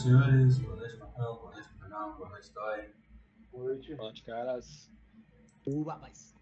noite, 0.00 0.02
senhores. 0.02 0.58
Boa 0.58 0.76
noite, 0.76 0.96
Marcão. 0.96 1.36
Boa 1.36 1.52
noite, 1.52 1.68
Brunão. 1.78 2.16
Boa 2.16 2.28
noite, 2.30 2.50
Toy. 2.52 2.94
Boa 3.52 3.64
noite. 3.64 3.94
Boa 3.94 4.04
noite, 4.04 4.24
caras. 4.24 4.90
Uba, 5.66 5.98
mas. 5.98 6.34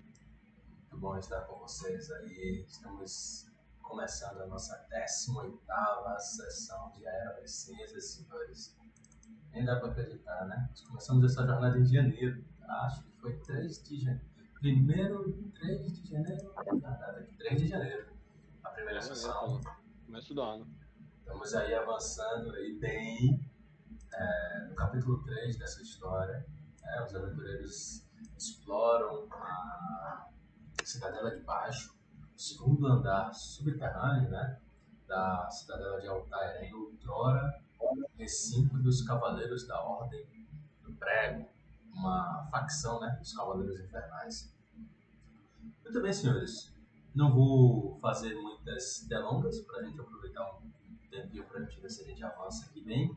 Muito 0.83 0.99
bom 0.99 1.19
estar 1.19 1.41
com 1.43 1.59
vocês 1.59 2.11
aí. 2.13 2.65
Estamos 2.69 3.51
começando 3.83 4.43
a 4.43 4.47
nossa 4.47 4.77
18 4.91 5.61
sessão 6.21 6.93
de 6.93 7.07
Era 7.07 7.47
Cinzas, 7.47 8.13
senhores. 8.13 8.77
Nem 9.53 9.65
dá 9.65 9.77
para 9.81 9.91
acreditar, 9.91 10.47
né? 10.47 10.67
Nós 10.71 10.83
começamos 10.83 11.25
essa 11.25 11.47
jornada 11.47 11.79
em 11.79 11.85
janeiro. 11.85 12.45
Acho 12.63 13.03
que 13.03 13.13
foi 13.21 13.39
3 13.41 13.83
de 13.83 13.99
janeiro. 13.99 14.29
Primeiro 14.61 15.51
3 15.55 16.01
de 16.01 16.11
janeiro. 16.11 16.55
Nada, 16.81 17.29
3 17.39 17.63
de 17.63 17.67
janeiro. 17.67 18.07
A 18.63 18.71
primeira 18.71 19.01
sessão. 19.01 19.61
Começo 20.07 20.35
do 20.35 20.43
ano. 20.43 20.67
Estamos 21.21 21.55
aí 21.55 21.75
avançando 21.75 22.53
aí 22.55 22.79
bem 22.79 23.48
é, 24.19 24.67
no 24.69 24.75
capítulo 24.75 25.23
3 25.23 25.57
dessa 25.57 25.81
história. 25.83 26.45
É, 26.85 27.05
os 27.05 27.15
aventureiros 27.15 28.05
exploram 28.37 29.29
a 29.31 30.29
Cidadela 30.83 31.31
de 31.31 31.43
Baixo, 31.43 31.95
o 32.35 32.39
segundo 32.39 32.87
andar 32.87 33.33
subterrâneo 33.33 34.31
né, 34.31 34.59
da 35.07 35.49
Cidadela 35.51 36.01
de 36.01 36.09
Altair, 36.09 36.65
em 36.65 36.75
outrora 36.75 37.63
recinto 38.17 38.77
dos 38.79 39.03
Cavaleiros 39.03 39.67
da 39.67 39.81
Ordem 39.81 40.27
do 40.83 40.93
Prego, 40.95 41.49
uma 41.93 42.49
facção 42.51 43.01
né, 43.01 43.17
dos 43.19 43.33
Cavaleiros 43.35 43.79
Infernais. 43.81 44.53
Muito 45.85 46.03
bem, 46.03 46.13
senhores. 46.13 46.75
Não 47.15 47.33
vou 47.33 47.99
fazer 48.01 48.35
muitas 48.35 49.07
delongas 49.09 49.61
para 49.61 49.81
a 49.81 49.83
gente 49.85 50.01
aproveitar 50.01 50.59
um 50.59 50.71
tempinho 51.11 51.45
para 51.45 51.61
a 51.61 51.63
gente 51.65 51.81
ver 51.81 51.91
se 51.91 52.03
a 52.03 52.07
gente 52.07 52.23
avança 52.25 52.67
aqui 52.67 52.83
bem. 52.83 53.17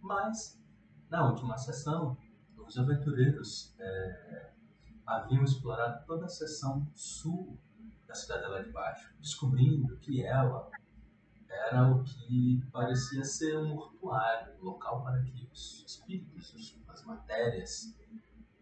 Mas, 0.00 0.60
na 1.08 1.28
última 1.28 1.56
sessão, 1.58 2.16
os 2.56 2.78
aventureiros 2.78 3.74
é, 3.78 4.50
haviam 5.06 5.44
explorado 5.44 6.04
toda 6.06 6.26
a 6.26 6.28
seção 6.28 6.86
sul 6.94 7.58
da 8.06 8.14
Cidadela 8.14 8.62
de 8.62 8.70
Baixo, 8.70 9.12
descobrindo 9.20 9.96
que 9.98 10.24
ela 10.24 10.70
era 11.48 11.88
o 11.88 12.02
que 12.04 12.64
parecia 12.72 13.24
ser 13.24 13.58
um 13.58 13.74
mortuário, 13.74 14.54
um 14.60 14.64
local 14.64 15.02
para 15.02 15.20
que 15.22 15.48
os 15.52 15.84
espíritos, 15.86 16.80
as 16.88 17.04
matérias, 17.04 17.96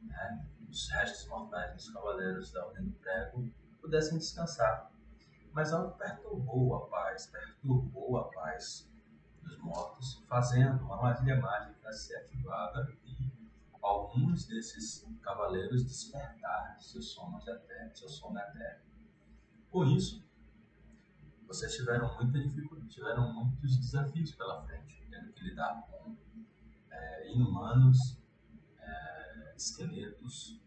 né, 0.03 0.47
os 0.69 0.89
restos 0.91 1.27
mortais 1.29 1.75
dos 1.75 1.91
cavaleiros 1.91 2.51
da 2.51 2.67
Ordem 2.67 2.87
do 2.87 2.93
Prego 2.93 3.51
pudessem 3.81 4.19
descansar. 4.19 4.91
Mas 5.53 5.73
algo 5.73 5.97
perturbou 5.97 6.77
a 6.77 6.87
paz, 6.89 7.27
perturbou 7.27 8.19
a 8.19 8.25
paz 8.31 8.88
mortos, 9.59 10.23
fazendo 10.29 10.85
uma 10.85 10.97
armadilha 10.97 11.41
mágica 11.41 11.93
ser 11.93 12.17
ativada 12.17 12.97
e 13.05 13.31
alguns 13.83 14.47
desses 14.47 15.07
cavaleiros 15.23 15.85
despertar 15.85 16.77
seus 16.81 17.11
sonos 17.13 17.47
eternos, 17.47 17.99
seu 17.99 18.09
sono 18.09 18.39
eterno. 18.39 18.85
Com 19.71 19.85
isso, 19.85 20.27
vocês 21.47 21.75
tiveram 21.75 22.15
muita 22.17 22.39
dificuldade, 22.39 22.89
tiveram 22.89 23.33
muitos 23.33 23.77
desafios 23.79 24.33
pela 24.33 24.63
frente, 24.65 25.07
tendo 25.11 25.33
que 25.33 25.45
lidar 25.45 25.83
com 25.89 26.17
é, 26.91 27.33
inumanos, 27.33 28.19
é, 28.79 29.55
esqueletos 29.57 30.61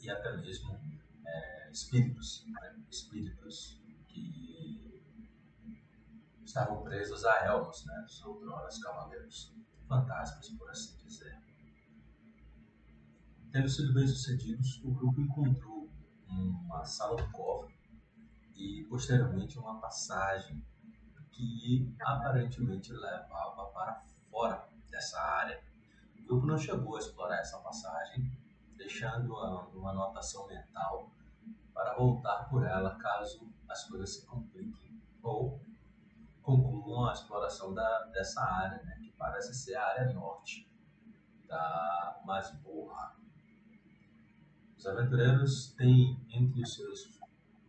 e 0.00 0.10
até 0.10 0.36
mesmo 0.36 0.78
é, 1.26 1.70
espíritos, 1.70 2.44
né? 2.46 2.76
espíritos 2.90 3.82
estavam 6.56 6.82
presos 6.82 7.22
a 7.26 7.44
elmos, 7.44 7.84
né? 7.84 8.06
outroras 8.24 8.82
cavaleiros 8.82 9.54
fantasmas, 9.86 10.48
por 10.52 10.70
assim 10.70 10.96
dizer. 11.04 11.38
Tendo 13.52 13.68
sido 13.68 13.92
bem 13.92 14.08
sucedidos, 14.08 14.80
o 14.82 14.90
grupo 14.90 15.20
encontrou 15.20 15.90
uma 16.26 16.82
sala 16.86 17.14
do 17.16 17.30
cofre 17.30 17.76
e 18.54 18.86
posteriormente 18.88 19.58
uma 19.58 19.78
passagem 19.80 20.64
que 21.30 21.94
aparentemente 22.00 22.90
levava 22.90 23.66
para 23.66 24.02
fora 24.30 24.66
dessa 24.90 25.20
área. 25.20 25.62
O 26.20 26.24
grupo 26.24 26.46
não 26.46 26.56
chegou 26.56 26.96
a 26.96 27.00
explorar 27.00 27.38
essa 27.38 27.58
passagem, 27.58 28.32
deixando 28.78 29.34
uma 29.74 29.90
anotação 29.90 30.46
mental 30.46 31.10
para 31.74 31.94
voltar 31.94 32.48
por 32.48 32.64
ela 32.64 32.96
caso 32.96 33.46
as 33.68 33.84
coisas 33.84 34.14
se 34.14 34.26
compliquem 34.26 34.98
ou 35.22 35.60
concluam 36.46 37.08
a 37.08 37.12
exploração 37.12 37.74
da, 37.74 38.04
dessa 38.12 38.40
área, 38.40 38.80
né, 38.84 39.00
que 39.02 39.10
parece 39.18 39.52
ser 39.52 39.74
a 39.74 39.84
área 39.84 40.12
norte 40.12 40.70
da 41.48 42.22
masmorra. 42.24 43.16
Os 44.78 44.86
aventureiros 44.86 45.72
têm 45.72 46.24
entre 46.30 46.62
os 46.62 46.72
seus 46.72 47.18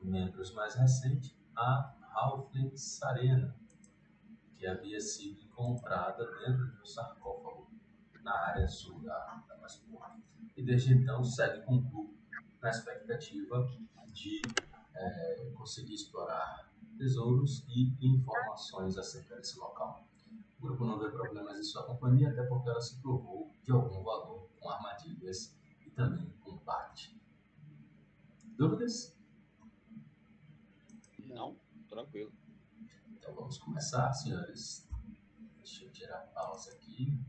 membros 0.03 0.53
mais 0.53 0.75
recentes 0.75 1.35
a 1.55 1.95
Halfling 2.13 2.77
Sarena, 2.77 3.55
que 4.53 4.67
havia 4.67 5.01
sido 5.01 5.41
encontrada 5.41 6.23
dentro 6.45 6.71
de 6.71 6.79
um 6.79 6.85
sarcófago 6.85 7.67
na 8.21 8.31
área 8.31 8.67
sul 8.67 8.99
da, 8.99 9.43
da 9.47 9.57
masmorra. 9.57 10.19
E 10.55 10.63
desde 10.63 10.93
então 10.93 11.23
segue 11.23 11.63
com 11.63 11.77
o 11.77 11.81
grupo 11.81 12.15
na 12.61 12.69
expectativa 12.69 13.67
de 14.13 14.39
é, 14.93 15.51
conseguir 15.55 15.95
explorar 15.95 16.66
tesouros 16.97 17.65
e 17.69 17.95
informações 18.01 18.97
acerca 18.97 19.35
desse 19.35 19.57
local. 19.59 20.07
O 20.59 20.61
grupo 20.61 20.85
não 20.85 20.97
vê 20.99 21.09
problemas 21.09 21.57
em 21.57 21.63
sua 21.63 21.83
companhia, 21.83 22.29
até 22.29 22.43
porque 22.43 22.69
ela 22.69 22.81
se 22.81 22.99
provou 22.99 23.53
de 23.63 23.71
algum 23.71 24.03
valor 24.03 24.49
com 24.59 24.69
armadilhas 24.69 25.55
e 25.85 25.91
também 25.91 26.29
combate. 26.41 27.15
Dúvidas? 28.57 29.15
Não, 31.27 31.55
tranquilo. 31.87 32.33
Então 33.09 33.35
vamos 33.35 33.59
começar, 33.59 34.11
senhores. 34.13 34.87
Deixa 35.57 35.83
eu 35.85 35.91
tirar 35.91 36.17
a 36.17 36.27
pausa 36.27 36.71
aqui. 36.71 37.19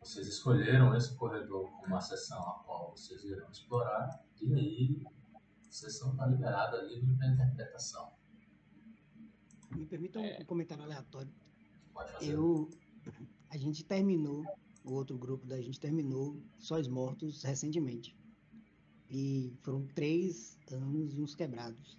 Vocês 0.00 0.26
escolheram 0.26 0.94
esse 0.96 1.14
corredor 1.14 1.70
como 1.70 1.86
uma 1.86 2.00
sessão 2.00 2.40
a 2.40 2.58
qual 2.64 2.90
vocês 2.90 3.22
irão 3.24 3.50
explorar, 3.50 4.24
e 4.40 4.54
aí 4.54 5.06
a 5.34 5.70
sessão 5.70 6.12
está 6.12 6.26
liberada, 6.26 6.82
livre 6.82 7.16
para 7.16 7.28
interpretação. 7.28 8.15
Me 9.76 9.86
permitam 9.86 10.24
É. 10.24 10.38
um 10.40 10.44
comentário 10.44 10.82
aleatório. 10.84 11.30
Pode 11.92 12.12
fazer. 12.12 12.32
Eu. 12.32 12.70
A 13.50 13.56
gente 13.56 13.84
terminou, 13.84 14.44
o 14.84 14.92
outro 14.92 15.16
grupo 15.16 15.46
da 15.46 15.60
gente 15.60 15.78
terminou 15.78 16.42
Sóis 16.58 16.88
Mortos 16.88 17.42
recentemente. 17.42 18.16
E 19.08 19.52
foram 19.62 19.86
três 19.94 20.58
anos 20.70 21.14
e 21.14 21.20
uns 21.20 21.34
quebrados 21.34 21.96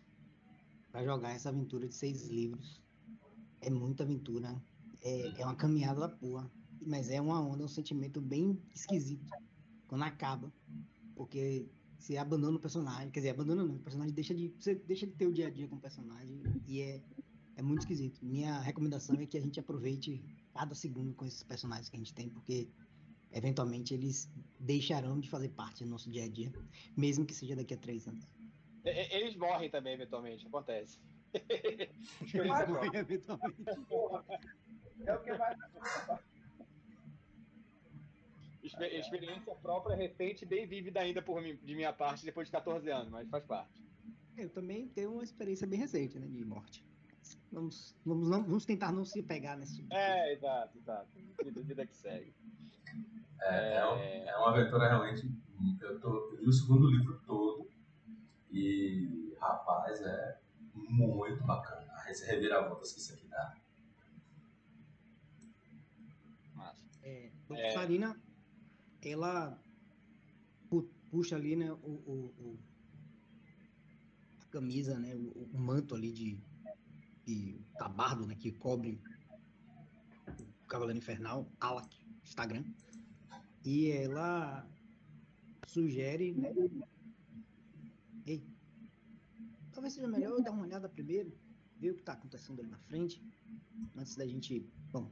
para 0.92 1.06
jogar 1.06 1.32
essa 1.32 1.50
aventura 1.50 1.88
de 1.88 1.96
seis 1.96 2.28
livros. 2.28 2.82
É 3.62 3.70
muita 3.70 4.04
aventura. 4.04 4.62
É, 5.02 5.42
é 5.42 5.46
uma 5.46 5.56
caminhada 5.56 6.02
da 6.02 6.10
porra. 6.10 6.52
Mas 6.86 7.10
é 7.10 7.20
uma 7.22 7.42
onda, 7.42 7.64
um 7.64 7.68
sentimento 7.68 8.20
bem 8.22 8.62
esquisito 8.76 9.32
quando 9.88 10.04
acaba. 10.04 10.52
Porque 11.16 11.68
você 11.98 12.18
abandona 12.18 12.58
o 12.58 12.60
personagem. 12.60 13.10
Quer 13.10 13.22
dizer, 13.22 13.30
abandona 13.32 13.64
não. 13.64 13.76
O 13.76 13.80
personagem 13.80 14.14
deixa 14.14 14.36
de. 14.36 14.54
Você 14.60 14.76
deixa 14.76 15.08
de 15.08 15.14
ter 15.14 15.28
o 15.28 15.34
dia 15.34 15.48
a 15.48 15.50
dia 15.50 15.68
com 15.68 15.78
o 15.78 15.80
personagem. 15.80 16.42
E 16.68 16.82
é, 16.82 17.02
é 17.58 17.62
muito 17.62 17.82
esquisito. 17.82 18.24
Minha 18.24 18.60
recomendação 18.62 19.20
é 19.20 19.26
que 19.26 19.38
a 19.38 19.42
gente 19.42 19.60
aproveite 19.60 20.24
cada 20.54 20.74
segundo 20.74 21.14
com 21.14 21.26
esses 21.26 21.44
personagens 21.44 21.90
que 21.90 21.96
a 21.96 22.00
gente 22.00 22.14
tem, 22.14 22.30
porque 22.30 22.70
eventualmente 23.32 23.94
eles 23.94 24.30
deixarão 24.60 25.20
de 25.20 25.30
fazer 25.30 25.50
parte 25.50 25.84
do 25.84 25.90
nosso 25.90 26.10
dia 26.10 26.24
a 26.24 26.30
dia, 26.30 26.54
mesmo 26.96 27.26
que 27.26 27.34
seja 27.34 27.56
daqui 27.56 27.74
a 27.74 27.78
três 27.78 28.08
anos. 28.08 28.26
Eles 28.86 29.36
morrem 29.36 29.70
também, 29.70 29.94
eventualmente, 29.96 30.48
acontece. 30.48 30.98
Experiência 32.22 32.66
Mas- 32.68 32.70
própria. 32.70 33.00
Eventualmente. 33.00 33.64
Porra. 33.90 34.24
É 35.06 35.14
o 35.14 35.22
que 35.24 35.34
vai. 35.36 35.56
Exper- 38.64 38.94
Experiência 39.00 39.56
própria, 39.56 39.96
recente, 39.96 40.46
bem 40.46 40.66
vívida 40.68 41.00
ainda 41.02 41.22
por 41.22 41.42
mim, 41.42 41.56
de 41.64 41.76
minha 41.76 41.94
parte, 41.94 42.26
depois 42.26 42.48
de 42.48 42.52
14 42.52 42.90
anos, 42.90 43.10
mas 43.10 43.30
faz 43.30 43.44
parte. 43.46 43.84
Eu 44.38 44.50
também 44.50 44.88
tenho 44.90 45.14
uma 45.14 45.24
experiência 45.24 45.66
bem 45.68 45.80
recente, 45.80 46.18
né, 46.20 46.28
de 46.28 46.44
morte. 46.46 46.84
Vamos, 47.52 47.96
vamos, 48.06 48.30
não, 48.30 48.44
vamos 48.44 48.66
tentar 48.66 48.92
não 48.92 49.06
se 49.06 49.24
pegar 49.24 49.56
nesse 49.58 49.78
tipo. 49.78 49.94
É, 49.94 50.34
exato, 50.34 50.78
exato. 50.78 51.08
Vida, 51.44 51.62
vida 51.62 51.86
que 51.88 51.96
segue. 51.96 52.34
É, 53.42 53.76
é, 53.78 53.86
um- 53.86 53.98
É. 54.00 54.38
uma 54.38 54.50
aventura 54.50 54.88
realmente. 54.90 55.32
Eu, 55.82 56.00
tô, 56.00 56.34
eu 56.34 56.42
li 56.42 56.48
o 56.50 56.54
segundo 56.54 56.90
livro 56.90 57.20
todo 57.26 57.70
e, 58.52 59.34
rapaz, 59.40 60.02
é 60.02 60.40
muito 60.74 61.44
bacana. 61.44 61.92
As 62.08 62.22
reviravoltas 62.22 62.92
que 62.94 63.00
isso 63.00 63.14
aqui 63.14 63.28
dá. 63.28 63.56
Massa. 66.54 66.84
É, 67.04 67.32
É. 67.52 67.72
Sarina, 67.72 68.20
ela 69.04 69.60
pu- 70.70 70.90
puxa 71.10 71.36
ali, 71.36 71.56
né, 71.56 71.72
o, 71.72 71.76
o- 71.76 72.34
o- 72.40 72.60
a 74.42 74.46
camisa, 74.52 74.98
né, 75.00 75.16
o, 75.16 75.50
o 75.54 75.58
manto 75.60 75.96
ali 75.96 76.12
de, 76.12 76.40
de 77.28 77.60
tabardo, 77.78 78.26
né, 78.26 78.36
que 78.36 78.54
cobre 78.54 79.02
o 80.40 80.68
Cavaleiro 80.68 80.98
Infernal, 80.98 81.52
Alak, 81.60 81.94
Instagram, 82.24 82.64
e 83.66 83.92
ela 83.92 84.66
sugere, 85.68 86.34
né, 86.34 86.54
ei, 88.26 88.42
talvez 89.74 89.94
seja 89.94 90.08
melhor 90.08 90.32
eu 90.32 90.42
dar 90.42 90.52
uma 90.52 90.64
olhada 90.64 90.88
primeiro, 90.88 91.38
ver 91.78 91.92
o 91.92 91.96
que 91.96 92.00
está 92.00 92.14
acontecendo 92.14 92.62
ali 92.62 92.70
na 92.70 92.80
frente, 92.80 93.22
antes 93.98 94.16
da 94.16 94.26
gente, 94.26 94.66
bom, 94.90 95.12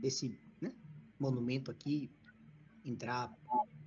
esse 0.00 0.38
né, 0.60 0.72
monumento 1.18 1.72
aqui 1.72 2.08
entrar 2.84 3.36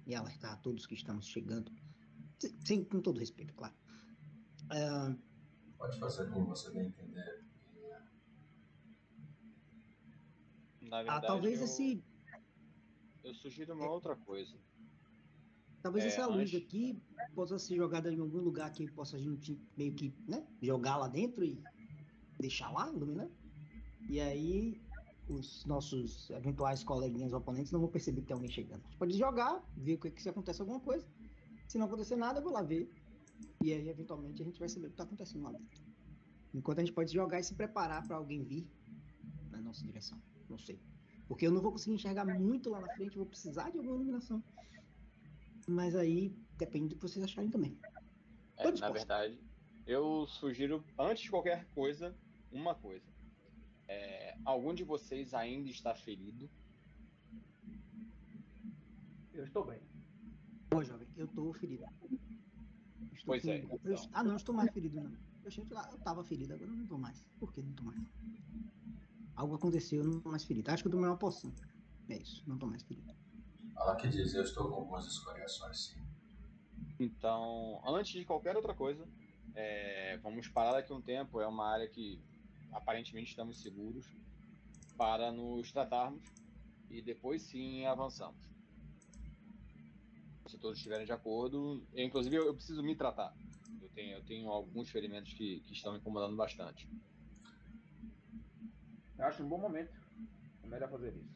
e 0.06 0.13
alertar 0.13 0.54
a 0.54 0.57
todos 0.57 0.86
que 0.86 0.94
estamos 0.94 1.25
chegando, 1.25 1.72
sem, 2.66 2.84
com 2.84 3.00
todo 3.00 3.18
respeito, 3.18 3.54
claro. 3.54 3.74
Ah, 4.69 5.16
Pode 5.84 6.00
fazer 6.00 6.30
como 6.30 6.46
você 6.46 6.72
bem 6.72 6.86
entender. 6.86 7.44
Na 10.80 11.00
ah, 11.00 11.04
verdade, 11.04 11.28
talvez 11.28 11.60
eu, 11.60 11.66
esse, 11.66 12.02
eu 13.22 13.34
sugiro 13.34 13.74
uma 13.74 13.92
outra 13.92 14.16
coisa. 14.16 14.58
talvez 15.82 16.06
é, 16.06 16.08
essa 16.08 16.26
luz 16.26 16.54
antes- 16.54 16.56
aqui 16.56 17.04
possa 17.36 17.60
ser 17.60 17.76
jogada 17.76 18.10
em 18.10 18.18
algum 18.18 18.38
lugar 18.38 18.72
que 18.72 18.90
possa 18.94 19.18
a 19.18 19.20
gente 19.20 19.60
meio 19.76 19.94
que, 19.94 20.16
né, 20.26 20.48
jogar 20.62 20.96
lá 20.96 21.10
dentro 21.10 21.44
e 21.44 21.62
deixar 22.40 22.72
lá 22.72 22.90
iluminando. 22.90 23.34
E 24.08 24.22
aí 24.22 24.82
os 25.28 25.66
nossos 25.66 26.30
eventuais 26.30 26.82
coleguinhas 26.82 27.34
oponentes 27.34 27.74
não 27.74 27.82
vão 27.82 27.90
perceber 27.90 28.22
que 28.22 28.28
tem 28.28 28.36
alguém 28.36 28.50
chegando. 28.50 28.80
A 28.86 28.88
gente 28.88 28.98
pode 28.98 29.18
jogar, 29.18 29.62
ver 29.76 29.96
o 29.96 30.00
que, 30.00 30.12
que 30.12 30.24
se 30.24 30.30
acontece 30.30 30.62
alguma 30.62 30.80
coisa. 30.80 31.06
Se 31.68 31.78
não 31.78 31.88
acontecer 31.88 32.16
nada, 32.16 32.40
eu 32.40 32.44
vou 32.44 32.54
lá 32.54 32.62
ver. 32.62 32.90
E 33.62 33.72
aí, 33.72 33.88
eventualmente, 33.88 34.42
a 34.42 34.46
gente 34.46 34.60
vai 34.60 34.70
saber 34.70 34.88
o 34.88 34.90
que 34.90 34.94
está 34.94 35.04
acontecendo 35.04 35.44
lá 35.44 35.52
dentro. 35.52 35.82
Enquanto 36.54 36.80
a 36.80 36.82
gente 36.82 36.94
pode 36.94 37.14
jogar 37.14 37.40
e 37.40 37.44
se 37.44 37.56
preparar 37.56 38.06
para 38.06 38.18
alguém 38.18 38.44
vir 38.44 38.68
na 39.52 39.62
nossa 39.62 39.84
direção. 39.84 40.22
Não 40.50 40.58
sei. 40.58 40.80
Porque 41.28 41.48
eu 41.48 41.52
não 41.52 41.62
vou 41.62 41.72
conseguir 41.72 41.96
enxergar 41.96 42.26
muito 42.26 42.70
lá 42.70 42.82
na 42.82 42.94
frente, 42.94 43.18
vou 43.18 43.26
precisar 43.26 43.70
de 43.70 43.78
alguma 43.78 43.96
iluminação. 43.96 44.44
Mas 45.68 45.96
aí 45.96 46.36
depende 46.58 46.90
do 46.90 46.96
que 46.96 47.02
vocês 47.02 47.24
acharem 47.24 47.50
também. 47.50 47.78
É, 48.58 48.72
na 48.72 48.90
verdade, 48.90 49.40
eu 49.88 50.28
sugiro, 50.28 50.84
antes 51.00 51.24
de 51.24 51.30
qualquer 51.30 51.66
coisa, 51.74 52.16
uma 52.52 52.76
coisa. 52.76 53.12
É, 53.88 54.38
algum 54.46 54.74
de 54.74 54.84
vocês 54.84 55.34
ainda 55.34 55.70
está 55.70 55.96
ferido? 55.96 56.50
Eu 59.34 59.46
estou 59.46 59.66
bem. 59.66 59.82
Pô, 60.70 60.84
jovem, 60.84 61.08
eu 61.16 61.28
tô 61.28 61.52
ferido. 61.54 61.86
Estou 63.24 63.36
Pois 63.40 63.46
é, 63.46 63.58
então. 63.58 63.80
eu- 63.86 64.10
ah, 64.12 64.24
não, 64.24 64.36
estou 64.36 64.54
mais 64.54 64.70
ferido, 64.72 64.96
não. 65.02 65.10
Eu, 65.10 65.48
achei 65.48 65.64
que 65.66 65.74
eu 65.74 65.98
tava 66.00 66.24
ferido, 66.25 66.54
agora 66.54 66.70
eu 66.70 66.75
não 66.75 66.86
tô 66.86 66.98
mais. 66.98 67.25
Por 67.40 67.54
que 67.54 67.62
não 67.62 67.74
tô 67.74 67.84
mais? 67.84 68.02
Algo 69.36 69.56
aconteceu, 69.56 70.04
eu 70.04 70.10
não 70.10 70.20
tô 70.22 70.30
mais 70.30 70.44
ferido. 70.44 70.70
Acho 70.70 70.84
que 70.84 70.88
eu 70.88 70.92
tomei 70.92 71.08
uma 71.10 71.18
poção. 71.18 71.54
É 72.10 72.18
isso, 72.18 72.44
não 72.46 72.58
tô 72.58 72.68
mais 72.68 72.84
ferido. 72.84 73.14
Ela 73.78 73.96
que 73.96 74.10
diz, 74.10 74.34
eu 74.34 74.44
estou 74.44 74.68
com 74.68 74.75
algumas 74.75 75.06
escoriações, 75.08 75.86
sim. 75.86 76.02
Então, 77.00 77.81
antes 77.88 78.12
de 78.12 78.25
qualquer 78.25 78.56
outra 78.58 78.74
coisa, 78.74 79.08
é, 79.56 80.18
vamos 80.18 80.50
parar 80.50 80.74
daqui 80.74 80.92
um 80.92 81.02
tempo. 81.02 81.40
É 81.40 81.48
uma 81.48 81.66
área 81.72 81.88
que 81.88 82.22
aparentemente 82.72 83.30
estamos 83.30 83.62
seguros 83.62 84.06
para 84.98 85.31
nos 85.31 85.72
tratarmos 85.72 86.24
e 86.90 87.02
depois 87.02 87.42
sim 87.44 87.86
avançamos. 87.86 88.53
Se 90.54 90.60
todos 90.60 90.78
estiverem 90.78 91.04
de 91.04 91.12
acordo, 91.12 91.84
eu, 91.92 92.06
inclusive 92.06 92.36
eu, 92.36 92.46
eu 92.46 92.54
preciso 92.54 92.84
me 92.84 92.96
tratar. 92.96 93.34
Eu 93.82 93.90
tenho, 93.90 94.18
eu 94.18 94.24
tenho 94.24 94.48
alguns 94.52 94.88
ferimentos 94.92 95.34
que, 95.34 95.62
que 95.62 95.74
estão 95.74 95.94
me 95.94 95.98
incomodando 95.98 96.36
bastante. 96.36 96.88
Eu 99.18 99.26
acho 99.26 99.42
um 99.42 99.50
bom 99.50 99.58
momento. 99.58 99.92
É 100.62 100.68
melhor 100.68 100.92
fazer 100.92 101.12
isso. 101.16 101.36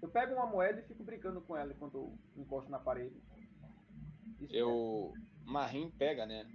Eu 0.00 0.08
pego 0.08 0.32
uma 0.34 0.46
moeda 0.46 0.78
e 0.80 0.84
fico 0.86 1.02
brincando 1.02 1.40
com 1.40 1.56
ela 1.56 1.72
enquanto 1.72 1.94
eu 1.96 2.18
encosto 2.40 2.70
na 2.70 2.78
parede. 2.78 3.20
Isso 4.40 4.54
Eu. 4.54 5.12
Marim 5.44 5.90
pega, 5.90 6.24
né? 6.24 6.48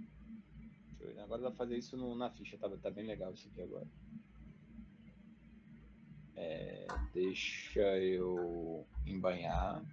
Agora 1.22 1.42
dá 1.42 1.48
pra 1.50 1.58
fazer 1.58 1.76
isso 1.76 1.94
no- 1.94 2.16
na 2.16 2.30
ficha, 2.30 2.56
tá, 2.56 2.74
tá 2.78 2.90
bem 2.90 3.06
legal 3.06 3.34
isso 3.34 3.46
aqui 3.48 3.60
agora. 3.60 3.86
É, 6.36 6.86
deixa 7.12 7.98
eu 7.98 8.86
embanhar. 9.06 9.84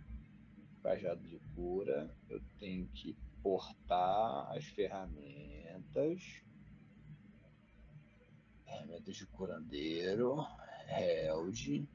Cajado 0.81 1.21
de 1.27 1.37
cura. 1.57 2.15
Eu 2.29 2.39
tenho 2.59 2.87
que 2.89 3.17
portar 3.41 4.55
as 4.55 4.63
ferramentas. 4.65 6.43
Ferramentas 8.63 9.15
de 9.15 9.25
curandeiro. 9.25 10.37
Held. 10.87 11.89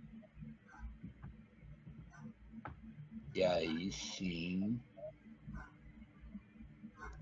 E 3.35 3.45
aí 3.45 3.93
sim 3.93 4.81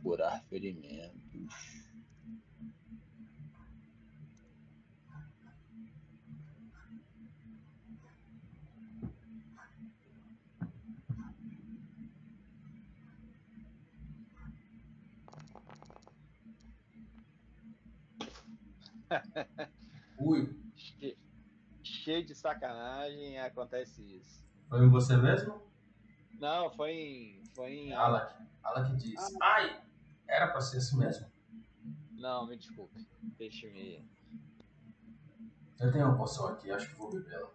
curar 0.02 0.42
ferimentos. 0.44 1.79
Ui, 20.18 20.58
Che- 20.76 21.16
Cheio 21.82 22.24
de 22.24 22.34
sacanagem 22.34 23.38
acontece 23.38 24.02
isso. 24.02 24.44
foi 24.68 24.84
em 24.84 24.88
você 24.88 25.16
mesmo? 25.16 25.62
Não, 26.38 26.70
foi 26.70 26.92
em. 26.92 27.42
Foi 27.54 27.72
em. 27.72 27.92
Alak. 27.92 28.34
Alak 28.62 28.96
diz, 28.96 29.20
ai, 29.42 29.82
era 30.28 30.48
pra 30.48 30.60
ser 30.60 30.78
assim 30.78 30.98
mesmo? 30.98 31.26
Não, 32.12 32.46
me 32.46 32.56
desculpe. 32.56 33.06
Deixe-me. 33.38 34.06
Eu 35.80 35.90
tenho 35.90 36.06
uma 36.06 36.16
poção 36.18 36.48
aqui, 36.48 36.70
acho 36.70 36.90
que 36.90 36.96
vou 36.96 37.10
bebê-la. 37.10 37.50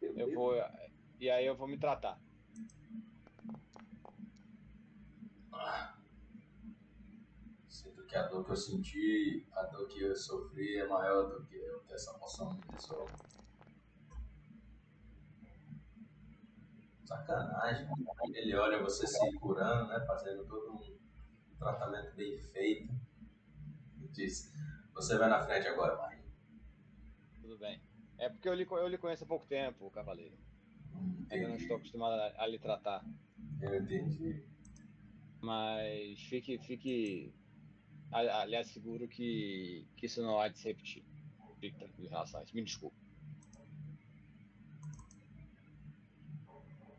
Eu 0.00 0.14
Deus. 0.14 0.34
vou. 0.34 0.54
E 1.20 1.30
aí 1.30 1.46
eu 1.46 1.54
vou 1.56 1.68
me 1.68 1.76
tratar. 1.78 2.18
Sinto 7.84 8.06
que 8.06 8.16
a 8.16 8.22
dor 8.28 8.42
que 8.46 8.52
eu 8.52 8.56
senti, 8.56 9.46
a 9.52 9.64
dor 9.64 9.86
que 9.86 10.00
eu 10.00 10.16
sofri 10.16 10.78
é 10.78 10.86
maior 10.88 11.28
do 11.28 11.44
que 11.44 11.58
que 11.86 11.92
essa 11.92 12.14
poção 12.18 12.54
me 12.54 12.62
resolve. 12.72 13.14
Sacanagem. 17.04 17.86
Ele 18.32 18.56
olha 18.56 18.82
você 18.82 19.06
se 19.06 19.32
curando, 19.34 19.88
né? 19.88 20.02
Fazendo 20.06 20.46
todo 20.46 20.72
um 20.72 20.98
tratamento 21.58 22.16
bem 22.16 22.38
feito. 22.38 22.90
E 24.00 24.08
diz, 24.08 24.50
você 24.94 25.18
vai 25.18 25.28
na 25.28 25.42
frente 25.42 25.68
agora, 25.68 25.94
Marinho. 25.98 26.24
Tudo 27.42 27.58
bem. 27.58 27.82
É 28.16 28.30
porque 28.30 28.48
eu 28.48 28.54
lhe, 28.54 28.66
eu 28.66 28.88
lhe 28.88 28.96
conheço 28.96 29.24
há 29.24 29.26
pouco 29.26 29.46
tempo, 29.46 29.90
cavaleiro. 29.90 30.38
Hum, 30.94 31.26
Ainda 31.30 31.48
não 31.48 31.56
estou 31.56 31.76
acostumado 31.76 32.14
a, 32.14 32.44
a 32.44 32.46
lhe 32.46 32.58
tratar. 32.58 33.04
Eu 33.60 33.74
entendi. 33.76 34.42
Mas 35.42 36.18
fique. 36.22 36.56
fique 36.58 37.34
aliás, 38.14 38.68
seguro 38.68 39.08
que, 39.08 39.86
que 39.96 40.06
isso 40.06 40.22
não 40.22 40.40
há 40.40 40.48
de 40.48 40.58
se 40.58 40.68
repetir. 40.68 41.04
Fique 41.58 41.76
tranquilo 41.76 42.06
em 42.06 42.10
relação 42.10 42.40
a 42.40 42.44
isso. 42.44 42.54
Me 42.54 42.62
desculpe. 42.62 42.96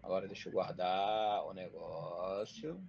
Agora 0.04 0.28
deixa 0.28 0.50
eu 0.50 0.54
guardar 0.54 1.46
o 1.46 1.54
negócio. 1.54 2.80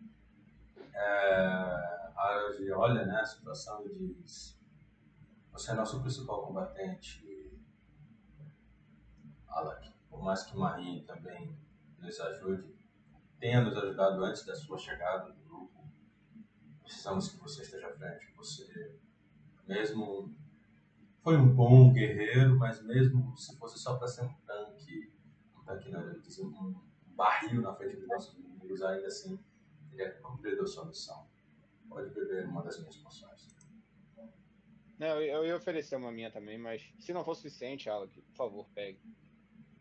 É, 0.93 1.37
a 1.37 2.13
Argy 2.17 2.71
olha 2.73 3.07
né, 3.07 3.21
a 3.21 3.25
situação 3.25 3.87
e 3.87 4.15
diz: 4.15 4.59
Você 5.53 5.71
é 5.71 5.75
nosso 5.75 6.01
principal 6.03 6.43
combatente, 6.47 7.25
Alak. 9.49 9.91
Por 10.11 10.23
mais 10.23 10.43
que 10.43 10.57
Marie 10.57 11.05
também 11.05 11.57
nos 11.99 12.21
ajude, 12.21 12.75
tenha 13.39 13.63
nos 13.63 13.77
ajudado 13.77 14.23
antes 14.25 14.45
da 14.45 14.55
sua 14.55 14.79
chegada 14.79 15.35
precisamos 16.87 17.29
que 17.29 17.39
você 17.39 17.63
esteja 17.63 17.89
à 17.89 17.93
frente. 17.93 18.33
Você, 18.37 18.97
mesmo. 19.67 20.35
Foi 21.23 21.37
um 21.37 21.53
bom 21.53 21.93
guerreiro, 21.93 22.57
mas 22.57 22.81
mesmo 22.85 23.37
se 23.37 23.57
fosse 23.57 23.81
só 23.81 23.97
para 23.97 24.07
ser 24.07 24.23
um 24.23 24.35
tanque, 24.47 25.13
um 25.57 25.65
tanque 25.65 25.91
dizia, 26.21 26.45
um 26.45 26.81
barril 27.17 27.63
na 27.63 27.75
frente 27.75 27.97
dos 27.97 28.07
nossos 28.07 28.39
inimigos, 28.39 28.81
ainda 28.81 29.09
assim 29.09 29.37
cumprido 30.23 30.63
a 30.63 30.67
sua 30.67 30.85
missão. 30.85 31.27
Pode 31.89 32.11
beber 32.15 32.47
uma 32.47 32.63
das 32.63 32.79
minhas 32.79 32.97
poções. 32.99 33.49
Não, 34.99 35.21
eu, 35.21 35.45
ia 35.45 35.57
oferecer 35.57 35.97
uma 35.97 36.13
minha 36.13 36.31
também, 36.31 36.59
mas 36.59 36.83
se 36.99 37.13
não 37.13 37.25
for 37.25 37.35
suficiente, 37.35 37.89
Alec, 37.89 38.23
por 38.23 38.37
favor, 38.37 38.69
pegue. 38.75 39.01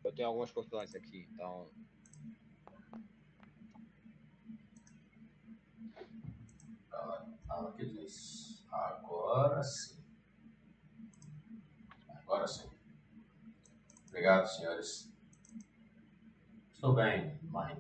Eu 0.04 0.14
tenho 0.14 0.28
algumas 0.28 0.52
questões 0.52 0.94
aqui, 0.94 1.28
então. 1.32 1.70
Ela, 7.02 7.28
ela 7.50 7.72
que 7.74 7.86
diz. 7.86 8.66
Agora 8.72 9.62
sim. 9.64 10.04
Agora 12.10 12.48
sim. 12.48 12.70
Obrigado, 14.08 14.48
senhores. 14.48 15.14
Estou 16.74 16.94
bem, 16.96 17.40
mãe. 17.44 17.76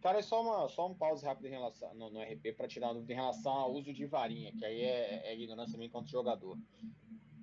Cara, 0.00 0.18
é 0.18 0.22
só, 0.22 0.40
uma, 0.40 0.68
só 0.68 0.88
um 0.88 0.94
pause 0.94 1.24
rápido 1.26 1.46
em 1.46 1.50
relação, 1.50 1.92
no, 1.94 2.10
no 2.10 2.20
RP 2.22 2.52
para 2.56 2.68
tirar 2.68 2.88
uma 2.88 2.94
dúvida 2.94 3.12
em 3.12 3.16
relação 3.16 3.52
ao 3.52 3.72
uso 3.72 3.92
de 3.92 4.06
varinha, 4.06 4.52
que 4.52 4.64
aí 4.64 4.80
é, 4.82 5.26
é 5.32 5.34
ignorância 5.34 5.76
minha 5.76 5.88
enquanto 5.88 6.08
jogador. 6.08 6.56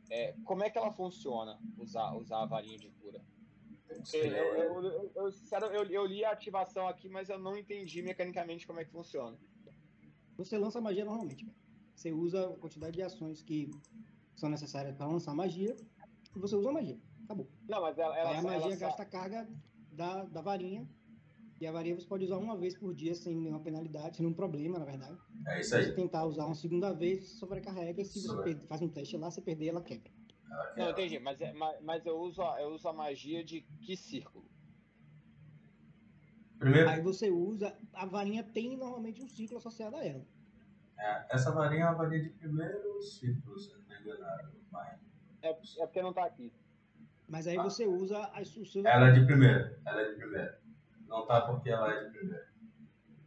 É, 0.10 0.34
como 0.46 0.64
é 0.64 0.70
que 0.70 0.78
ela 0.78 0.92
funciona, 0.92 1.60
usar, 1.78 2.14
usar 2.16 2.44
a 2.44 2.46
varinha 2.46 2.78
de 2.78 2.90
cura? 2.92 3.22
Que 4.10 4.18
Eu, 4.18 4.56
eu, 4.56 4.84
eu, 5.16 5.32
eu- 5.74 5.84
eu 5.92 6.06
li 6.06 6.24
a 6.24 6.32
ativação 6.32 6.88
aqui, 6.88 7.10
mas 7.10 7.28
eu 7.30 7.38
não 7.38 7.58
entendi 7.58 8.02
mecanicamente 8.02 8.66
como 8.66 8.80
é 8.80 8.86
que 8.86 8.92
funciona. 8.92 9.38
Você 10.38 10.58
lança 10.58 10.82
magia 10.82 11.06
normalmente. 11.06 11.46
cara. 11.46 11.58
Você 11.96 12.12
usa 12.12 12.48
a 12.50 12.58
quantidade 12.58 12.96
de 12.96 13.02
ações 13.02 13.42
que 13.42 13.70
são 14.36 14.50
necessárias 14.50 14.96
para 14.96 15.08
lançar 15.08 15.34
magia. 15.36 15.76
E 16.36 16.40
você 16.40 16.56
usa 16.56 16.70
a 16.70 16.74
magia. 16.74 17.00
Acabou. 17.26 17.48
Não, 17.70 17.82
mas 17.82 17.98
ela, 17.98 18.18
ela, 18.18 18.30
Aí 18.32 18.38
a 18.38 18.42
magia 18.42 18.62
ela 18.66 18.74
só- 18.74 18.80
gasta 18.80 19.04
a 19.04 19.06
carga 19.06 19.48
da, 19.92 20.24
da 20.26 20.42
varinha. 20.42 20.88
E 21.62 21.68
a 21.68 21.72
varinha 21.72 21.96
você 21.98 22.06
pode 22.08 22.26
usar 22.26 22.38
uma 22.38 22.58
vez 22.58 22.76
por 22.78 22.94
dia 22.94 23.16
sem 23.16 23.36
nenhuma 23.36 23.60
penalidade, 23.60 24.18
sem 24.18 24.26
nenhum 24.26 24.36
problema, 24.36 24.78
na 24.80 24.86
verdade. 24.86 25.18
É 25.48 25.62
isso 25.62 25.70
Se 25.70 25.84
você 25.84 25.90
aí. 25.92 25.96
tentar 25.96 26.26
usar 26.26 26.46
uma 26.46 26.56
segunda 26.56 26.92
vez, 26.92 27.30
sobrecarrega. 27.40 28.02
E 28.02 28.06
se 28.06 28.20
você 28.22 28.28
Sobre- 28.28 28.56
faz 28.68 28.82
um 28.82 28.90
teste 28.90 29.16
lá, 29.16 29.30
você 29.32 29.40
perder, 29.42 29.68
ela 29.68 29.82
quebra. 29.82 30.12
Não, 30.76 30.90
entendi, 30.90 31.20
mas, 31.20 31.40
é- 31.40 31.54
mas, 31.54 31.82
mas 31.82 32.06
eu, 32.06 32.18
uso 32.20 32.42
a, 32.42 32.62
eu 32.62 32.70
uso 32.74 32.88
a 32.88 32.94
magia 32.94 33.44
de 33.44 33.62
que 33.82 33.96
círculo? 33.96 34.46
Primeiro, 36.64 36.90
Aí 36.90 37.02
você 37.02 37.30
usa. 37.30 37.76
A 37.94 38.06
varinha 38.06 38.44
tem 38.44 38.78
normalmente 38.78 39.22
um 39.22 39.28
ciclo 39.28 39.58
associado 39.58 39.96
a 39.98 40.06
ela. 40.06 40.26
é, 40.98 41.26
essa 41.36 41.52
varinha 41.52 41.84
é 41.84 41.86
uma 41.90 41.96
varinha 41.96 42.24
de 42.24 42.30
primeiro 42.30 43.02
círculo, 43.02 43.60
se 43.60 43.72
eu 43.72 43.78
não 43.80 44.02
enganado. 44.02 44.54
mãe. 44.72 44.98
É, 45.42 45.50
é 45.50 45.86
porque 45.86 46.02
não 46.02 46.14
tá 46.14 46.24
aqui. 46.26 46.54
Mas 47.28 47.48
aí 47.48 47.58
Ah. 47.58 47.64
você 47.64 47.86
usa 47.86 48.18
as, 48.34 48.56
os 48.56 48.72
seus. 48.72 48.86
Ela 48.86 49.10
é 49.10 49.12
de 49.12 49.26
primeiro. 49.26 49.76
Ela 49.86 50.02
é 50.02 50.10
de 50.12 50.16
primeiro. 50.16 50.54
Não 51.08 51.26
tá 51.28 51.42
porque 51.42 51.70
ela 51.70 51.92
é 51.94 52.06
de 52.06 52.12
primeiro. 52.18 52.54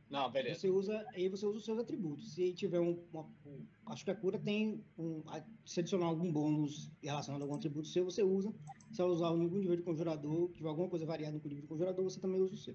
Não, 0.09 0.31
beleza. 0.31 0.61
Você 0.61 0.71
usa, 0.71 1.05
aí 1.15 1.29
você 1.29 1.45
usa 1.45 1.59
os 1.59 1.65
seus 1.65 1.79
atributos. 1.81 2.33
Se 2.33 2.53
tiver 2.55 2.79
um, 2.81 3.05
uma- 3.13 3.29
um- 3.45 3.67
acho 3.87 4.05
que 4.05 4.11
a 4.11 4.15
cura 4.15 4.39
tem 4.39 4.83
um, 4.97 5.23
a- 5.27 5.43
se 5.65 5.81
adicionar 5.81 6.07
algum 6.07 6.33
bônus 6.33 6.91
relacionado 7.03 7.43
a 7.43 7.45
algum 7.45 7.57
atributo 7.57 7.89
seu, 7.89 8.05
você 8.05 8.23
usa. 8.23 8.55
Se 8.93 9.03
ela 9.03 9.11
usar 9.11 9.27
algum 9.27 9.45
nível 9.59 9.75
de 9.77 9.83
conjurador, 9.83 10.51
tiver 10.53 10.69
alguma 10.69 10.89
coisa 10.89 11.05
variada 11.05 11.37
no 11.37 11.43
nível 11.45 11.61
de 11.63 11.67
conjurador, 11.67 12.05
você 12.05 12.21
também 12.21 12.41
usa 12.41 12.55
o 12.55 12.57
seu. 12.57 12.75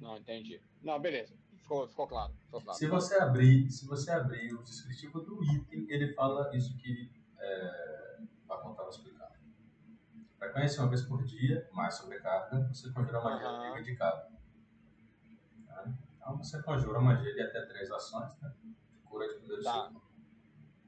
Não, 0.00 0.16
entendi. 0.16 0.60
Não, 0.82 1.00
beleza. 1.00 1.34
Ficou, 1.56 1.88
ficou 1.88 2.06
claro. 2.06 2.32
Ficou 2.44 2.60
claro. 2.60 2.78
Se 2.78 2.86
você 2.86 3.16
abrir, 3.16 3.70
se 3.70 3.86
você 3.86 4.10
abrir 4.10 4.52
o 4.54 4.62
descritivo 4.62 5.20
do 5.20 5.42
item, 5.44 5.86
ele 5.90 6.12
fala 6.14 6.54
isso 6.56 6.76
que 6.78 7.10
é, 7.38 8.18
a 8.48 8.56
Conta 8.58 8.70
estava 8.72 8.90
explicando. 8.90 9.34
Frequência 10.38 10.82
uma 10.82 10.88
vez 10.90 11.02
por 11.02 11.24
dia, 11.24 11.68
mais 11.72 11.94
sobrecarga, 11.94 12.68
você 12.68 12.92
conjura 12.92 13.20
magia 13.20 13.48
Aham. 13.48 13.62
nível 13.66 13.80
indicado. 13.80 14.36
Tá? 15.66 15.92
Então 16.16 16.36
você 16.38 16.62
conjura 16.62 17.00
magia 17.00 17.34
de 17.34 17.40
até 17.40 17.64
três 17.66 17.90
ações, 17.90 18.38
né? 18.40 18.54
De 18.62 18.98
cura 19.00 19.26
de 19.26 19.38
primeiro 19.40 19.62
Tá. 19.62 19.86
ciclo. 19.88 20.02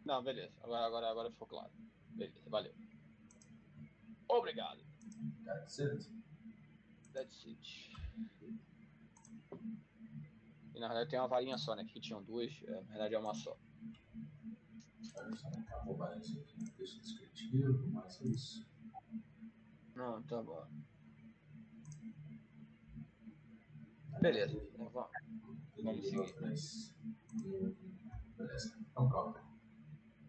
Não, 0.05 0.23
beleza. 0.23 0.53
Agora, 0.63 0.87
agora, 0.87 1.11
agora 1.11 1.31
ficou 1.31 1.49
claro. 1.49 1.71
Beleza, 2.11 2.39
valeu. 2.49 2.75
Obrigado. 4.29 4.81
That's 5.45 5.79
it. 5.81 6.09
That's 7.13 7.47
it. 7.47 7.91
E 10.79 10.81
na 10.81 10.87
verdade 10.87 11.11
tem 11.11 11.19
uma 11.19 11.27
varinha 11.27 11.59
só, 11.59 11.75
né? 11.75 11.85
Que 11.85 11.99
tinham 11.99 12.23
duas, 12.23 12.53
é, 12.63 12.71
na 12.71 12.83
verdade 12.83 13.15
é 13.17 13.19
uma 13.19 13.35
só. 13.35 13.59
Tá 15.13 15.27
aqui. 15.27 16.35
né? 16.35 16.73
Deixa 16.77 16.99
o 16.99 17.01
descritivo, 17.01 17.89
mas 17.89 18.23
é 18.23 18.29
isso. 18.29 18.65
Não, 19.97 20.23
tá 20.23 20.41
bom. 20.41 20.65
Beleza. 24.21 24.57
Então, 24.73 24.89
vamos. 24.91 25.11
Vamos 25.83 26.09
seguir. 26.09 26.35
Beleza. 28.37 28.79
Então 28.81 29.09
pronto. 29.09 29.41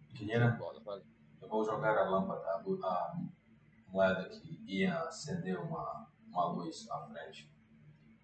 Pequenina, 0.07 0.49
Bola, 0.57 0.79
valeu. 0.79 1.05
Eu 1.39 1.47
vou 1.47 1.63
jogar 1.63 1.95
a 1.95 2.09
lâmpada, 2.09 2.55
a 2.55 3.29
moeda 3.87 4.27
que 4.29 4.63
ia 4.65 4.99
acender 5.03 5.59
uma, 5.59 6.11
uma 6.27 6.45
luz 6.53 6.89
à 6.89 7.05
frente. 7.05 7.53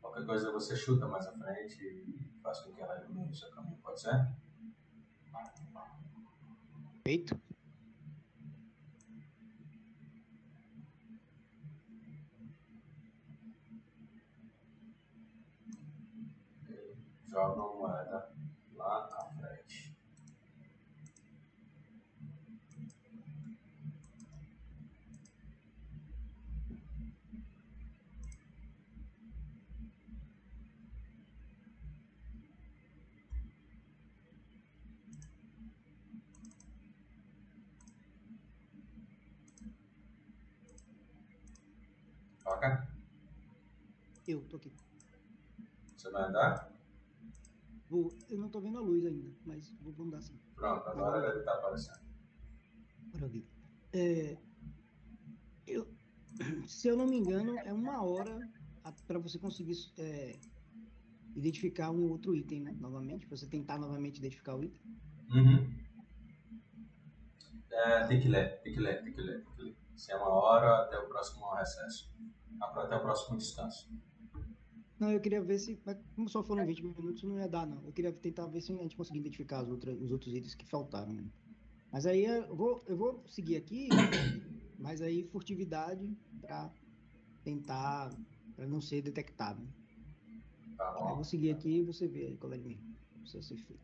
Qualquer 0.06 0.26
coisa 0.28 0.52
você 0.52 0.76
chuta 0.76 1.08
mais 1.08 1.26
à 1.26 1.32
frente 1.32 1.84
e 1.84 2.40
faz 2.42 2.60
com 2.60 2.72
que 2.72 2.80
ela 2.80 2.96
ilumine 3.02 3.32
o 3.32 3.36
seu 3.36 3.50
caminho, 3.50 3.78
pode 3.78 4.00
ser? 4.00 4.28
Feito? 7.04 7.36
Joga 17.28 17.62
a 17.62 17.76
moeda 17.76 18.32
lá 18.76 19.10
à 19.12 19.26
frente. 19.34 19.96
Toca. 42.56 42.88
Eu 44.28 44.42
tô 44.46 44.58
aqui. 44.58 44.72
Você 45.96 46.10
vai 46.10 46.24
andar? 46.24 46.72
Vou, 47.90 48.18
eu 48.30 48.38
não 48.38 48.50
tô 48.50 48.62
vendo 48.62 48.78
a 48.78 48.82
luz 48.82 49.06
ainda, 49.06 49.30
mas 49.46 49.70
vou, 49.82 49.94
vamos 49.94 50.14
dar 50.14 50.22
sim. 50.22 50.40
Pronto, 50.56 50.88
agora 50.88 51.22
deve 51.22 51.40
estar 51.40 51.54
aparecendo. 51.54 52.00
Maravilha. 53.14 53.46
É, 53.94 54.38
eu, 55.68 55.88
se 56.66 56.88
eu 56.88 56.98
não 56.98 57.06
me 57.06 57.18
engano, 57.18 57.58
é 57.60 57.74
uma 57.74 58.04
hora 58.04 58.40
para 59.06 59.20
você 59.20 59.38
conseguir 59.38 59.76
é, 59.98 60.40
identificar 61.36 61.92
um 61.92 62.10
outro 62.10 62.36
item, 62.36 62.62
né? 62.62 62.76
Novamente, 62.80 63.28
pra 63.28 63.38
você 63.38 63.48
tentar 63.48 63.78
novamente 63.78 64.18
identificar 64.18 64.56
o 64.56 64.64
item. 64.64 64.82
Uhum. 65.30 65.76
É, 67.70 68.08
tem 68.08 68.22
que 68.22 68.30
ler, 68.30 68.62
tem 68.62 68.74
que 68.74 68.80
ler, 68.80 69.04
tem 69.04 69.14
que 69.14 69.22
ler, 69.22 69.44
tem 69.44 69.54
que 69.56 69.62
ler. 69.62 69.78
Se 69.96 70.12
é 70.12 70.16
uma 70.16 70.30
hora 70.30 70.84
até 70.84 70.98
o 70.98 71.08
próximo 71.08 71.54
recesso. 71.54 72.16
Até 72.62 72.96
o 72.96 73.02
próximo 73.02 73.38
descanso. 73.38 73.90
Não, 75.00 75.12
eu 75.12 75.20
queria 75.20 75.42
ver 75.44 75.60
se. 75.60 75.80
Como 76.16 76.30
só 76.30 76.42
foram 76.44 76.66
20 76.66 76.82
minutos, 76.84 77.24
não 77.24 77.38
ia 77.38 77.48
dar, 77.50 77.66
não. 77.68 77.84
Eu 77.84 77.92
queria 77.92 78.14
tentar 78.14 78.48
ver 78.48 78.62
se 78.62 78.72
a 78.72 78.76
gente 78.78 78.96
conseguia 78.96 79.20
identificar 79.22 79.60
as 79.60 79.70
outras, 79.70 80.00
os 80.00 80.12
outros 80.12 80.34
itens 80.34 80.56
que 80.56 80.66
faltaram. 80.66 81.12
né? 81.12 81.26
Mas 81.92 82.06
aí 82.06 82.26
eu 82.26 82.56
vou, 82.56 82.84
eu 82.88 82.96
vou 82.98 83.24
seguir 83.28 83.58
aqui, 83.58 83.90
mas 84.80 85.02
aí 85.02 85.24
furtividade 85.24 86.18
pra 86.42 86.72
tentar. 87.44 88.10
pra 88.56 88.66
não 88.66 88.80
ser 88.80 89.02
detectado. 89.02 89.62
Tá 90.78 90.90
Aí 90.92 90.96
eu 91.02 91.08
bom? 91.08 91.16
vou 91.16 91.24
seguir 91.24 91.52
aqui 91.52 91.78
e 91.78 91.84
você 91.84 92.08
vê 92.08 92.28
aí 92.28 92.38
qual 92.38 92.52
é 92.54 92.58
mesmo. 92.58 92.96
Precisa 93.22 93.44
ser 93.44 93.58
feito. 93.58 93.84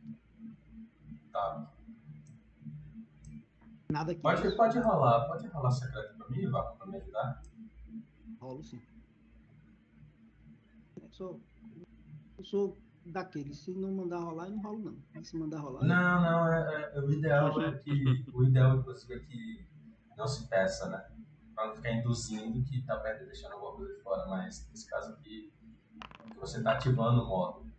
Tá. 1.32 1.74
Nada 3.90 4.12
aqui. 4.14 4.22
Pode, 4.22 4.56
pode 4.56 4.80
rolar, 4.80 5.28
pode 5.28 5.48
rolar 5.48 5.72
secreto 5.72 6.16
pra 6.18 6.30
mim, 6.30 6.50
Vaco, 6.50 6.78
pra 6.78 6.88
me 6.88 6.98
ajudar? 6.98 7.42
Rolo 8.42 8.64
sim. 8.64 8.82
Eu 11.00 11.10
sou, 11.12 11.42
eu 12.40 12.44
sou 12.44 12.78
daqueles. 13.06 13.60
Se 13.60 13.72
não 13.72 13.92
mandar 13.94 14.18
rolar, 14.18 14.48
eu 14.48 14.52
não 14.56 14.62
rolo 14.64 14.80
não. 14.80 14.98
Mas 15.14 15.28
se 15.28 15.38
mandar 15.38 15.60
rolar. 15.60 15.86
Não, 15.86 16.22
não, 16.22 16.52
é, 16.52 16.92
é- 16.96 17.00
o 17.00 17.12
ideal 17.12 17.62
é 17.62 17.78
que. 17.78 18.26
O 18.34 18.44
ideal, 18.44 18.78
inclusive, 18.78 19.14
é 19.14 19.20
que 19.20 19.66
não 20.18 20.28
se 20.28 20.48
peça, 20.48 20.90
né? 20.90 21.08
Pra 21.54 21.68
não 21.68 21.76
ficar 21.76 21.92
induzindo 21.92 22.64
que 22.64 22.82
tá 22.82 22.98
perto 22.98 23.26
deixando 23.26 23.54
alguma 23.54 23.76
coisa 23.76 23.94
de 23.96 24.02
fora. 24.02 24.28
Mas 24.28 24.68
nesse 24.70 24.90
caso 24.90 25.14
aqui, 25.14 25.54
que 26.32 26.40
você 26.40 26.64
tá 26.64 26.74
ativando 26.74 27.22
o 27.22 27.28
modo. 27.28 27.72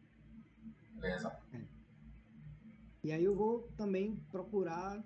Beleza? 0.94 1.36
E 3.02 3.10
aí 3.10 3.24
eu 3.24 3.34
vou 3.34 3.68
também 3.76 4.14
procurar, 4.30 5.04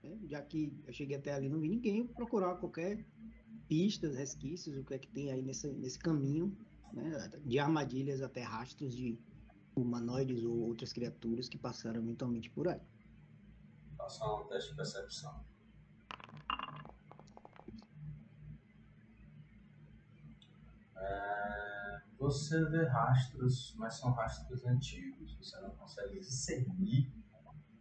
né, 0.00 0.16
já 0.26 0.40
que 0.40 0.80
eu 0.86 0.92
cheguei 0.92 1.16
até 1.16 1.34
ali 1.34 1.48
não 1.48 1.58
vi 1.58 1.68
ninguém, 1.68 2.06
procurar 2.06 2.54
qualquer 2.54 3.04
pistas, 3.68 4.16
resquícios, 4.16 4.76
o 4.76 4.84
que 4.84 4.94
é 4.94 4.98
que 4.98 5.08
tem 5.08 5.30
aí 5.30 5.42
nesse, 5.42 5.68
nesse 5.72 5.98
caminho, 5.98 6.56
né, 6.92 7.30
de 7.44 7.58
armadilhas 7.58 8.22
até 8.22 8.42
rastros 8.42 8.94
de 8.94 9.18
humanoides 9.74 10.42
ou 10.44 10.56
outras 10.68 10.92
criaturas 10.92 11.48
que 11.48 11.58
passaram 11.58 12.00
eventualmente 12.00 12.50
por 12.50 12.68
aí. 12.68 12.80
Faça 13.96 14.24
um 14.24 14.46
teste 14.48 14.70
de 14.70 14.76
percepção. 14.76 15.44
É, 20.96 22.02
você 22.18 22.64
vê 22.66 22.86
rastros, 22.86 23.74
mas 23.76 23.94
são 23.94 24.12
rastros 24.12 24.64
antigos. 24.64 25.36
Você 25.36 25.60
não 25.60 25.70
consegue 25.70 26.20
discernir 26.20 27.12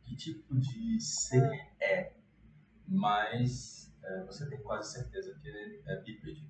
que 0.04 0.16
tipo 0.16 0.60
de 0.60 1.00
ser 1.00 1.44
é, 1.80 2.14
mas 2.88 3.85
é, 4.08 4.24
você 4.24 4.48
tem 4.48 4.62
quase 4.62 4.94
certeza 4.94 5.34
que 5.40 5.48
ele 5.48 5.82
é 5.86 6.02
bípede. 6.02 6.50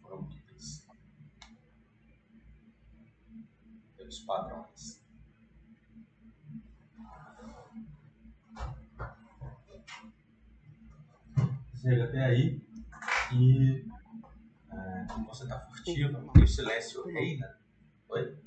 Foram 0.00 0.22
bípedes. 0.22 0.86
Pelos 3.96 4.20
padrões. 4.20 5.00
Chega 11.74 12.04
até 12.04 12.24
aí 12.26 12.62
e 13.32 13.86
é, 14.70 15.06
como 15.12 15.26
você 15.26 15.44
está 15.44 15.58
furtivo 15.60 16.30
e 16.36 16.42
o 16.42 16.46
silêncio 16.46 17.06
reina. 17.06 17.58
Oi? 18.10 18.38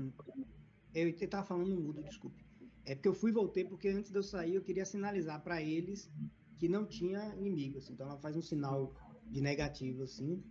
Eu 0.93 1.09
estava 1.09 1.43
falando 1.43 1.69
no 1.69 1.81
mudo, 1.81 2.03
desculpe. 2.03 2.42
É 2.85 2.95
porque 2.95 3.07
eu 3.07 3.13
fui 3.13 3.31
e 3.31 3.33
voltei, 3.33 3.63
porque 3.63 3.87
antes 3.89 4.11
de 4.11 4.17
eu 4.17 4.23
sair 4.23 4.55
eu 4.55 4.61
queria 4.61 4.85
sinalizar 4.85 5.41
para 5.41 5.61
eles 5.61 6.09
que 6.57 6.67
não 6.67 6.85
tinha 6.85 7.35
inimigo. 7.35 7.77
Assim. 7.77 7.93
Então 7.93 8.07
ela 8.07 8.17
faz 8.17 8.35
um 8.35 8.41
sinal 8.41 8.93
de 9.29 9.41
negativo 9.41 10.03
assim 10.03 10.43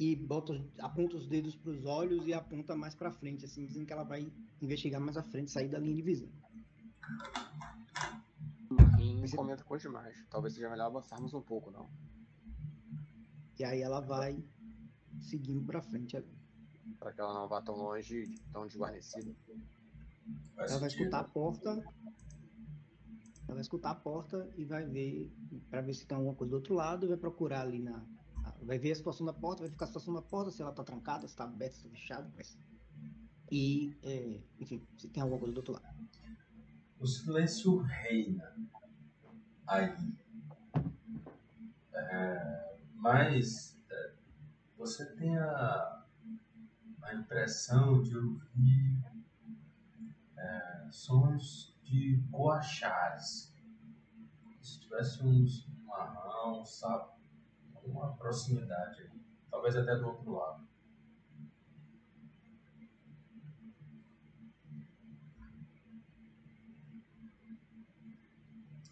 e 0.00 0.16
bota, 0.16 0.58
aponta 0.78 1.16
os 1.16 1.26
dedos 1.26 1.54
para 1.54 1.72
os 1.72 1.84
olhos 1.84 2.26
e 2.26 2.32
aponta 2.32 2.74
mais 2.74 2.94
para 2.94 3.12
frente, 3.12 3.44
assim, 3.44 3.66
dizendo 3.66 3.84
que 3.84 3.92
ela 3.92 4.02
vai 4.02 4.32
investigar 4.62 4.98
mais 4.98 5.18
à 5.18 5.22
frente, 5.22 5.50
sair 5.50 5.68
da 5.68 5.78
linha 5.78 5.94
de 5.94 6.00
visão. 6.00 6.28
Rim 8.96 9.22
comenta 9.36 9.62
com 9.62 9.76
demais. 9.76 10.16
Talvez 10.30 10.54
seja 10.54 10.70
melhor 10.70 10.86
avançarmos 10.86 11.34
um 11.34 11.42
pouco, 11.42 11.70
não? 11.70 11.90
E 13.58 13.64
aí 13.64 13.82
ela 13.82 14.00
vai 14.00 14.42
seguindo 15.20 15.66
para 15.66 15.82
frente 15.82 16.16
ali. 16.16 16.34
Para 16.98 17.12
que 17.12 17.20
ela 17.20 17.34
não 17.34 17.46
vá 17.46 17.60
tão 17.60 17.74
longe, 17.74 18.34
tão 18.50 18.66
desguarnecida. 18.66 19.34
Ela 20.56 20.78
vai 20.78 20.88
escutar 20.88 21.20
a 21.20 21.24
porta. 21.24 21.70
Ela 21.70 23.54
vai 23.54 23.60
escutar 23.60 23.90
a 23.90 23.94
porta 23.94 24.48
e 24.56 24.64
vai 24.64 24.86
ver 24.86 25.32
para 25.68 25.80
ver 25.80 25.94
se 25.94 26.06
tem 26.06 26.16
alguma 26.16 26.34
coisa 26.34 26.50
do 26.50 26.56
outro 26.56 26.74
lado, 26.74 27.08
vai 27.08 27.16
procurar 27.16 27.62
ali 27.62 27.80
na 27.80 28.04
vai 28.62 28.78
ver 28.78 28.92
a 28.92 28.94
situação 28.94 29.26
da 29.26 29.32
porta, 29.32 29.62
vai 29.62 29.70
ficar 29.70 29.84
a 29.84 29.88
situação 29.88 30.14
da 30.14 30.22
porta, 30.22 30.50
se 30.50 30.62
ela 30.62 30.72
tá 30.72 30.84
trancada, 30.84 31.26
se 31.26 31.36
tá 31.36 31.44
aberta, 31.44 31.76
se 31.76 31.84
tá 31.84 31.90
fechada, 31.90 32.30
mas... 32.36 32.58
e 33.50 33.96
é, 34.02 34.40
enfim, 34.58 34.86
se 34.96 35.08
tem 35.08 35.22
alguma 35.22 35.38
coisa 35.38 35.54
do 35.54 35.58
outro 35.58 35.72
lado. 35.74 36.08
O 36.98 37.06
silêncio 37.06 37.78
reina 37.78 38.54
aí. 39.66 39.94
É, 41.94 42.78
mas 42.96 43.76
é, 43.90 44.12
você 44.76 45.06
tem 45.16 45.36
a, 45.38 46.04
a 47.02 47.14
impressão 47.14 48.02
de 48.02 48.16
ouvir 48.16 49.02
é, 50.40 50.88
sons 50.90 51.76
de 51.84 52.22
coachares. 52.32 53.54
Se 54.60 54.80
tivesse 54.80 55.22
uns 55.24 55.68
marrão, 55.86 56.64
sapo, 56.64 57.18
uma 57.84 58.16
proximidade 58.16 59.02
ali. 59.02 59.20
Talvez 59.50 59.76
até 59.76 59.96
do 59.96 60.06
outro 60.06 60.32
lado. 60.32 60.66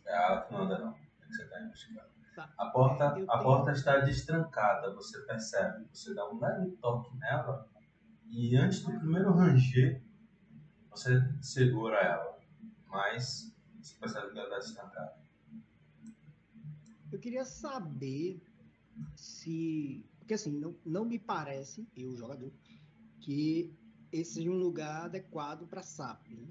É 0.06 0.12
ela 0.12 0.40
que 0.42 0.52
manda 0.54 0.78
não. 0.78 0.90
É 0.92 1.26
que 1.26 1.34
você 1.34 1.42
está 1.44 1.60
investigando. 1.60 2.08
Tá. 2.34 2.52
A 2.56 2.66
porta, 2.66 3.04
Eu 3.04 3.08
a 3.08 3.12
tenho- 3.14 3.42
porta 3.42 3.72
está 3.72 3.98
destrancada, 3.98 4.94
você 4.94 5.20
percebe. 5.22 5.86
Você 5.92 6.14
dá 6.14 6.28
um 6.30 6.38
leve 6.38 6.70
toque 6.80 7.16
nela 7.18 7.68
e 8.26 8.56
antes 8.56 8.82
do 8.84 8.92
primeiro 8.98 9.32
ranger, 9.32 10.02
você 10.98 11.22
segura 11.40 11.96
ela. 11.96 12.38
Mas 12.88 13.54
você 13.80 13.94
percebe 13.98 14.32
que 14.32 14.38
ela 14.38 14.48
está 14.48 14.58
destrancada. 14.58 15.18
Eu 17.10 17.18
queria 17.18 17.44
saber 17.44 18.40
se. 19.16 20.04
Porque 20.18 20.34
assim, 20.34 20.52
não, 20.58 20.74
não 20.84 21.04
me 21.04 21.18
parece, 21.18 21.88
eu, 21.96 22.14
jogador, 22.16 22.52
que 23.20 23.74
esse 24.12 24.34
seja 24.34 24.50
um 24.50 24.58
lugar 24.58 25.06
adequado 25.06 25.66
para 25.66 25.82
sapo. 25.82 26.30
Né? 26.30 26.48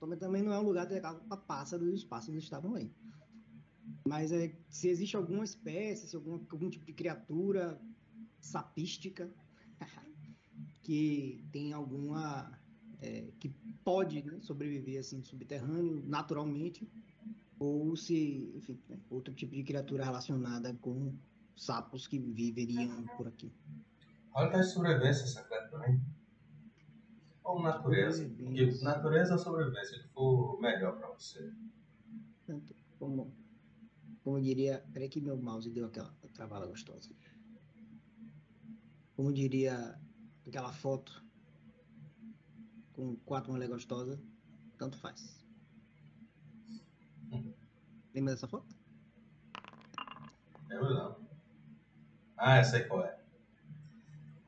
Também, 0.00 0.18
também 0.18 0.42
não 0.42 0.52
é 0.52 0.58
um 0.58 0.64
lugar 0.64 0.86
adequado 0.86 1.22
para 1.26 1.36
pássaros 1.36 1.92
os 1.92 2.04
pássaros 2.04 2.42
estavam 2.42 2.74
aí. 2.74 2.90
Mas 4.06 4.32
é, 4.32 4.54
se 4.68 4.88
existe 4.88 5.16
alguma 5.16 5.44
espécie, 5.44 6.08
se 6.08 6.16
algum, 6.16 6.40
algum 6.50 6.70
tipo 6.70 6.84
de 6.84 6.92
criatura 6.92 7.80
sapística 8.40 9.30
que 10.82 11.44
tem 11.52 11.72
alguma. 11.72 12.50
É, 13.00 13.32
que 13.38 13.48
pode 13.84 14.22
né, 14.22 14.38
sobreviver 14.40 15.00
assim 15.00 15.22
subterrâneo 15.22 16.02
naturalmente 16.06 16.88
ou 17.58 17.96
se, 17.96 18.50
enfim, 18.54 18.78
né, 18.88 18.98
outro 19.10 19.32
tipo 19.34 19.54
de 19.54 19.62
criatura 19.62 20.04
relacionada 20.04 20.74
com 20.80 21.14
sapos 21.56 22.06
que 22.06 22.18
viveriam 22.18 23.06
por 23.16 23.28
aqui. 23.28 23.52
Olha 24.34 24.50
que 24.50 24.62
sobrevivência 24.64 25.26
secreta 25.26 25.68
também. 25.68 26.00
Ou 27.44 27.62
natureza. 27.62 28.28
Porque 28.28 28.66
natureza 28.82 29.34
ou 29.34 29.38
sobrevivência, 29.38 29.98
que 29.98 30.08
for 30.08 30.60
melhor 30.60 30.98
pra 30.98 31.08
você. 31.08 31.52
Tanto 32.46 32.74
como, 32.98 33.32
como 34.22 34.40
diria, 34.40 34.84
peraí 34.92 35.08
que 35.08 35.20
meu 35.20 35.36
mouse 35.36 35.70
deu 35.70 35.86
aquela 35.86 36.12
travada 36.32 36.66
gostosa. 36.66 37.10
Como 39.14 39.32
diria 39.32 39.98
aquela 40.46 40.72
foto 40.72 41.23
com 42.94 43.16
quatro 43.16 43.52
mulheres 43.52 43.74
gostosas, 43.74 44.18
tanto 44.78 44.96
faz. 44.98 45.44
Lembra 48.14 48.34
dessa 48.34 48.46
foto? 48.46 48.74
Lembro 50.68 50.94
não. 50.94 51.28
Ah, 52.36 52.58
eu 52.58 52.64
sei 52.64 52.84
qual 52.84 53.04
é. 53.04 53.18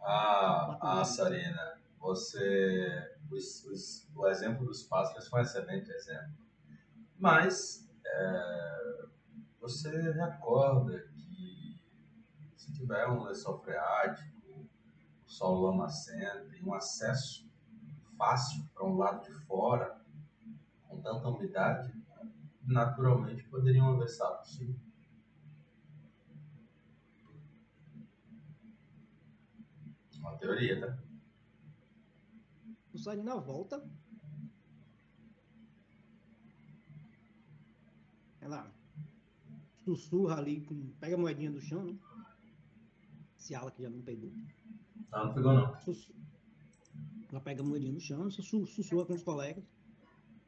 Ah, 0.01 0.79
ah 0.81 1.05
Sarina, 1.05 1.81
você. 1.99 3.13
Os, 3.29 3.65
os, 3.65 4.09
o 4.15 4.29
exemplo 4.29 4.65
dos 4.65 4.85
pássaros 4.85 5.27
foi 5.27 5.41
um 5.41 5.43
excelente 5.43 5.91
exemplo. 5.91 6.37
Mas 7.19 7.91
é, 8.07 9.07
você 9.61 10.13
recorda 10.13 11.01
que 11.09 11.83
se 12.57 12.73
tiver 12.73 13.09
um 13.09 13.25
lençol 13.25 13.59
freático, 13.59 14.49
o 14.49 15.29
sol 15.29 15.61
lamacento 15.63 16.55
e 16.55 16.63
um 16.63 16.73
acesso 16.73 17.51
fácil 18.17 18.65
para 18.75 18.87
um 18.87 18.97
lado 18.97 19.25
de 19.25 19.33
fora, 19.47 20.01
com 20.89 21.01
tanta 21.01 21.29
umidade, 21.29 21.93
naturalmente 22.63 23.45
poderiam 23.49 23.89
haver 23.95 24.09
sapos 24.09 24.57
sim. 24.57 24.75
Uma 30.19 30.37
teoria, 30.39 30.81
tá? 30.81 30.99
O 32.93 32.99
Sarina 32.99 33.37
volta. 33.37 33.89
Ela 38.41 38.73
sussurra 39.85 40.37
ali, 40.39 40.63
com, 40.63 40.91
pega 41.01 41.15
a 41.15 41.19
moedinha 41.19 41.51
do 41.51 41.61
chão, 41.61 41.85
né? 41.85 41.99
Se 43.37 43.55
ela 43.55 43.71
que 43.71 43.83
já 43.83 43.91
não 43.91 44.03
pegou. 44.03 44.33
Ela 45.13 45.27
não 45.27 45.35
pegou 45.35 45.53
não. 45.53 45.79
Sussu- 45.81 46.15
Ela 47.31 47.41
pega 47.41 47.63
a 47.63 47.65
moedinha 47.65 47.93
no 47.93 48.01
chão, 48.01 48.31
sussu- 48.31 48.67
sussurra 48.67 49.05
com 49.07 49.15
os 49.15 49.23
colegas. 49.23 49.65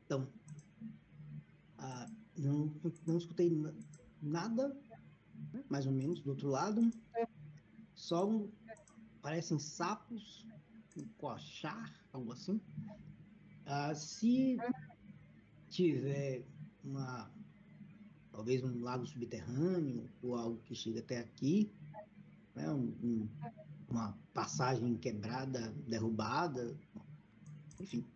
Então, 0.06 0.28
ah, 1.78 2.06
não, 2.36 2.72
não 3.06 3.18
escutei 3.18 3.50
na- 3.50 3.74
nada, 4.22 4.76
mais 5.68 5.86
ou 5.86 5.92
menos, 5.92 6.20
do 6.20 6.30
outro 6.30 6.48
lado. 6.48 6.90
Só 7.94 8.28
um, 8.28 8.50
parecem 9.20 9.58
sapos, 9.58 10.46
um 10.96 11.04
coachar, 11.18 11.92
algo 12.12 12.32
assim. 12.32 12.60
Ah, 13.66 13.94
se 13.94 14.56
tiver 15.68 16.44
uma, 16.84 17.30
talvez 18.32 18.62
um 18.64 18.80
lago 18.82 19.04
subterrâneo 19.06 20.08
ou 20.22 20.36
algo 20.36 20.60
que 20.62 20.74
chega 20.74 21.00
até 21.00 21.18
aqui, 21.18 21.70
né, 22.54 22.70
um- 22.70 22.94
um- 23.02 23.28
uma 23.88 24.16
passagem 24.34 24.96
quebrada, 24.96 25.72
derrubada, 25.86 26.78
enfim, 27.80 28.06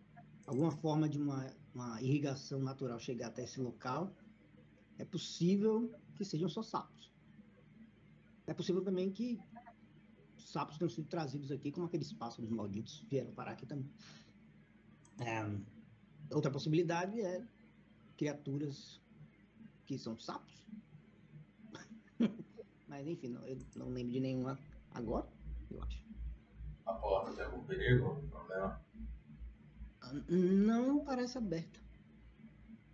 alguma 0.45 0.71
forma 0.71 1.09
de 1.09 1.17
uma, 1.17 1.51
uma 1.73 2.01
irrigação 2.01 2.59
natural 2.59 2.99
chegar 2.99 3.27
até 3.27 3.43
esse 3.43 3.59
local, 3.59 4.15
é 4.97 5.05
possível 5.05 5.91
que 6.15 6.23
sejam 6.23 6.47
só 6.47 6.61
sapos. 6.61 7.11
É 8.45 8.53
possível 8.53 8.83
também 8.83 9.11
que 9.11 9.39
sapos 10.37 10.77
tenham 10.77 10.89
sido 10.89 11.07
trazidos 11.07 11.51
aqui, 11.51 11.71
como 11.71 11.87
aqueles 11.87 12.13
pássaros 12.13 12.49
malditos 12.49 13.03
vieram 13.09 13.33
parar 13.33 13.51
aqui 13.51 13.65
também. 13.65 13.89
É, 15.19 16.35
outra 16.35 16.51
possibilidade 16.51 17.19
é 17.19 17.43
criaturas 18.17 19.01
que 19.85 19.97
são 19.97 20.17
sapos. 20.17 20.65
Mas 22.87 23.07
enfim, 23.07 23.29
não, 23.29 23.45
eu 23.47 23.57
não 23.75 23.89
lembro 23.89 24.11
de 24.11 24.19
nenhuma 24.19 24.59
agora, 24.91 25.27
eu 25.73 25.83
acho. 25.83 26.03
A 26.85 26.93
porta 26.93 27.33
tem 27.33 27.45
algum 27.45 27.63
perigo, 27.65 28.05
algum 28.05 28.27
problema? 28.27 28.81
Não 30.29 31.03
parece 31.03 31.37
aberta. 31.37 31.79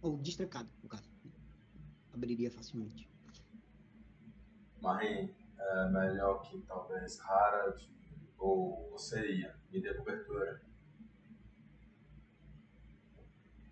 Ou 0.02 0.18
destrancada, 0.18 0.70
no 0.82 0.88
caso. 0.88 1.10
Abriria 2.14 2.52
facilmente. 2.52 3.10
Marim, 4.82 5.34
é 5.58 5.90
melhor 5.90 6.42
que 6.42 6.62
talvez 6.62 7.20
Harald 7.20 7.90
ou 8.38 8.90
você 8.92 9.34
ia. 9.34 9.60
Me 9.72 9.82
dê 9.82 9.94
cobertura. 9.94 10.62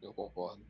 Eu 0.02 0.14
concordo. 0.14 0.66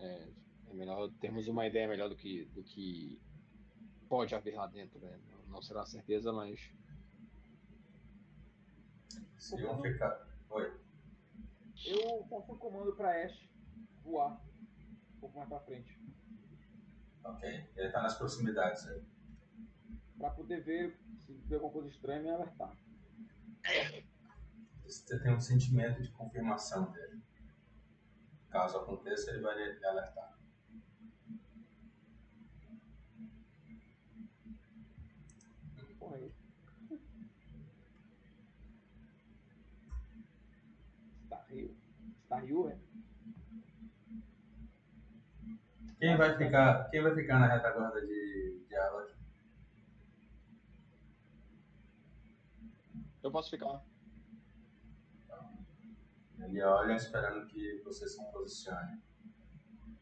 É, 0.00 0.28
é 0.68 0.74
melhor 0.74 1.10
termos 1.20 1.48
uma 1.48 1.66
ideia 1.66 1.88
melhor 1.88 2.08
do 2.08 2.16
que, 2.16 2.44
do 2.46 2.62
que 2.62 3.20
pode 4.08 4.34
haver 4.34 4.54
lá 4.54 4.66
dentro. 4.66 5.00
Né? 5.00 5.18
Não 5.48 5.62
será 5.62 5.86
certeza, 5.86 6.32
mas 6.32 6.70
Se 9.42 9.60
iam 9.60 9.82
ficar. 9.82 10.24
Oi. 10.50 10.80
Eu 11.84 12.24
faço 12.28 12.52
um 12.52 12.58
comando 12.58 12.94
pra 12.94 13.24
Ash 13.24 13.50
voar 14.04 14.40
um 15.16 15.20
pouco 15.20 15.36
mais 15.36 15.48
pra 15.48 15.58
frente. 15.58 16.00
Ok. 17.24 17.72
Ele 17.74 17.90
tá 17.90 18.02
nas 18.02 18.16
proximidades 18.16 18.86
aí. 18.86 19.04
Pra 20.16 20.30
poder 20.30 20.62
ver 20.62 20.96
se 21.18 21.32
vê 21.32 21.56
alguma 21.56 21.72
coisa 21.72 21.88
estranha 21.88 22.20
e 22.20 22.22
me 22.22 22.30
alertar. 22.30 22.78
Você 24.84 25.18
tem 25.18 25.34
um 25.34 25.40
sentimento 25.40 26.00
de 26.00 26.12
confirmação 26.12 26.92
dele. 26.92 27.20
Caso 28.48 28.78
aconteça, 28.78 29.32
ele 29.32 29.40
vai 29.40 29.56
lhe 29.56 29.84
alertar. 29.84 30.38
Porra 35.98 36.16
aí. 36.16 36.32
Starrio. 41.24 41.76
Starrio, 42.32 42.70
é? 42.70 42.78
Quem 45.98 46.16
vai 46.16 46.34
ficar, 46.38 46.88
quem 46.88 47.02
vai 47.02 47.14
ficar 47.14 47.38
na 47.38 47.46
retaguarda 47.46 48.00
de, 48.00 48.64
de 48.66 48.74
Alak? 48.74 49.12
eu 53.22 53.30
posso 53.30 53.50
ficar. 53.50 53.84
Ele 56.40 56.62
olha 56.62 56.94
esperando 56.94 57.46
que 57.46 57.82
você 57.84 58.08
se 58.08 58.24
posicione. 58.32 59.00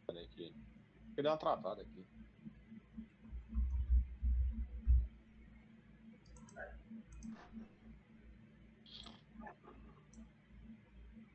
Peraí 0.07 0.29
que. 0.29 0.55
Eu 1.17 1.23
dei 1.23 1.31
uma 1.31 1.37
travada 1.37 1.83
aqui. 1.83 2.07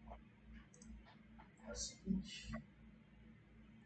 é 1.68 1.72
o 1.72 1.76
seguinte. 1.76 2.52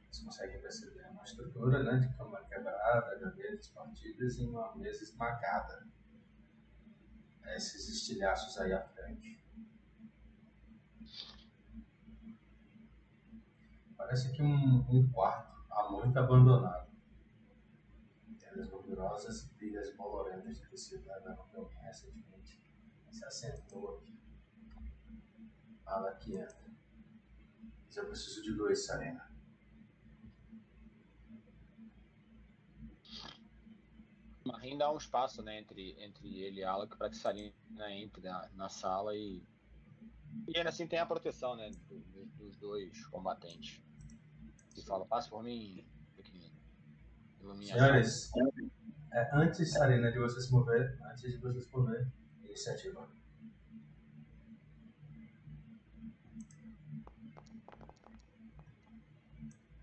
Vocês 0.09 0.23
conseguem 0.23 0.61
perceber 0.61 1.07
uma 1.09 1.23
estrutura 1.23 1.83
né, 1.83 1.99
de 1.99 2.15
cama 2.15 2.43
quebrada, 2.45 3.19
gavetas 3.19 3.67
partidas 3.69 4.37
e 4.37 4.45
uma 4.45 4.75
mesa 4.75 5.03
esmagada. 5.03 5.87
Esses 7.55 7.89
estilhaços 7.89 8.57
aí 8.59 8.71
à 8.71 8.81
frente. 8.81 9.43
Parece 13.97 14.31
que 14.31 14.41
um, 14.41 14.85
um 14.89 15.11
quarto 15.11 15.65
há 15.69 15.89
muito 15.89 16.17
abandonado. 16.17 16.90
Telhas 18.91 18.97
gordurosas 18.97 19.43
e 19.43 19.49
pilhas 19.55 19.95
bolorentas 19.95 20.57
de 20.57 20.69
tecido 20.69 21.07
levando 21.07 21.47
que 21.49 21.55
alguém 21.55 21.81
recentemente 21.81 22.61
se 23.09 23.23
assentou 23.25 23.95
aqui. 23.97 24.19
Fala 25.85 26.09
aqui 26.09 26.35
entra. 26.35 26.71
Mas 27.85 27.95
eu 27.97 28.05
preciso 28.07 28.41
de 28.43 28.53
dois, 28.53 28.85
Sarena. 28.85 29.31
Marim 34.45 34.77
dá 34.77 34.91
um 34.91 34.97
espaço 34.97 35.41
né, 35.41 35.59
entre, 35.59 35.95
entre 36.03 36.39
ele 36.39 36.61
e 36.61 36.63
Alec 36.63 36.97
para 36.97 37.09
que 37.09 37.15
Sarina 37.15 37.53
entre 37.91 38.21
na, 38.23 38.49
na 38.53 38.69
sala 38.69 39.15
e. 39.15 39.41
E 40.47 40.57
ainda 40.57 40.69
assim 40.69 40.87
tem 40.87 40.97
a 40.99 41.05
proteção 41.05 41.55
né, 41.55 41.69
do- 41.87 41.99
do- 41.99 42.25
dos 42.37 42.57
dois 42.57 43.05
combatentes. 43.07 43.81
E 44.75 44.81
fala, 44.81 45.05
passa 45.05 45.29
por 45.29 45.43
mim, 45.43 45.85
pequenino. 46.15 46.59
Ilumina 47.41 47.73
Senhores, 47.73 48.31
é, 49.13 49.29
antes, 49.33 49.73
Sarena, 49.73 50.11
de 50.11 50.19
você 50.19 50.39
se 50.41 50.51
mover, 50.51 50.97
antes 51.11 51.31
de 51.31 51.37
você 51.37 51.61
se 51.61 51.71
mover, 51.71 52.07
iniciativa. 52.43 53.09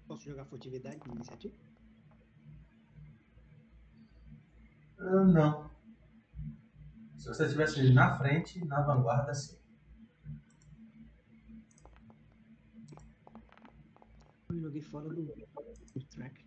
Posso 0.06 0.24
jogar 0.24 0.46
furtividade 0.46 1.02
na 1.06 1.14
iniciativa? 1.14 1.54
Ah, 4.98 5.24
não. 5.24 5.70
Se 7.16 7.28
você 7.28 7.44
estivesse 7.44 7.92
na 7.92 8.16
frente, 8.16 8.64
na 8.64 8.80
vanguarda, 8.80 9.34
sim. 9.34 9.58
Eu 14.48 14.60
joguei 14.60 14.80
fora 14.80 15.08
do, 15.08 15.22
do 15.24 16.04
track. 16.10 16.42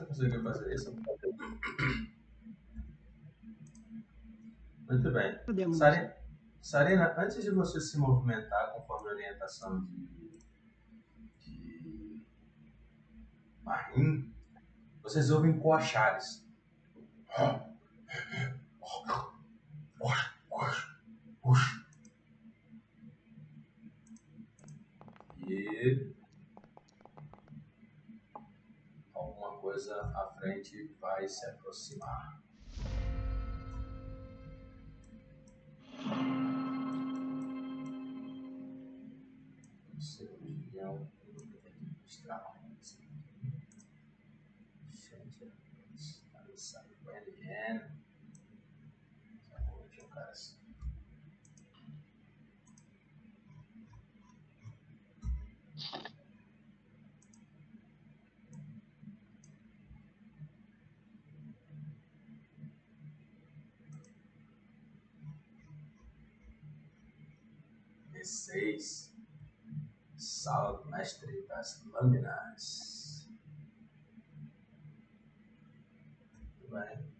Você 0.00 0.06
conseguiu 0.06 0.42
fazer 0.42 0.74
isso? 0.74 0.96
Muito 4.88 5.10
bem. 5.12 5.38
Sarina, 5.74 6.16
Sarina, 6.62 7.14
antes 7.18 7.44
de 7.44 7.50
você 7.50 7.78
se 7.80 7.98
movimentar 7.98 8.72
conforme 8.72 9.08
a 9.08 9.12
orientação 9.12 9.84
de, 9.84 10.38
de 11.38 12.24
Marim, 13.62 14.34
vocês 15.02 15.30
ouvem 15.30 15.58
coachares. 15.58 16.48
E 25.46 26.14
alguma 29.14 29.59
coisa 29.70 30.00
à 30.16 30.26
frente 30.36 30.96
vai 31.00 31.28
se 31.28 31.46
aproximar. 31.46 32.42
Segundinho, 40.00 40.80
eu 40.80 41.34
vou 41.34 41.60
ter 41.62 41.70
que 41.70 41.84
mostrar 42.02 42.40
uma 42.40 42.50
coisa 42.50 42.96
aqui. 42.96 43.12
Gente, 44.92 45.52
está 45.94 46.42
me 46.42 46.58
sabendo. 46.58 46.90
Só 49.38 49.54
vou 49.68 49.86
ver 49.88 50.02
um 50.04 50.08
cara 50.08 50.32
assim. 50.32 50.60
D6 68.50 69.10
Sala 70.16 70.76
do 70.78 70.90
Mestre 70.90 71.46
das 71.46 71.82
Lâminas. 71.86 73.28
Bem. 76.68 77.10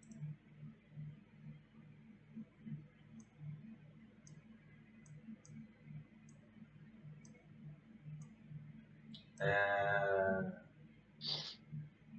É... 9.40 10.52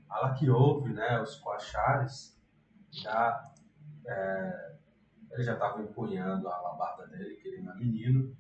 Ela 0.09 0.33
que 0.33 0.49
ouve 0.49 0.91
né, 0.93 1.21
os 1.21 1.35
coachares, 1.35 2.37
já, 2.91 3.53
é, 4.05 4.75
ele 5.31 5.43
já 5.43 5.53
estava 5.53 5.81
empunhando 5.81 6.49
a 6.49 6.55
alabarda 6.55 7.07
dele, 7.07 7.35
que 7.35 7.47
ele 7.47 7.61
não 7.61 7.73
é 7.73 7.75
menino, 7.75 8.35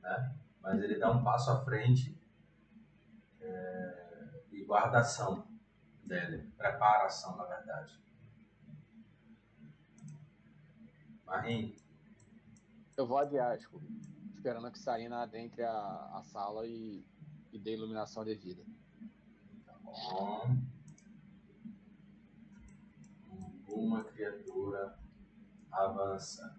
né? 0.00 0.34
mas 0.60 0.82
ele 0.82 0.98
dá 0.98 1.10
um 1.10 1.22
passo 1.22 1.50
à 1.50 1.64
frente 1.64 2.16
é, 3.40 4.42
e 4.50 4.64
guarda 4.64 4.98
a 4.98 5.00
ação 5.00 5.46
dele, 6.04 6.50
prepara 6.56 7.04
a 7.04 7.06
ação, 7.06 7.36
na 7.36 7.44
verdade. 7.44 7.98
Marim, 11.24 11.76
Eu 12.96 13.06
vou 13.06 13.18
adiar, 13.18 13.58
tipo, 13.58 13.80
esperando 14.34 14.70
que 14.72 14.78
Sarina 14.78 15.22
adentre 15.22 15.62
a, 15.62 16.10
a 16.14 16.22
sala 16.22 16.66
e, 16.66 17.04
e 17.52 17.58
dê 17.58 17.74
iluminação 17.74 18.24
devida. 18.24 18.64
bom. 19.82 20.56
Uma 23.68 24.02
criatura 24.04 24.98
avança. 25.70 26.58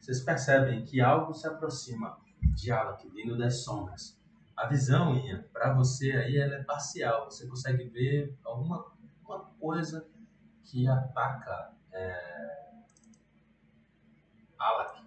Vocês 0.00 0.20
percebem 0.20 0.84
que 0.84 1.00
algo 1.00 1.34
se 1.34 1.46
aproxima 1.46 2.18
de 2.42 2.72
Alak, 2.72 3.08
vindo 3.10 3.36
das 3.36 3.62
sombras. 3.62 4.18
A 4.56 4.66
visão, 4.66 5.14
Ian, 5.16 5.44
para 5.52 5.72
você 5.74 6.12
aí, 6.12 6.36
ela 6.36 6.54
é 6.54 6.64
parcial. 6.64 7.26
Você 7.30 7.46
consegue 7.46 7.84
ver 7.84 8.36
alguma 8.44 8.90
uma 9.24 9.44
coisa 9.60 10.08
que 10.64 10.88
ataca 10.88 11.72
é, 11.92 12.72
Alak. 14.58 15.00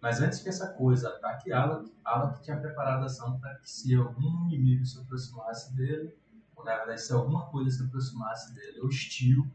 Mas 0.00 0.20
antes 0.20 0.40
que 0.40 0.48
essa 0.48 0.72
coisa 0.74 1.08
ataque 1.08 1.52
Alak, 1.52 1.92
Alak 2.04 2.42
tinha 2.42 2.56
preparado 2.58 3.02
a 3.02 3.06
ação 3.06 3.38
para 3.40 3.56
que 3.56 3.68
se 3.68 3.94
algum 3.94 4.46
inimigo 4.46 4.84
se 4.84 5.00
aproximasse 5.00 5.74
dele, 5.74 6.16
ou 6.54 6.64
na 6.64 6.76
verdade 6.76 7.00
se 7.00 7.12
alguma 7.12 7.46
coisa 7.50 7.70
se 7.70 7.82
aproximasse 7.84 8.54
dele, 8.54 8.80
hostil, 8.80 9.50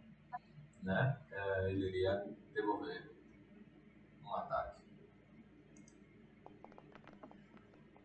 né, 0.82 1.18
é, 1.32 1.72
ele 1.72 1.88
iria 1.88 2.26
devolver 2.54 3.14
um 4.22 4.36
ataque. 4.36 4.82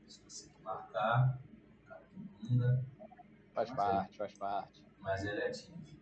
Se 0.06 0.48
cara 0.98 2.02
que 2.40 2.48
bunda, 2.48 2.84
Faz 3.54 3.70
parte, 3.70 4.16
faz 4.16 4.32
parte. 4.38 4.84
mas 5.00 5.24
ele 5.24 5.42
atinge. 5.42 6.00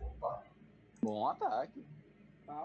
Opa, 0.00 0.44
Bom 1.02 1.28
ataque. 1.28 1.84
Tá, 2.46 2.64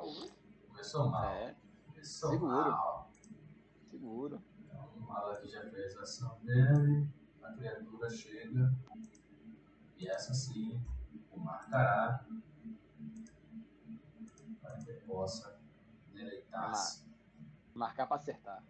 começou 0.67 1.10
mal. 1.10 1.25
É, 1.33 1.55
Começou 1.88 2.29
seguro. 2.31 2.71
mal. 2.71 3.12
seguro. 3.89 4.41
Então, 4.65 4.88
o 4.95 4.99
Malak 5.01 5.47
já 5.49 5.62
fez 5.69 5.97
a 5.97 6.01
ação 6.01 6.39
dele, 6.43 7.07
a 7.41 7.51
criatura 7.53 8.10
chega, 8.10 8.73
e 9.97 10.07
essa 10.07 10.33
sim 10.33 10.79
o 11.31 11.39
marcará 11.39 12.23
para 14.62 14.77
que 14.77 14.93
possa 15.07 15.60
deleitar-se. 16.13 17.07
Marcar 17.73 18.05
pra 18.07 18.15
acertar. 18.17 18.63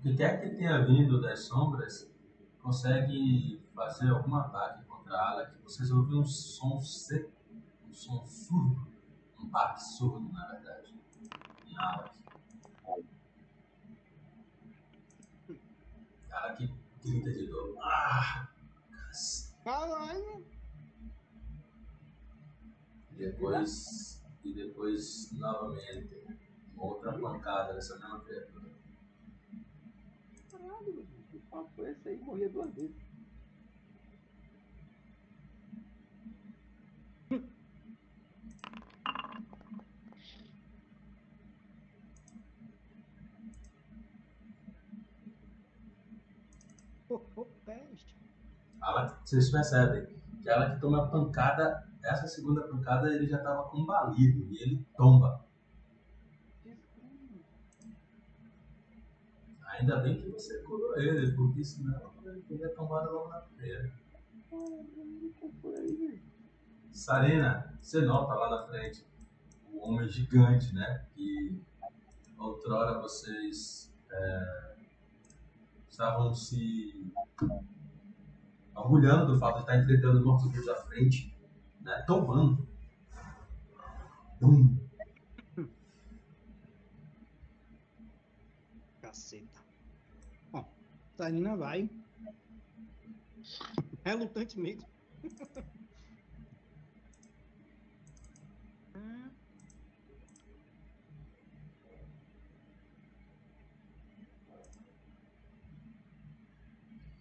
O 0.00 0.02
que 0.02 0.16
quer 0.16 0.40
que 0.40 0.56
tenha 0.56 0.82
vindo 0.86 1.20
das 1.20 1.40
sombras 1.40 2.10
consegue 2.62 3.62
fazer 3.74 4.08
algum 4.08 4.34
ataque 4.34 4.82
contra 4.86 5.14
a 5.14 5.30
ala 5.30 5.50
que 5.50 5.62
vocês 5.62 5.90
ouvem 5.90 6.18
um 6.18 6.24
som 6.24 6.80
seco, 6.80 7.30
um 7.86 7.92
som 7.92 8.24
surdo, 8.24 8.90
um 9.38 9.46
baque 9.48 9.78
surdo, 9.78 10.32
na 10.32 10.46
verdade, 10.46 10.94
em 11.66 11.76
Alak. 11.76 12.18
Alak 16.32 16.74
grita 17.04 17.30
de 17.30 17.46
dor. 17.48 17.76
Ah! 17.82 18.48
Caralho! 19.62 20.46
E 23.10 23.16
depois, 23.16 24.24
e 24.42 24.54
depois 24.54 25.30
novamente, 25.32 26.26
outra 26.74 27.12
pancada 27.18 27.74
dessa 27.74 27.98
mesma 27.98 28.20
criatura. 28.20 28.59
Caralho, 30.60 31.06
que 31.30 31.38
papo 31.50 31.70
foi 31.74 31.90
esse 31.90 32.08
aí? 32.08 32.18
Morria 32.18 32.48
duas 32.50 32.74
vezes. 32.74 32.96
Ela, 48.82 49.20
vocês 49.24 49.50
percebem 49.50 50.06
que 50.42 50.48
ela 50.48 50.74
que 50.74 50.80
toma 50.80 51.04
a 51.04 51.08
pancada, 51.08 51.86
essa 52.02 52.26
segunda 52.26 52.66
pancada 52.66 53.12
ele 53.14 53.26
já 53.26 53.36
estava 53.36 53.68
combalido 53.68 54.52
e 54.52 54.62
ele 54.62 54.86
tomba. 54.96 55.44
Desculpa. 56.64 57.06
Ainda 59.80 59.96
bem 60.00 60.20
que 60.20 60.28
você 60.28 60.62
curou 60.62 60.94
ele, 60.98 61.32
porque 61.32 61.64
senão 61.64 62.12
ele 62.26 62.42
teria 62.42 62.68
tombado 62.74 63.12
logo 63.12 63.28
na 63.30 63.40
velho? 63.56 63.90
Sarena, 66.92 67.78
você 67.80 68.02
nota 68.02 68.34
lá 68.34 68.50
na 68.50 68.66
frente 68.66 69.06
o 69.72 69.78
homem 69.78 70.06
gigante, 70.06 70.74
né? 70.74 71.06
Que 71.14 71.58
outrora 72.36 73.00
vocês 73.00 73.96
é, 74.10 74.76
estavam 75.88 76.34
se 76.34 77.10
orgulhando 78.74 79.32
do 79.32 79.38
fato 79.38 79.56
de 79.56 79.60
estar 79.62 79.78
enfrentando 79.78 80.18
os 80.18 80.24
mortos 80.24 80.68
à 80.68 80.76
frente, 80.76 81.34
né? 81.80 82.04
Tombando. 82.06 82.68
Tum. 84.38 84.78
Caceta. 89.00 89.49
Ó, 91.20 91.22
Sarina 91.22 91.54
vai. 91.54 91.90
Relutantemente. 94.02 94.86
Hum. 98.96 99.30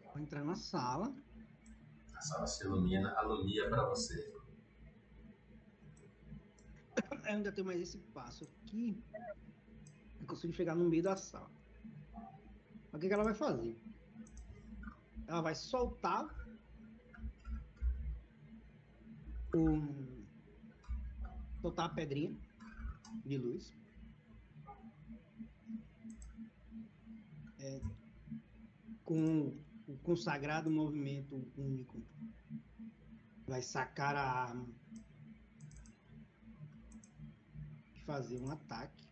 Vou 0.06 0.20
entrar 0.20 0.46
na 0.46 0.56
sala. 0.56 1.14
A 2.16 2.22
sala 2.22 2.48
se 2.48 2.64
ilumina, 2.64 3.12
alumia 3.16 3.70
para 3.70 3.90
você. 3.90 4.34
Eu 7.12 7.36
ainda 7.36 7.52
tenho 7.52 7.68
mais 7.68 7.82
esse 7.82 7.98
passo 8.14 8.46
aqui. 8.46 9.04
Eu 10.22 10.26
consigo 10.26 10.54
chegar 10.54 10.74
no 10.76 10.88
meio 10.90 11.04
da 11.04 11.18
sala. 11.18 11.52
O 12.94 12.98
que, 12.98 13.08
que 13.08 13.14
ela 13.14 13.24
vai 13.24 13.36
fazer? 13.36 13.89
Ela 15.30 15.42
vai 15.42 15.54
soltar 15.54 16.26
o. 19.56 20.24
soltar 21.62 21.86
a 21.86 21.90
pedrinha 21.90 22.36
de 23.24 23.38
luz. 23.38 23.72
É, 27.60 27.80
com 29.06 29.56
o 29.88 29.98
consagrado 30.00 30.72
movimento 30.72 31.48
único. 31.56 32.02
Vai 33.48 33.62
sacar 33.62 34.16
a 34.16 34.24
arma 34.24 34.68
fazer 38.04 38.42
um 38.42 38.50
ataque. 38.50 39.09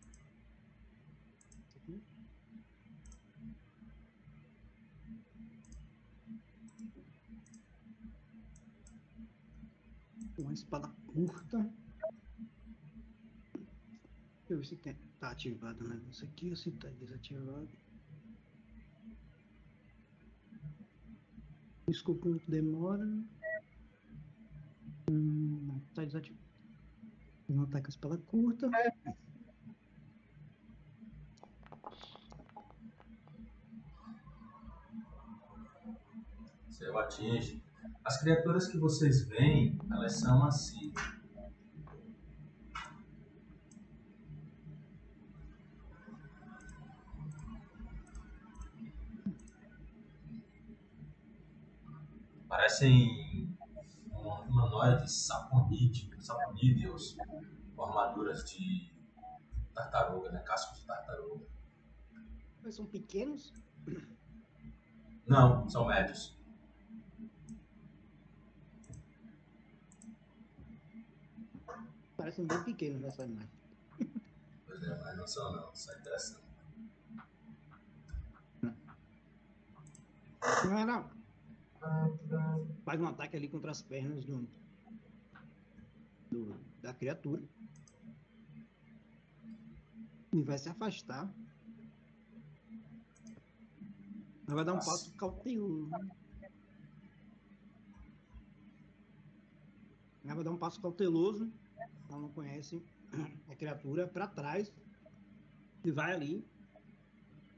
Uma 10.38 10.52
espada 10.52 10.88
curta. 11.08 11.58
Deixa 13.56 14.50
eu 14.50 14.58
ver 14.58 14.64
se 14.64 14.76
tem, 14.76 14.96
tá 15.18 15.30
ativado 15.32 15.84
o 15.84 15.88
negócio 15.88 16.26
aqui 16.26 16.50
ou 16.50 16.56
se 16.56 16.70
tá 16.70 16.88
desativado. 16.90 17.68
Desculpa 21.88 22.28
muito 22.28 22.48
demora. 22.48 23.04
Hum, 25.10 25.60
não, 25.66 25.80
tá 25.92 26.04
desativado. 26.04 26.40
Um 27.48 27.62
ataque 27.62 27.84
com 27.84 27.90
espada 27.90 28.18
curta. 28.18 28.70
Você 36.68 36.88
o 36.88 36.98
atinge. 36.98 37.67
As 38.08 38.16
criaturas 38.16 38.68
que 38.68 38.78
vocês 38.78 39.28
veem, 39.28 39.78
elas 39.92 40.14
são 40.14 40.42
assim. 40.44 40.94
Parecem 52.48 53.54
um 54.10 54.16
humanoide 54.16 54.48
humanoides 54.48 55.12
saponídeos, 55.26 56.08
saponídeos 56.24 57.16
com 57.76 57.84
armaduras 57.84 58.42
de 58.44 58.90
tartaruga, 59.74 60.32
né? 60.32 60.40
Casco 60.40 60.74
de 60.76 60.86
tartaruga. 60.86 61.46
Mas 62.62 62.74
são 62.74 62.86
pequenos? 62.86 63.52
Não, 65.26 65.68
são 65.68 65.86
médios. 65.86 66.37
Parecem 72.18 72.46
bem 72.46 72.62
pequenos 72.64 73.00
nessa 73.00 73.24
imagem. 73.24 73.48
Pois 74.66 74.82
é, 74.82 74.98
mas 75.02 75.16
não 75.16 75.26
são 75.26 75.52
não, 75.54 75.74
são 75.74 75.96
interessantes. 75.98 76.44
Não 80.64 80.78
era. 80.78 81.08
Faz 82.84 83.00
um 83.00 83.06
ataque 83.06 83.36
ali 83.36 83.48
contra 83.48 83.70
as 83.70 83.80
pernas 83.82 84.24
do, 84.24 84.48
do- 86.30 86.56
da 86.82 86.92
criatura. 86.92 87.40
E 90.32 90.42
vai 90.42 90.58
se 90.58 90.68
afastar. 90.68 91.32
Ela 94.46 94.56
vai 94.56 94.64
dar 94.64 94.72
um 94.72 94.76
Nossa. 94.76 94.90
passo 94.90 95.12
cauteloso. 95.14 95.90
Ela 100.24 100.34
vai 100.34 100.44
dar 100.44 100.50
um 100.50 100.58
passo 100.58 100.80
cauteloso. 100.80 101.50
Ela 102.08 102.18
não 102.18 102.30
conhece 102.30 102.82
a 103.48 103.54
criatura 103.54 104.06
para 104.06 104.26
trás. 104.26 104.72
E 105.84 105.90
vai 105.90 106.12
ali 106.12 106.46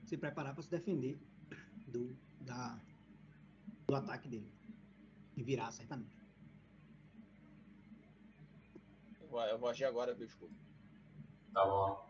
se 0.04 0.16
preparar 0.16 0.52
para 0.52 0.62
se 0.62 0.70
defender 0.70 1.18
do, 1.86 2.16
da, 2.40 2.78
do 3.86 3.94
ataque 3.94 4.28
dele. 4.28 4.52
E 5.36 5.42
virar 5.42 5.70
certamente. 5.70 6.18
Eu 9.20 9.28
vou, 9.28 9.40
eu 9.42 9.58
vou 9.58 9.68
agir 9.68 9.84
agora 9.84 10.14
com 10.14 10.22
o 10.22 10.24
escudo. 10.24 10.54
Tá 11.52 11.64
bom. 11.64 12.08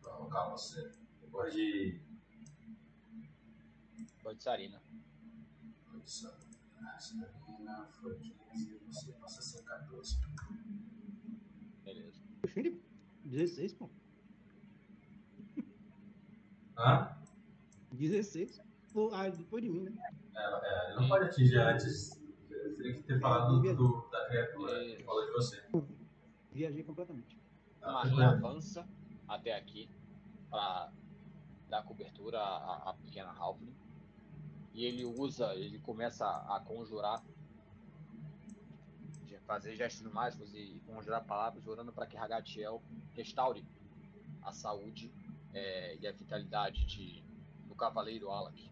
Vou 0.00 0.12
colocar 0.12 0.48
você. 0.50 0.92
Depois 1.20 1.52
de. 1.52 2.00
Vou 4.22 4.34
de 4.34 4.42
Sarina. 4.42 4.82
Isso. 6.04 6.28
Sarina 6.28 6.51
foi 8.00 8.14
15, 8.52 8.78
você 8.86 9.12
passa 9.12 9.40
a 9.40 9.42
ser 9.42 9.62
14. 9.64 10.18
Beleza. 11.84 12.22
Felipe, 12.46 12.82
16, 13.24 13.74
pô. 13.74 13.90
Hã? 16.78 17.16
16. 17.92 18.60
Pô, 18.92 19.10
ah, 19.14 19.28
depois 19.28 19.62
de 19.62 19.68
mim, 19.70 19.84
né? 19.84 19.92
Ela, 20.34 20.60
é, 20.64 20.90
ele 20.92 21.00
não 21.00 21.08
pode 21.08 21.24
atingir 21.26 21.56
antes. 21.58 22.20
Eu 22.50 22.74
teria 22.74 22.94
que 22.94 23.02
ter 23.02 23.20
falado 23.20 23.60
do, 23.60 23.74
do- 23.74 24.08
da 24.10 24.26
criatura. 24.28 24.72
Ele 24.84 25.02
falou 25.02 25.24
de 25.26 25.32
você. 25.32 25.62
Viajei 26.50 26.82
completamente. 26.84 27.38
Tá, 27.80 27.86
foi 27.86 27.92
Marinho 27.94 28.16
bem. 28.16 28.26
avança 28.26 28.86
até 29.26 29.56
aqui 29.56 29.90
para 30.50 30.92
dar 31.68 31.82
cobertura 31.84 32.38
à, 32.38 32.90
à 32.90 32.94
pequena 32.94 33.30
Halfling. 33.32 33.74
E 34.74 34.84
ele 34.84 35.04
usa, 35.04 35.54
ele 35.54 35.78
começa 35.78 36.26
a 36.26 36.60
conjurar, 36.60 37.22
fazer 39.46 39.76
gestos 39.76 40.10
mágicos 40.10 40.54
e 40.54 40.80
conjurar 40.86 41.24
palavras, 41.24 41.66
orando 41.66 41.92
para 41.92 42.06
que 42.06 42.16
Hagatiel 42.16 42.82
restaure 43.14 43.64
a 44.42 44.52
saúde 44.52 45.12
eh, 45.52 45.98
e 46.00 46.06
a 46.06 46.12
vitalidade 46.12 46.86
de, 46.86 47.22
do 47.68 47.74
Cavaleiro 47.74 48.30
Alak, 48.30 48.70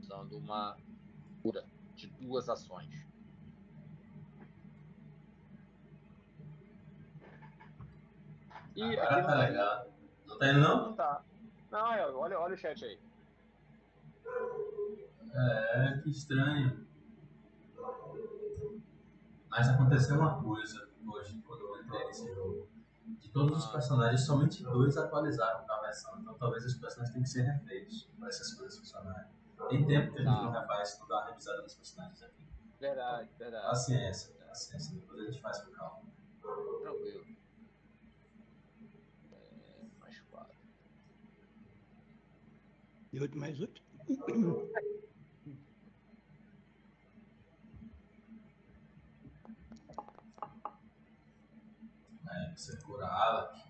usando 0.00 0.38
uma 0.38 0.76
cura 1.42 1.64
de 1.94 2.06
duas 2.06 2.48
ações. 2.48 2.90
E 8.74 8.82
aqui 8.82 8.98
Agora 8.98 9.16
não 9.16 9.22
tá 9.22 9.32
tá 9.32 9.38
legal. 9.38 9.92
Não 10.26 10.38
tá 10.38 10.48
indo 10.48 10.60
não? 10.60 10.86
Não 10.86 10.94
tá. 10.94 11.24
Não, 11.70 11.80
olha, 12.18 12.38
olha 12.38 12.54
o 12.54 12.56
chat 12.56 12.84
aí. 12.84 12.98
É, 15.34 15.98
que 16.02 16.10
estranho. 16.10 16.86
Mas 19.48 19.68
aconteceu 19.68 20.16
uma 20.16 20.42
coisa 20.42 20.88
hoje, 21.06 21.42
quando 21.46 21.60
eu 21.62 21.82
entrei 21.82 22.06
nesse 22.06 22.34
jogo. 22.34 22.68
De 23.18 23.30
todos 23.30 23.64
os 23.64 23.72
personagens, 23.72 24.24
somente 24.24 24.62
dois 24.62 24.96
atualizaram 24.96 25.64
a 25.68 25.80
versão. 25.80 26.18
Então 26.20 26.34
talvez 26.34 26.64
os 26.64 26.74
personagens 26.74 27.12
tenham 27.12 27.24
que 27.24 27.30
ser 27.30 27.42
refeitos 27.42 28.08
para 28.18 28.28
essas 28.28 28.54
coisas 28.54 28.78
funcionarem. 28.78 29.30
Tem 29.68 29.86
tempo 29.86 30.12
que 30.12 30.20
a 30.20 30.24
gente 30.24 30.42
não 30.42 30.50
refaz, 30.50 30.98
dá 31.08 31.16
uma 31.16 31.26
revisada 31.26 31.62
nos 31.62 31.74
personagens 31.74 32.22
aqui. 32.22 32.46
Verdade, 32.80 33.30
verdade. 33.38 33.66
Paciência, 33.66 34.34
paciência. 34.46 34.94
Depois 34.96 35.20
a 35.20 35.24
gente 35.24 35.40
faz 35.40 35.58
com 35.62 35.70
calma. 35.72 36.02
Tranquilo. 36.40 37.24
É, 39.32 39.84
mais 40.00 40.20
quatro. 40.22 40.58
E 43.12 43.20
8 43.20 43.38
mais 43.38 43.60
8. 43.60 43.82
Você 52.56 52.76
cura 52.78 53.06
Alak. 53.06 53.62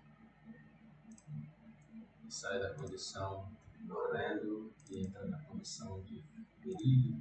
E 2.25 2.31
sai 2.31 2.59
da 2.59 2.73
condição 2.73 3.51
horrendo 3.89 4.73
e 4.89 5.05
entra 5.05 5.27
na 5.27 5.39
condição 5.41 6.01
de 6.01 6.23
perigo. 6.61 7.19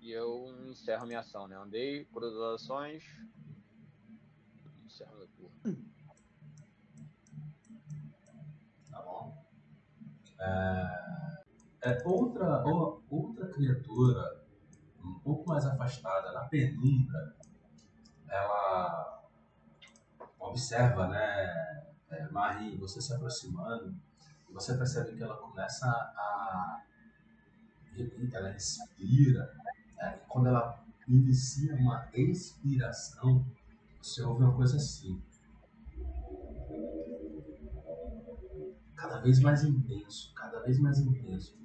E 0.00 0.10
eu 0.12 0.54
encerro 0.68 1.06
minha 1.06 1.20
ação, 1.20 1.48
né? 1.48 1.56
Andei, 1.56 2.04
cura 2.06 2.30
das 2.30 2.62
ações. 2.62 3.04
Encerro 4.84 5.16
meu 5.16 5.28
turno. 5.28 5.84
Tá 8.90 9.02
bom? 9.02 9.44
É, 10.38 11.90
é 11.90 12.02
outra, 12.04 12.62
outra 13.10 13.48
criatura 13.48 14.44
um 15.02 15.18
pouco 15.20 15.48
mais 15.48 15.66
afastada, 15.66 16.32
na 16.32 16.44
penumbra, 16.48 17.36
ela 18.28 19.23
observa, 20.48 21.08
né, 21.08 21.84
é, 22.10 22.28
Marie, 22.30 22.76
você 22.76 23.00
se 23.00 23.12
aproximando, 23.14 23.94
você 24.50 24.76
percebe 24.76 25.16
que 25.16 25.22
ela 25.22 25.36
começa 25.36 25.86
a. 25.86 26.82
Ela 28.32 28.50
respira, 28.50 29.54
né, 29.96 30.18
e 30.22 30.28
quando 30.28 30.48
ela 30.48 30.84
inicia 31.06 31.74
uma 31.76 32.08
expiração, 32.12 33.46
você 34.00 34.22
ouve 34.22 34.42
uma 34.42 34.54
coisa 34.54 34.76
assim. 34.76 35.22
cada 39.04 39.20
vez 39.20 39.38
mais 39.40 39.62
intenso, 39.62 40.32
cada 40.34 40.60
vez 40.60 40.78
mais 40.80 40.98
intenso. 40.98 41.58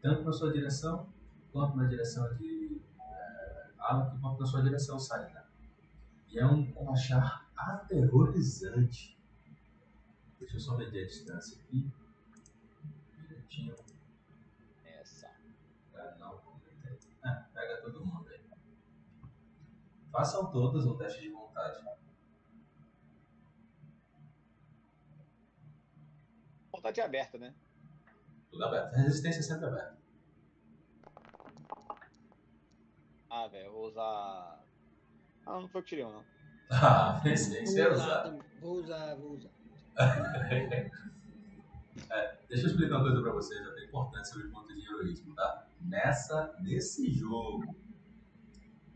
Tanto 0.00 0.24
na 0.24 0.32
sua 0.32 0.52
direção, 0.52 1.06
quanto 1.52 1.76
na 1.76 1.84
direção 1.84 2.34
de 2.34 2.80
é, 2.98 3.70
Alak, 3.78 4.18
quanto 4.18 4.40
na 4.40 4.46
sua 4.46 4.62
direção, 4.62 4.98
Sarina. 4.98 5.41
E 6.32 6.38
é 6.38 6.46
um 6.46 6.72
coachar 6.72 7.46
aterrorizante. 7.54 9.18
Deixa 10.40 10.56
eu 10.56 10.60
só 10.60 10.78
medir 10.78 11.04
a 11.04 11.06
distância 11.06 11.60
aqui. 11.60 11.92
Direitinho. 13.18 13.76
Essa. 14.82 15.30
Ah, 15.94 16.16
não. 16.18 16.40
Ah, 17.22 17.46
pega 17.52 17.82
todo 17.82 18.06
mundo 18.06 18.26
aí. 18.30 18.40
Façam 20.10 20.50
todas 20.50 20.86
um 20.86 20.96
teste 20.96 21.20
de 21.20 21.28
vontade. 21.28 21.84
Vontade 26.72 27.00
aberta, 27.02 27.36
né? 27.36 27.54
Tudo 28.50 28.64
aberto. 28.64 28.94
Resistência 28.94 29.40
é 29.40 29.42
sempre 29.42 29.66
aberta. 29.66 29.98
Ah, 33.28 33.46
velho, 33.48 33.66
eu 33.66 33.72
vou 33.72 33.86
usar. 33.86 34.64
Ah, 35.46 35.60
não 35.60 35.68
foi 35.68 35.80
o 35.80 35.84
que 35.84 35.90
tirei, 35.90 36.04
não. 36.04 36.24
Ah, 36.74 37.20
pensei 37.22 37.60
que 37.60 37.66
você 37.66 37.80
ia 37.80 37.92
usar, 37.92 38.34
vou 38.60 38.76
usar, 38.78 39.14
vou 39.16 39.32
usar. 39.32 39.50
É, 42.10 42.38
deixa 42.48 42.64
eu 42.64 42.70
explicar 42.70 42.96
uma 42.96 43.04
coisa 43.04 43.20
pra 43.20 43.32
vocês, 43.32 43.66
até 43.66 43.84
importante 43.84 44.28
sobre 44.28 44.48
ponto 44.48 44.74
de 44.74 44.80
heroísmo, 44.82 45.34
tá? 45.34 45.68
Nessa, 45.80 46.56
nesse 46.60 47.12
jogo, 47.12 47.76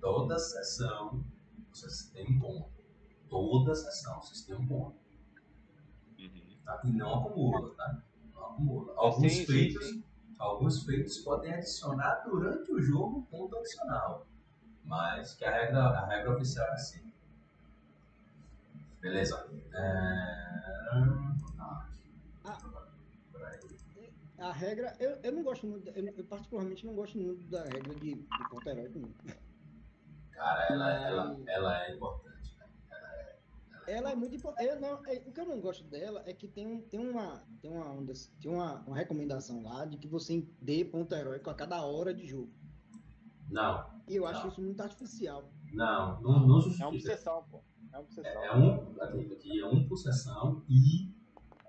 toda 0.01 0.38
sessão 0.38 1.22
vocês 1.70 2.11
têm 2.14 2.26
um 2.30 2.38
ponto. 2.40 2.70
Toda 3.28 3.74
sessão 3.74 4.20
vocês 4.22 4.42
têm 4.42 4.57
um 4.57 4.66
ponto. 4.66 4.97
Uhum. 6.18 6.57
Tá? 6.64 6.80
E 6.84 6.92
não 6.92 7.20
acumula, 7.20 7.74
tá? 7.74 8.03
Não 8.34 8.44
acumula. 8.47 8.94
Alguns 8.97 9.32
Sim, 9.32 9.38
sim, 9.40 9.47
feitos, 9.47 9.86
sim. 9.86 10.05
alguns 10.38 10.82
feitos 10.84 11.18
podem 11.18 11.53
adicionar 11.53 12.22
durante 12.26 12.72
o 12.72 12.80
jogo 12.80 13.18
um 13.18 13.22
ponto 13.22 13.57
adicional. 13.59 14.26
Mas 14.87 15.34
que 15.34 15.45
a 15.45 15.51
regra, 15.51 15.80
a 15.84 16.07
regra 16.07 16.32
oficial 16.34 16.66
é 16.68 16.72
assim. 16.72 17.12
Beleza. 19.01 19.47
É... 19.74 20.47
Ah, 21.59 21.87
Ah. 22.45 22.59
A 24.39 24.53
regra, 24.53 24.95
eu, 25.01 25.11
eu 25.22 25.32
não 25.32 25.43
gosto 25.43 25.66
muito, 25.66 25.89
eu, 25.91 26.05
eu 26.14 26.24
particularmente 26.24 26.84
não 26.87 26.95
gosto 26.95 27.16
muito 27.18 27.43
da 27.49 27.62
regra 27.64 27.95
de, 27.95 28.14
de 28.14 28.49
ponto 28.51 28.68
heróico, 28.68 28.99
não. 28.99 29.11
Cara, 30.30 30.66
ela, 30.70 30.93
ela, 31.07 31.37
ela 31.47 31.87
é 31.87 31.95
importante. 31.95 32.55
né? 32.59 32.66
Ela 33.89 34.12
é 34.12 34.14
muito 34.14 34.37
importante. 34.37 34.68
o 35.26 35.32
que 35.32 35.41
eu 35.41 35.47
não 35.47 35.59
gosto 35.61 35.84
dela 35.84 36.22
é 36.26 36.34
que 36.34 36.47
tem, 36.47 36.66
um- 36.66 36.82
tem 36.82 37.01
uma 37.01 37.43
tem 37.62 37.70
uma 37.70 37.91
onda, 37.91 38.12
tem 38.41 38.51
uma, 38.51 38.74
uma 38.87 38.95
recomendação 38.97 39.62
lá 39.62 39.87
de 39.87 39.97
que 39.97 40.07
você 40.07 40.47
dê 40.61 40.84
ponto 40.84 41.14
heróico 41.14 41.49
a 41.49 41.55
cada 41.55 41.82
hora 41.82 42.12
de 42.12 42.26
jogo. 42.26 42.53
Não, 43.51 43.90
E 44.09 44.16
eu 44.16 44.26
acho 44.26 44.42
Não. 44.42 44.49
isso 44.49 44.61
muito 44.62 44.80
artificial. 44.80 45.44
não, 45.72 46.20
não, 46.20 46.32
não 46.32 46.40
É 46.40 46.44
uma 46.47 46.61
justifica. 46.61 46.88
obsessão, 46.88 47.44
pô. 47.51 47.62
É 47.92 47.97
uma 47.97 48.01
obsessão. 48.03 48.44
É 48.44 48.57
um, 48.57 49.03
aqui, 49.03 49.61
é 49.61 49.66
um 49.66 49.88
por 49.88 49.97
sessão 49.97 50.62
e 50.68 51.12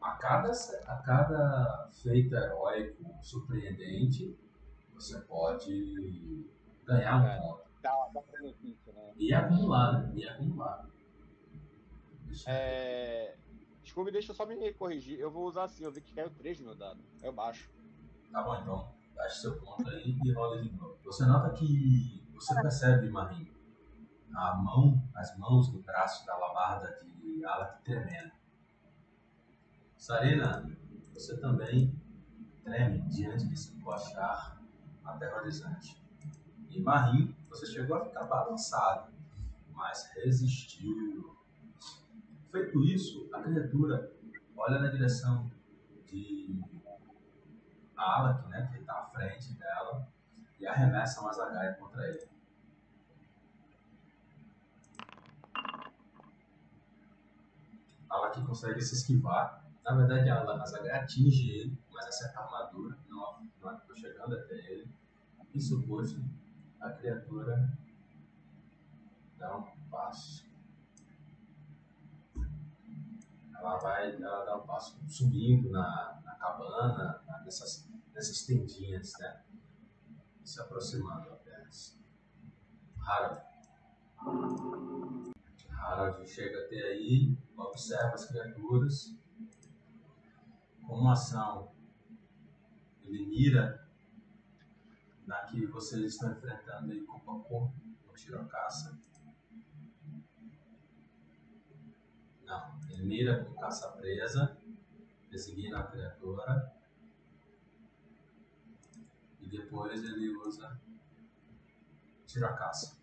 a 0.02 0.12
cada, 0.14 0.52
a 0.52 0.98
cada 1.06 1.90
feito 2.02 2.36
heróico 2.36 3.04
surpreendente, 3.22 4.38
você 4.94 5.20
pode 5.22 6.46
ganhar 6.86 7.22
um 7.22 7.26
É. 7.28 7.40
ponto. 7.42 7.68
Dá, 7.82 8.10
dá 8.14 8.22
benefício, 8.32 8.92
né? 8.94 9.14
E 9.18 9.34
acumular, 9.34 10.02
né? 10.04 10.14
E 10.16 10.28
acumular. 10.28 10.88
Deixa. 12.26 12.50
É... 12.50 13.38
Scooby, 13.86 14.12
deixa 14.12 14.32
eu 14.32 14.36
só 14.36 14.46
me 14.46 14.74
corrigir. 14.74 15.18
Eu 15.20 15.32
vou 15.32 15.48
usar 15.48 15.64
assim, 15.66 15.84
eu 15.84 15.92
vi 15.92 16.02
que 16.02 16.14
caiu 16.14 16.30
3 16.32 16.60
no 16.60 16.66
meu 16.68 16.76
dado. 16.76 17.00
Eu 17.22 17.32
baixo. 17.32 17.70
Tá 18.32 18.42
bom, 18.44 18.56
então. 18.56 18.97
Ache 19.20 19.42
seu 19.42 19.60
ponto 19.60 19.90
aí 19.90 20.18
e 20.24 20.32
rola 20.32 20.62
de 20.62 20.72
novo. 20.72 20.98
Você 21.04 21.26
nota 21.26 21.54
que 21.54 22.24
você 22.34 22.54
percebe, 22.62 23.10
Marinho, 23.10 23.54
a 24.34 24.56
mão, 24.56 25.04
as 25.16 25.38
mãos 25.38 25.74
no 25.74 25.82
braço 25.82 26.26
da 26.26 26.34
alabarda 26.34 26.96
de 27.04 27.44
Alak 27.44 27.84
tremendo. 27.84 28.32
Sarina, 29.98 30.70
você 31.14 31.38
também 31.38 32.00
treme 32.64 33.02
diante 33.10 33.46
desse 33.48 33.76
achar 33.92 34.62
aterrorizante. 35.04 36.02
E 36.70 36.82
Marim, 36.82 37.36
você 37.50 37.66
chegou 37.66 37.98
a 37.98 38.06
ficar 38.06 38.26
balançado, 38.26 39.12
mas 39.72 40.12
resistiu. 40.16 41.36
Feito 42.52 42.84
isso, 42.84 43.30
a 43.34 43.42
criatura 43.42 44.12
olha 44.56 44.80
na 44.80 44.90
direção 44.90 45.50
de 46.06 46.62
Alak, 47.98 48.48
né, 48.50 48.70
que 48.72 48.80
está 48.80 48.94
à 48.94 49.06
frente 49.08 49.54
dela, 49.54 50.08
e 50.60 50.68
arremessa 50.68 51.22
uma 51.22 51.34
zagaia 51.34 51.74
contra 51.74 52.08
ele. 52.08 52.28
Alak 58.10 58.42
consegue 58.46 58.82
se 58.82 58.96
esquivar. 58.96 59.64
Na 59.84 59.96
verdade, 59.96 60.30
a, 60.30 60.66
zagaia 60.66 61.02
atinge 61.02 61.50
ele, 61.50 61.78
mas 61.92 62.06
acerta 62.08 62.40
a 62.40 62.44
armadura, 62.44 62.98
não, 63.10 63.40
acabou 63.64 63.96
chegando 63.96 64.36
até 64.36 64.56
ele. 64.56 64.88
Isso 65.54 65.82
posto, 65.88 66.22
a 66.80 66.92
criatura 66.92 67.72
dá 69.38 69.58
um 69.58 69.64
passo. 69.90 70.46
Ela 73.56 73.78
vai, 73.78 74.16
ela 74.22 74.46
dá 74.46 74.58
um 74.58 74.68
passo 74.68 75.00
subindo 75.08 75.72
na, 75.72 76.20
na 76.24 76.36
cabana, 76.36 77.22
na- 77.26 77.27
nessas, 77.48 77.90
nessas 78.14 78.42
tendinhas, 78.44 79.14
né? 79.20 79.42
Se 80.44 80.60
aproximando 80.62 81.32
apenas. 81.32 81.98
Harald. 83.00 83.42
Harald 85.72 86.28
chega 86.28 86.66
até 86.66 86.82
aí, 86.82 87.38
observa 87.56 88.14
as 88.14 88.26
criaturas. 88.26 89.16
Com 90.86 90.96
uma 90.96 91.14
ação, 91.14 91.72
ele 93.04 93.26
mira 93.26 93.88
na 95.26 95.44
que 95.44 95.66
vocês 95.68 96.14
estão 96.14 96.32
enfrentando 96.32 96.92
aí 96.92 97.02
corpo 97.06 97.32
a 97.32 97.44
corpo, 97.44 97.74
tiro 98.16 98.42
a 98.42 98.46
caça. 98.46 99.00
Não, 102.46 102.80
ele 102.90 103.04
mira 103.04 103.44
com 103.44 103.54
caça 103.56 103.90
presa, 103.92 104.58
perseguindo 105.30 105.76
a 105.76 105.84
criatura. 105.84 106.77
E 109.48 109.50
depois 109.50 110.04
ele 110.04 110.28
usa 110.46 110.78
tiro 112.26 112.46
a 112.48 112.54
caça. 112.54 112.98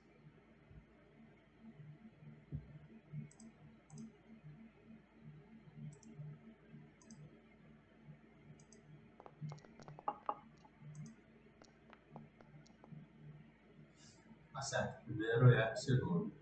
Acerta 14.54 15.00
o 15.00 15.04
primeiro 15.04 15.50
erra 15.50 15.72
o 15.72 15.76
segundo. 15.76 16.32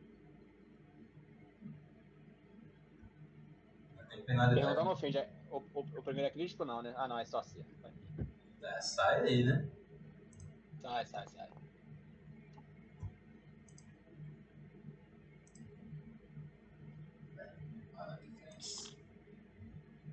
Não 3.96 4.06
tem 4.08 4.24
penalidade. 4.24 4.60
Perguntar 4.60 4.84
não 4.84 4.92
ofende. 4.92 5.18
é- 5.18 5.32
O, 5.50 5.58
o, 5.74 5.80
o 5.80 6.02
primeiro 6.02 6.28
é 6.28 6.30
crítico, 6.30 6.64
não, 6.64 6.82
né? 6.82 6.92
Ah, 6.96 7.06
não, 7.06 7.18
é 7.18 7.24
só 7.24 7.38
acerto. 7.38 7.70
Vai. 7.80 7.92
É, 8.62 8.80
sai 8.80 9.20
aí, 9.22 9.44
né? 9.44 9.70
Sai, 10.82 11.06
sai, 11.06 11.28
sai. 11.28 11.48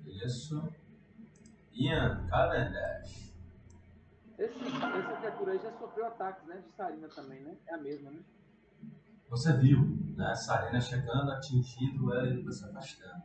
Isso. 0.06 0.72
Ian 1.72 2.28
Cavendish. 2.28 3.34
Esse, 4.38 4.64
essa 4.64 5.16
criatura 5.18 5.52
aí 5.52 5.58
já 5.58 5.72
sofreu 5.72 6.06
ataques, 6.06 6.46
né? 6.46 6.62
De 6.64 6.72
Sarina 6.76 7.08
também, 7.08 7.42
né? 7.42 7.56
É 7.66 7.74
a 7.74 7.78
mesma, 7.78 8.12
né? 8.12 8.22
Você 9.28 9.52
viu, 9.56 9.80
né? 10.16 10.34
Sarena 10.36 10.80
chegando, 10.80 11.32
atingindo 11.32 12.14
ela 12.14 12.28
e 12.28 12.36
depois 12.36 12.58
se 12.58 12.64
afastando. 12.64 13.24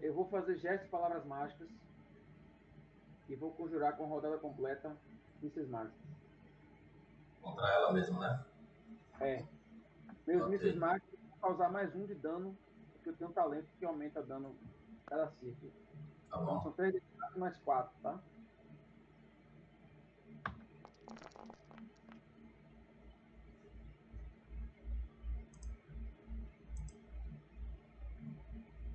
Eu 0.00 0.14
vou 0.14 0.28
fazer 0.28 0.58
gestos 0.58 0.88
e 0.88 0.90
palavras 0.90 1.24
mágicas. 1.24 1.68
E 3.28 3.36
vou 3.36 3.52
conjurar 3.52 3.96
com 3.96 4.06
rodada 4.06 4.36
completa 4.38 4.96
mísseis 5.42 5.68
mágicos. 5.68 6.00
Contra 7.40 7.68
ela 7.68 7.92
mesma, 7.92 8.20
né? 8.20 8.44
É. 9.20 9.44
Meus 10.26 10.42
Ok. 10.42 10.48
mísseis 10.50 10.76
mágicos 10.76 11.18
vão 11.30 11.38
causar 11.40 11.70
mais 11.70 11.94
um 11.94 12.06
de 12.06 12.14
dano, 12.14 12.56
porque 12.92 13.10
eu 13.10 13.16
tenho 13.16 13.30
um 13.30 13.32
talento 13.34 13.68
que 13.78 13.84
aumenta 13.84 14.22
dano 14.22 14.56
cada 15.06 15.30
círculo. 15.32 15.72
Tá 16.30 16.42
Então 16.42 16.62
são 16.62 16.72
3 16.72 16.92
de 16.92 17.00
dano 17.00 17.38
mais 17.38 17.56
4, 17.58 17.92
tá? 18.02 18.20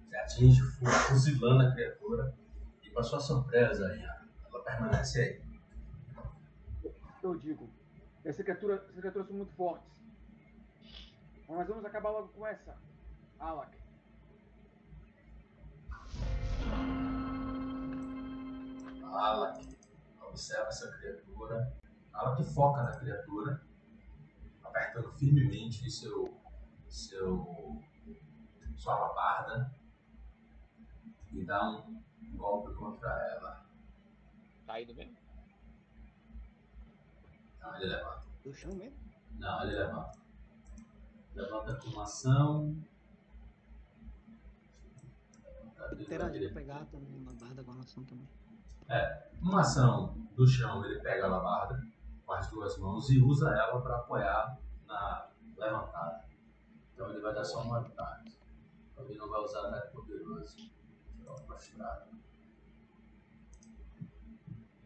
Você 0.07 0.15
atinge, 0.17 0.61
fu- 0.61 0.85
fuzilando 0.85 1.63
a 1.67 1.71
criatura. 1.71 2.33
E 2.83 2.89
para 2.89 3.03
sua 3.03 3.19
surpresa, 3.19 3.85
ela 3.93 4.63
permanece 4.63 5.19
aí. 5.21 5.50
Eu 7.23 7.35
digo. 7.35 7.69
Essa 8.23 8.43
criatura, 8.43 8.75
essas 8.75 8.95
criaturas 8.95 9.27
são 9.27 9.37
muito 9.37 9.53
fortes. 9.53 9.91
Mas 11.47 11.67
vamos 11.67 11.85
acabar 11.85 12.09
logo 12.11 12.29
com 12.29 12.47
essa. 12.47 12.77
Alak. 13.39 13.77
Alak 19.03 19.77
observa 20.21 20.67
essa 20.67 20.91
criatura. 20.97 21.73
Alak 22.13 22.43
foca 22.43 22.83
na 22.83 22.97
criatura, 22.97 23.61
apertando 24.63 25.11
firmemente 25.13 25.89
seu, 25.89 26.33
seu, 26.87 27.81
sua 28.75 28.95
alabarda 28.95 29.73
e 31.31 31.43
dá 31.45 31.69
um 31.69 32.03
golpe 32.35 32.73
contra 32.75 33.09
ela. 33.09 33.65
Tá 34.65 34.81
indo 34.81 34.95
mesmo? 34.95 35.20
Então 37.61 37.75
ele 37.75 37.85
levanta. 37.85 38.25
Do 38.43 38.53
chão 38.53 38.73
mesmo? 38.73 38.97
Não, 39.37 39.61
ele 39.63 39.75
levanta. 39.75 40.19
Levanta 41.35 41.75
com 41.75 41.89
uma 41.89 42.03
ação. 42.03 42.75
Ele 45.91 46.03
Interagir, 46.03 46.31
querer- 46.33 46.53
pegar 46.53 46.85
também 46.85 47.15
uma 47.15 47.33
barra 47.33 47.63
com 47.63 47.71
a 47.71 47.79
ação 47.79 48.03
também. 48.05 48.27
Uma 49.41 49.61
ação 49.61 50.15
do 50.35 50.47
chão, 50.47 50.83
ele 50.85 50.99
pega 51.01 51.23
a 51.23 51.27
alabarda 51.27 51.79
com 52.25 52.33
as 52.33 52.49
duas 52.49 52.77
mãos 52.79 53.09
e 53.11 53.21
usa 53.21 53.49
ela 53.49 53.79
para 53.81 53.95
apoiar 53.97 54.57
na 54.87 55.29
levantada. 55.57 56.25
Então 56.93 57.09
ele 57.11 57.21
vai 57.21 57.33
dar 57.33 57.43
só 57.45 57.63
um 57.63 57.73
ataque. 57.75 58.35
Então 58.91 59.05
ele 59.05 59.17
não 59.17 59.29
vai 59.29 59.39
usar 59.41 59.67
ataque 59.67 59.93
poderoso. 59.93 60.71
Prostrado. 61.45 62.11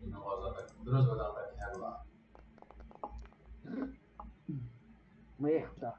Ele 0.02 0.12
não 0.12 0.22
vai 0.24 0.36
usar 0.38 0.50
ataque 0.52 0.74
poderoso, 0.76 1.08
vai 1.08 1.18
dar 1.18 1.30
um 1.30 1.32
ataque 1.32 1.58
regular. 1.58 2.05
Merda. 5.40 5.94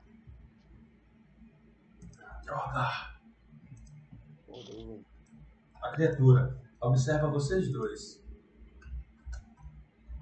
Droga! 2.44 3.16
A 5.82 5.90
criatura 5.92 6.60
observa 6.80 7.28
vocês 7.28 7.70
dois 7.70 8.24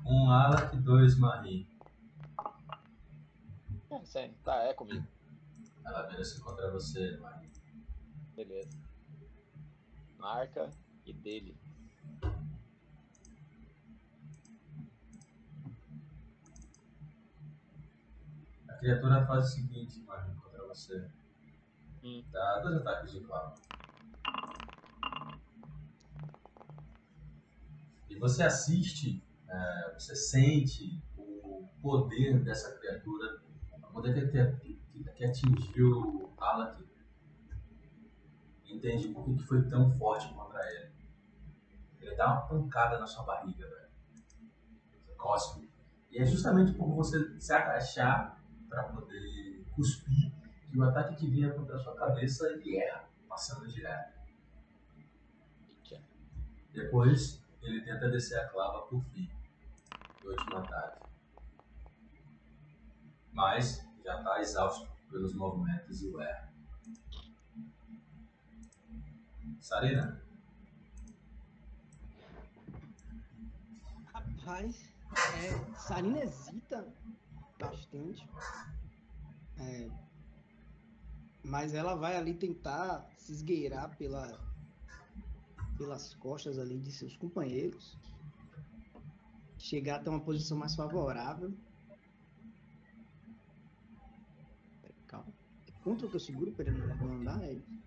Um 0.05 0.31
Alak, 0.31 0.77
dois 0.79 1.19
Marim. 1.19 1.67
É, 3.91 4.05
sim. 4.05 4.35
Tá, 4.43 4.57
é 4.65 4.75
comigo. 4.75 5.07
Ela 5.85 6.03
vira-se 6.09 6.41
contra 6.41 6.71
você, 6.71 7.17
Marim. 7.19 7.51
Beleza. 8.35 8.79
Marca 10.19 10.71
e 11.07 11.13
dele. 11.13 11.57
Criatura 18.85 19.27
faz 19.27 19.47
o 19.47 19.49
seguinte, 19.49 20.03
Marim, 20.03 20.35
contra 20.35 20.67
você. 20.67 21.11
Hum. 22.03 22.23
Dá 22.31 22.59
dois 22.59 22.77
ataques 22.77 23.13
de 23.13 23.21
clava. 23.21 23.55
E 28.11 28.19
você 28.19 28.43
assiste, 28.43 29.25
é, 29.49 29.95
você 29.95 30.15
sente 30.15 31.03
o 31.17 31.67
poder 31.81 32.45
dessa 32.45 32.79
criatura, 32.79 33.41
o 33.73 33.87
poder 33.91 34.31
que, 34.31 34.75
que, 34.93 35.05
que 35.05 35.25
atingiu 35.25 36.31
Alak. 36.37 36.85
Entende 38.67 39.09
por 39.09 39.25
que 39.25 39.37
que 39.37 39.45
foi 39.45 39.67
tão 39.67 39.91
forte 39.93 40.29
contra 40.35 40.61
ele. 40.75 40.93
Ele 42.01 42.15
dá 42.17 42.27
uma 42.35 42.47
pancada 42.47 42.99
na 42.99 43.07
sua 43.07 43.25
barriga, 43.25 43.67
velho. 43.67 43.89
Você 45.01 45.15
cospe. 45.15 45.71
E 46.11 46.19
é 46.19 46.27
justamente 46.27 46.75
por 46.75 46.95
você 46.95 47.41
se 47.41 47.53
agachar 47.53 48.44
para 48.75 48.89
poder 48.89 49.65
cuspir 49.75 50.33
que 50.71 50.79
o 50.79 50.83
ataque 50.83 51.15
que 51.15 51.31
vinha 51.31 51.53
contra 51.55 51.77
a 51.77 51.79
sua 51.79 51.95
cabeça 51.95 52.49
ele 52.49 52.77
erra, 52.77 53.09
passando 53.29 53.69
direto. 53.69 54.13
Depois 56.73 57.41
ele 57.63 57.83
tenta 57.83 58.11
descer 58.11 58.41
a 58.41 58.49
clava 58.49 58.83
por 58.89 59.01
fim. 59.05 59.31
E 60.23 60.27
último 60.27 60.57
ataque. 60.57 61.09
Mas 63.33 63.89
já 64.05 64.19
está 64.19 64.41
exausto 64.41 64.91
pelos 65.09 65.35
movimentos 65.35 66.03
e 66.03 66.09
o 66.09 66.21
erra. 66.21 66.53
Sarina, 69.61 70.21
Rapaz, 74.13 74.93
é, 75.37 75.75
Sarina 75.79 76.21
hesita 76.21 76.87
bastante. 77.59 78.29
É, 79.59 79.91
mas 81.45 81.75
ela 81.75 81.95
vai 81.95 82.17
ali 82.17 82.35
tentar 82.35 83.09
se 83.17 83.33
esgueirar 83.33 83.97
pela, 83.97 84.41
pelas 85.77 86.15
costas 86.15 86.59
ali 86.59 86.79
de 86.79 86.91
seus 86.91 87.17
companheiros. 87.17 87.97
Chegar 89.59 89.97
até 89.97 90.11
uma 90.11 90.21
posição 90.21 90.57
mais 90.59 90.75
favorável. 90.75 91.55
Pera, 94.83 94.95
Calma. 95.07 95.33
É 95.67 95.73
contra 95.83 96.07
o 96.07 96.11
que 96.11 96.17
eu 96.17 96.21
seguro 96.21 96.53
para 96.53 96.67
ele 96.67 96.79
não 96.79 97.13
andar? 97.15 97.43
É 97.43 97.53
isso? 97.53 97.85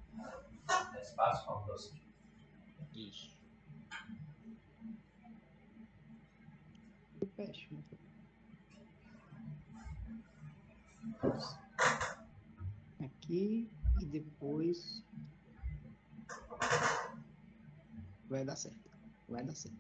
é 0.96 1.02
espaço 1.02 1.46
para 1.46 1.56
o 1.56 1.64
próximo. 1.66 2.00
Isso. 2.94 3.38
Aqui 13.00 13.70
e 14.02 14.06
depois. 14.06 15.04
Vai 18.30 18.44
dar 18.44 18.56
certo. 18.56 18.92
Vai 19.28 19.44
dar 19.44 19.56
certo. 19.56 19.78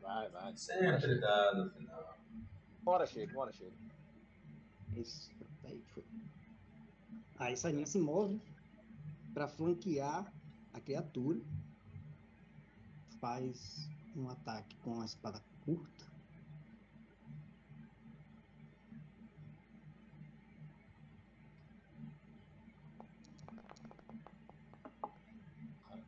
Vai, 0.00 0.28
vai. 0.30 0.56
Sempre 0.56 1.20
dá 1.20 1.54
no 1.54 1.70
final. 1.70 2.18
Bora, 2.82 3.06
chega, 3.06 3.32
bora, 3.32 3.52
chega. 3.52 3.76
Isso. 4.96 5.30
Aí 5.64 5.82
foi. 5.94 6.04
Aí 7.38 7.52
essa 7.52 7.70
linha 7.70 7.86
se 7.86 7.98
move 7.98 8.40
para 9.32 9.46
flanquear 9.46 10.32
a 10.72 10.80
criatura. 10.80 11.40
Faz 13.20 13.88
um 14.16 14.28
ataque 14.28 14.76
com 14.78 15.00
a 15.00 15.04
espada 15.04 15.42
curta. 15.64 16.09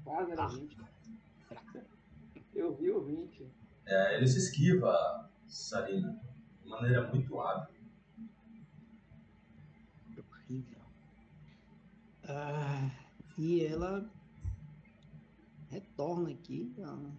Quase 0.04 0.32
era 0.32 0.44
Ah. 0.44 0.48
20. 0.48 0.76
Eu 2.54 2.74
vi 2.74 2.90
o 2.90 3.00
20. 3.04 3.46
É, 3.86 4.16
ele 4.16 4.26
se 4.28 4.38
esquiva, 4.38 5.30
Sarina, 5.46 6.20
de 6.62 6.68
maneira 6.68 7.08
muito 7.12 7.40
hábil. 7.40 7.74
Horrível. 10.18 10.78
Ah, 12.24 12.90
e 13.38 13.64
ela 13.64 14.08
retorna 15.70 16.30
aqui. 16.30 16.74
ah. 16.84 17.10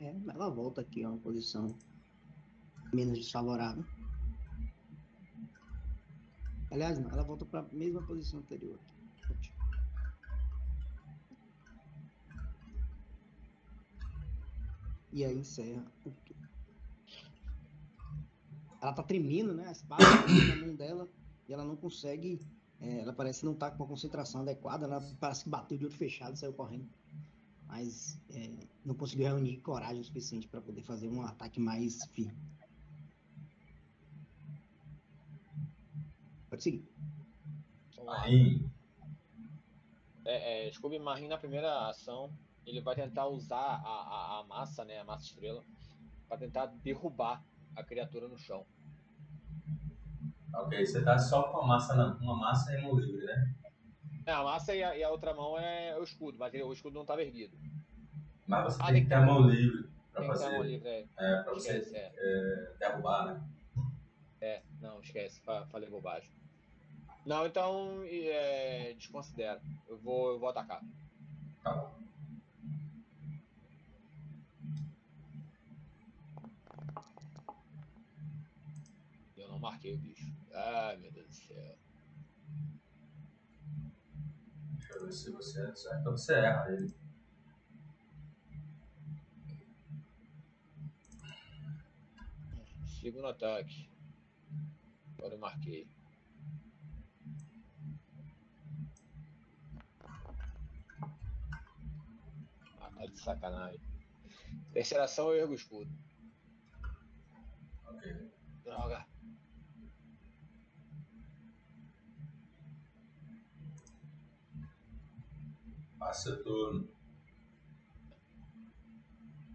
É, 0.00 0.14
ela 0.28 0.48
volta 0.50 0.80
aqui 0.80 1.02
a 1.04 1.08
uma 1.08 1.18
posição 1.18 1.74
menos 2.94 3.18
desfavorável. 3.18 3.84
Aliás, 6.70 6.98
não, 6.98 7.10
ela 7.10 7.22
volta 7.22 7.44
para 7.44 7.60
a 7.60 7.68
mesma 7.72 8.02
posição 8.02 8.40
anterior. 8.40 8.78
E 15.12 15.24
aí 15.24 15.38
encerra 15.38 15.84
o 16.04 16.10
turno. 16.10 16.48
Ela 18.82 18.92
tá 18.92 19.02
tremendo, 19.04 19.54
né? 19.54 19.68
A 19.68 19.72
espada 19.72 20.04
tá 20.04 20.56
na 20.56 20.66
mão 20.66 20.74
dela 20.74 21.08
e 21.48 21.52
ela 21.52 21.64
não 21.64 21.76
consegue. 21.76 22.40
é, 22.80 22.98
ela 22.98 23.12
parece 23.12 23.44
não 23.44 23.52
estar 23.52 23.70
com 23.70 23.84
a 23.84 23.86
concentração 23.86 24.40
adequada. 24.40 24.84
Ela 24.84 25.00
parece 25.20 25.44
que 25.44 25.50
bateu 25.50 25.78
de 25.78 25.84
olho 25.84 25.94
fechado 25.94 26.34
e 26.34 26.38
saiu 26.38 26.52
correndo. 26.52 26.88
Mas 27.68 28.20
é, 28.28 28.50
não 28.84 28.96
conseguiu 28.96 29.26
reunir 29.26 29.58
coragem 29.60 30.00
o 30.00 30.04
suficiente 30.04 30.48
para 30.48 30.60
poder 30.60 30.82
fazer 30.82 31.08
um 31.08 31.22
ataque 31.22 31.60
mais 31.60 32.04
firme. 32.06 32.36
Pode 36.54 36.62
seguir. 36.62 36.84
Marim, 38.06 38.70
É, 40.24 40.68
é, 40.68 40.72
Scooby 40.72 41.00
Marim 41.00 41.26
na 41.26 41.36
primeira 41.36 41.88
ação, 41.88 42.32
ele 42.64 42.80
vai 42.80 42.94
tentar 42.94 43.26
usar 43.26 43.56
a, 43.56 44.36
a, 44.36 44.38
a 44.38 44.44
massa, 44.44 44.84
né, 44.84 45.00
a 45.00 45.04
massa 45.04 45.26
estrela, 45.26 45.64
para 46.28 46.38
tentar 46.38 46.66
derrubar 46.66 47.44
a 47.74 47.82
criatura 47.82 48.28
no 48.28 48.38
chão. 48.38 48.64
ok, 50.54 50.86
você 50.86 51.04
tá 51.04 51.18
só 51.18 51.42
com 51.50 51.58
a 51.62 51.66
massa 51.66 51.94
na 51.96 52.14
uma 52.18 52.36
massa 52.36 52.72
e 52.72 52.80
mão 52.82 52.94
livre, 52.96 53.24
né? 53.26 53.54
É, 54.24 54.32
a 54.32 54.44
massa 54.44 54.74
e 54.74 54.82
a, 54.82 54.96
e 54.96 55.02
a 55.02 55.10
outra 55.10 55.34
mão 55.34 55.58
é 55.58 55.98
o 55.98 56.04
escudo, 56.04 56.38
mas 56.38 56.54
ele- 56.54 56.62
o 56.62 56.72
escudo 56.72 56.94
não 56.94 57.02
estava 57.02 57.22
erguido. 57.22 57.58
Mas 58.46 58.64
você 58.64 58.82
Ah, 58.82 58.86
tem 58.86 58.94
tem 58.94 59.02
que 59.02 59.08
ter 59.08 59.14
a 59.16 59.26
mão 59.26 59.40
livre 59.48 59.88
pra 60.12 60.22
a 60.22 60.26
mão 60.26 60.38
fazer. 60.38 60.62
livre, 60.62 60.88
é, 60.88 61.08
É, 61.18 61.42
pra 61.42 61.52
você 61.52 61.78
esquece, 61.78 61.96
é, 61.96 62.12
é, 62.16 62.76
derrubar, 62.78 63.26
né? 63.26 63.48
é, 64.40 64.62
não, 64.80 65.00
esquece, 65.00 65.40
fa- 65.42 65.66
falei 65.66 65.88
bobagem. 65.90 66.30
Não, 67.24 67.46
então 67.46 68.02
é, 68.04 68.92
desconsidera. 68.94 69.60
Eu 69.88 69.98
vou, 69.98 70.32
eu 70.32 70.38
vou 70.38 70.48
atacar. 70.50 70.82
Tá 71.62 71.72
bom. 71.74 72.04
Eu 79.36 79.48
não 79.48 79.58
marquei 79.58 79.94
o 79.94 79.98
bicho. 79.98 80.30
Ai, 80.52 80.96
meu 80.98 81.10
Deus 81.10 81.26
do 81.28 81.34
céu. 81.34 81.78
Deixa 84.78 84.92
eu 84.94 85.06
ver 85.06 85.12
se 85.12 85.30
você 85.30 85.60
acerta. 85.62 86.00
Então 86.00 86.12
você 86.12 86.34
erra 86.34 86.72
ele. 86.72 86.94
Segundo 93.00 93.26
ataque. 93.26 93.90
Agora 95.18 95.34
eu 95.34 95.38
marquei. 95.38 95.86
Ah, 102.80 102.90
tá 103.06 103.12
de 103.12 103.18
sacanagem. 103.20 103.80
Terceira 104.72 105.04
ação 105.04 105.30
eu 105.30 105.40
ergo 105.40 105.52
o 105.52 105.56
escudo. 105.56 105.90
Ok. 107.86 108.30
Droga. 108.62 109.06
Passa 115.98 116.36
turno. 116.42 116.88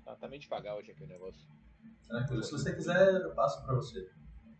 Tá, 0.03 0.15
tá 0.15 0.27
meio 0.27 0.41
devagar 0.41 0.75
hoje 0.75 0.91
aqui 0.91 1.03
o 1.03 1.07
negócio. 1.07 1.47
Tranquilo. 2.07 2.43
Se 2.43 2.51
você 2.51 2.75
quiser, 2.75 3.21
eu 3.21 3.33
passo 3.35 3.63
pra 3.63 3.75
você. 3.75 4.09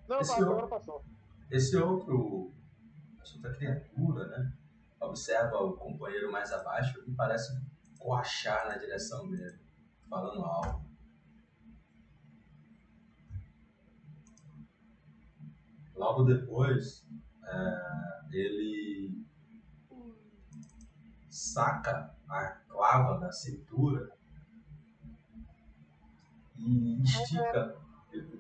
Não, 0.07 0.19
Esse 0.19 0.31
outro- 0.33 0.51
agora 0.51 0.67
passou. 0.67 1.03
Esse 1.49 1.77
outro. 1.77 2.53
Essa 3.21 3.35
outra 3.35 3.53
criatura, 3.55 4.27
né? 4.27 4.53
observa 5.01 5.55
o 5.63 5.77
companheiro 5.77 6.29
mais 6.29 6.51
abaixo 6.51 7.01
e 7.07 7.11
parece 7.13 7.53
coachar 7.99 8.67
na 8.67 8.77
direção 8.77 9.29
dele, 9.29 9.59
falando 10.09 10.43
algo. 10.43 10.89
Logo 15.93 16.23
depois, 16.23 17.05
é, 17.43 18.21
ele 18.31 19.27
saca 21.29 22.15
a 22.27 22.47
clava 22.67 23.19
da 23.19 23.31
cintura 23.31 24.09
e 26.57 27.01
estica. 27.03 27.77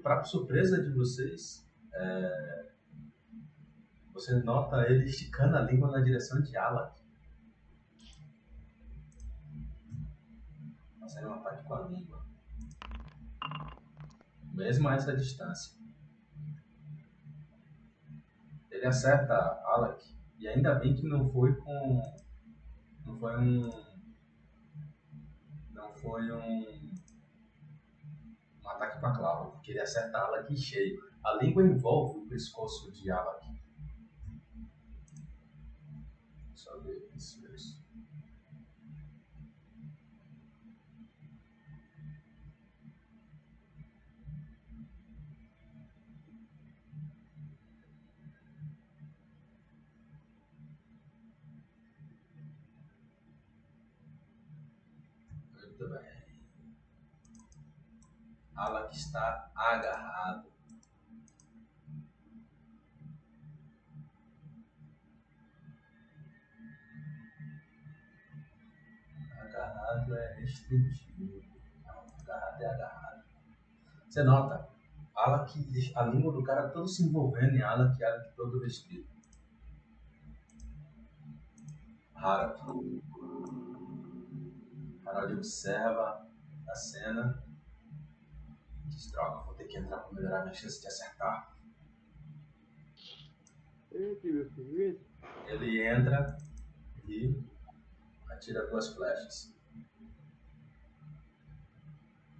Para 0.01 0.23
surpresa 0.23 0.81
de 0.81 0.91
vocês, 0.91 1.69
é, 1.93 2.71
você 4.13 4.41
nota 4.41 4.89
ele 4.89 5.05
esticando 5.05 5.57
a 5.57 5.61
língua 5.61 5.91
na 5.91 5.99
direção 5.99 6.41
de 6.41 6.57
Alak. 6.57 6.98
Fazendo 11.09 11.29
um 11.29 11.33
ataque 11.33 11.63
com 11.63 11.73
a 11.73 11.87
língua. 11.87 12.23
Mesmo 14.53 14.87
a 14.87 14.93
essa 14.93 15.15
distância. 15.15 15.75
Ele 18.69 18.85
acerta 18.85 19.33
Alak. 19.65 20.05
E 20.37 20.47
ainda 20.47 20.75
bem 20.75 20.93
que 20.93 21.07
não 21.07 21.27
foi 21.31 21.55
com. 21.55 21.99
Não 23.03 23.17
foi 23.17 23.37
um. 23.37 23.71
Não 25.71 25.91
foi 25.95 26.31
um. 26.31 26.91
Um 28.63 28.69
ataque 28.69 28.99
com 28.99 29.07
a 29.07 29.17
clava. 29.17 29.49
Porque 29.49 29.71
ele 29.71 29.81
acerta 29.81 30.19
Alak 30.19 30.55
cheio. 30.55 31.01
A 31.25 31.43
língua 31.43 31.63
envolve 31.63 32.19
o 32.19 32.27
pescoço 32.27 32.91
de 32.91 33.09
Alak. 33.09 33.47
Só 36.53 36.79
ver 36.81 37.09
isso, 37.15 37.43
isso. 37.55 37.78
Alak 58.59 58.93
está 58.93 59.49
agarrado. 59.55 60.51
Agarrado 69.39 70.13
é 70.13 70.33
restritivo. 70.41 71.41
Não, 71.85 72.05
agarrado 72.21 72.61
é 72.61 72.65
agarrado. 72.65 73.23
Você 74.09 74.23
nota, 74.23 74.67
Alak, 75.15 75.93
a 75.95 76.03
língua 76.03 76.33
do 76.33 76.43
cara 76.43 76.67
todo 76.67 76.85
se 76.85 77.03
envolvendo 77.03 77.55
em 77.55 77.61
Alak, 77.61 78.03
Alak 78.03 78.35
todo 78.35 78.59
vestido. 78.59 79.07
Harald. 82.13 83.01
Harald 85.05 85.33
observa 85.37 86.27
a 86.67 86.75
cena 86.75 87.48
diz, 88.89 89.11
droga, 89.11 89.45
vou 89.45 89.55
ter 89.55 89.65
que 89.65 89.77
entrar 89.77 89.99
para 89.99 90.13
melhorar 90.13 90.41
minha 90.43 90.53
chance 90.53 90.81
de 90.81 90.87
acertar. 90.87 91.55
Ele 93.91 95.81
entra 95.87 96.37
e 97.07 97.35
atira 98.29 98.67
duas 98.67 98.93
flechas. 98.93 99.55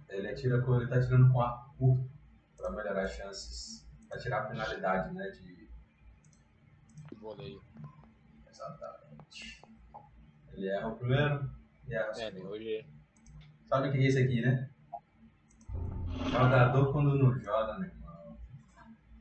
Ele 0.08 0.28
atira 0.28 0.60
com 0.62 0.76
ele 0.76 0.88
tá 0.88 0.96
atirando 0.96 1.32
com 1.32 1.40
arco 1.40 1.74
curto 1.76 2.10
para 2.56 2.70
melhorar 2.70 3.04
as 3.04 3.12
chances, 3.12 3.88
para 4.08 4.18
tirar 4.18 4.42
a 4.44 4.48
penalidade, 4.48 5.14
né, 5.14 5.28
de 5.30 5.68
Voleio. 7.16 7.62
exatamente. 8.48 9.62
Ele 10.52 10.68
erra 10.68 10.88
o 10.88 10.96
primeiro 10.96 11.50
e 11.86 11.94
erra 11.94 12.08
o 12.08 12.10
É, 12.10 12.14
segundo. 12.14 12.48
hoje. 12.50 12.86
Sabe 13.66 13.88
o 13.88 13.92
que 13.92 13.98
é 13.98 14.06
isso 14.08 14.18
aqui, 14.18 14.40
né? 14.40 14.70
Jogador 16.28 16.92
quando 16.92 17.14
não 17.16 17.38
joga, 17.38 17.78
meu 17.78 17.88
irmão. 17.88 18.38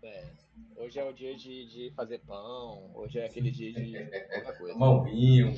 É, 0.04 0.32
hoje 0.76 1.00
é 1.00 1.04
o 1.04 1.14
dia 1.14 1.36
de, 1.36 1.68
de 1.68 1.94
fazer 1.96 2.20
pão, 2.20 2.92
hoje 2.96 3.20
é 3.20 3.26
aquele 3.26 3.52
dia 3.52 3.74
de 3.74 3.92
qualquer 3.92 4.58
coisa. 4.58 4.74
Tomar 4.74 4.90
um 4.92 5.04
vinho. 5.04 5.54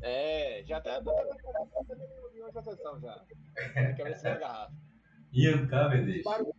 É, 0.00 0.62
já 0.64 0.80
tá. 0.80 1.02
tá, 1.02 1.12
tá, 1.12 1.12
tá, 1.12 1.66
tá 1.66 1.84
fazendo 1.86 2.02
uma 2.40 2.62
sessão 2.62 3.00
já. 3.00 3.24
Quer 3.94 4.04
ver 4.04 4.16
se 4.16 4.22
vai 4.22 4.32
agarrar. 4.32 4.72
Ian 5.32 5.66
Cavendish. 5.66 6.14
Disparo 6.14 6.54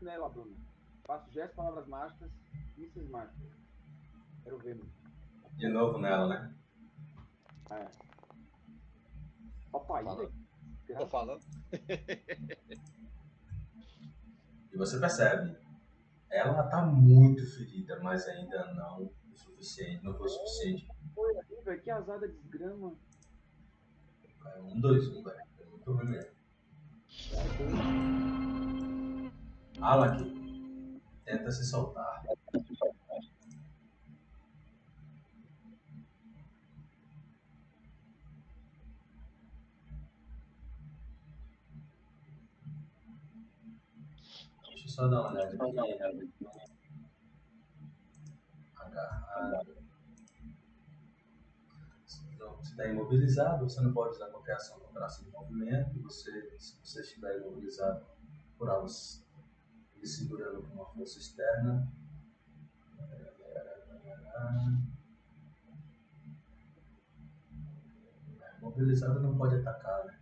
nela, 0.00 0.28
Bruno. 0.28 0.56
Faço 1.04 1.30
gestos, 1.30 1.54
palavras 1.54 1.86
mágicas, 1.86 2.30
mísseis 2.76 3.08
mágicas. 3.10 3.52
Quero 4.42 4.58
ver, 4.58 4.76
mano. 4.76 4.92
De 5.56 5.68
novo 5.68 5.98
nela, 5.98 6.26
né? 6.28 6.54
É. 7.70 7.86
Opa, 9.72 9.98
aí, 9.98 10.04
Fala. 10.04 10.16
velho. 10.16 10.32
Tô 10.98 11.06
falando. 11.06 11.40
E 14.72 14.76
você 14.76 14.98
percebe. 14.98 15.56
Ela 16.30 16.62
tá 16.64 16.82
muito 16.86 17.44
ferida, 17.54 18.00
mas 18.00 18.26
ainda 18.26 18.72
não 18.74 19.04
o 19.04 19.36
suficiente. 19.36 20.02
Não 20.02 20.14
foi 20.14 20.26
o 20.26 20.30
suficiente. 20.30 20.88
Foi 21.14 21.36
aí, 21.36 21.64
velho. 21.64 21.82
Que 21.82 21.90
azar 21.90 22.18
da 22.18 22.26
desgrama. 22.26 22.96
É 24.44 24.62
um, 24.62 24.80
dois, 24.80 25.06
um, 25.08 25.22
velho. 25.22 25.40
É 25.60 25.64
muito 25.66 25.92
ruim 25.92 26.08
mesmo. 26.08 26.32
Alak 29.80 30.42
tenta 31.24 31.50
se 31.50 31.64
soltar. 31.64 32.22
Só 45.02 45.08
dar 45.08 45.20
uma 45.22 45.30
olhada 45.30 45.56
aqui. 45.56 46.32
Agarrado. 48.76 49.76
Então, 52.32 52.56
você 52.56 52.70
está 52.70 52.86
imobilizado, 52.86 53.68
você 53.68 53.80
não 53.80 53.92
pode 53.92 54.14
usar 54.14 54.30
qualquer 54.30 54.54
ação 54.54 54.78
com 54.78 54.92
braço 54.92 55.24
de 55.24 55.30
movimento. 55.30 56.00
Você, 56.02 56.56
se 56.58 56.78
você 56.78 57.00
estiver 57.00 57.38
imobilizado 57.38 58.06
por 58.56 58.68
algo 58.68 58.86
lhe 59.96 60.06
segurando 60.06 60.62
com 60.62 60.74
uma 60.74 60.86
força 60.86 61.18
externa. 61.18 61.92
Mobilizado 68.60 69.20
não 69.20 69.36
pode 69.36 69.56
atacar, 69.56 70.06
né? 70.06 70.21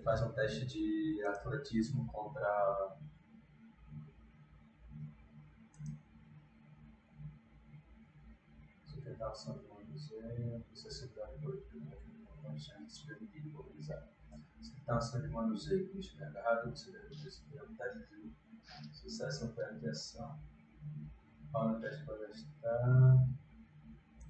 Ele 0.00 0.04
faz 0.06 0.22
um 0.22 0.32
teste 0.32 0.64
de 0.66 1.22
atletismo 1.26 2.06
contra. 2.06 2.96
Você 8.86 9.00
tentar 9.02 9.28
ação 9.28 9.58
de 9.58 9.66
manuseio, 9.68 10.64
você 10.72 10.90
se 10.90 11.08
dá 11.14 11.26
por 11.26 11.62
condições 12.42 12.98
permitir 13.04 13.46
imobilizar. 13.46 14.08
Se 14.62 14.74
tentar 14.74 14.96
ação 14.96 15.20
de 15.20 15.28
manuseio 15.28 15.92
com 15.92 15.98
estiver 15.98 16.26
agarrado, 16.28 16.70
você 16.70 16.90
deve 16.92 17.14
receber 17.14 17.62
um 17.62 17.74
teste 17.76 18.08
de 18.08 18.96
sucesso 18.96 19.46
no 19.46 19.52
teste 19.52 19.78
de 19.80 19.88
ação. 19.88 20.40
Qual 21.52 21.68
é 21.68 21.72
o 21.76 21.80
teste 21.80 22.04
para 22.04 22.18
gastar? 22.26 23.28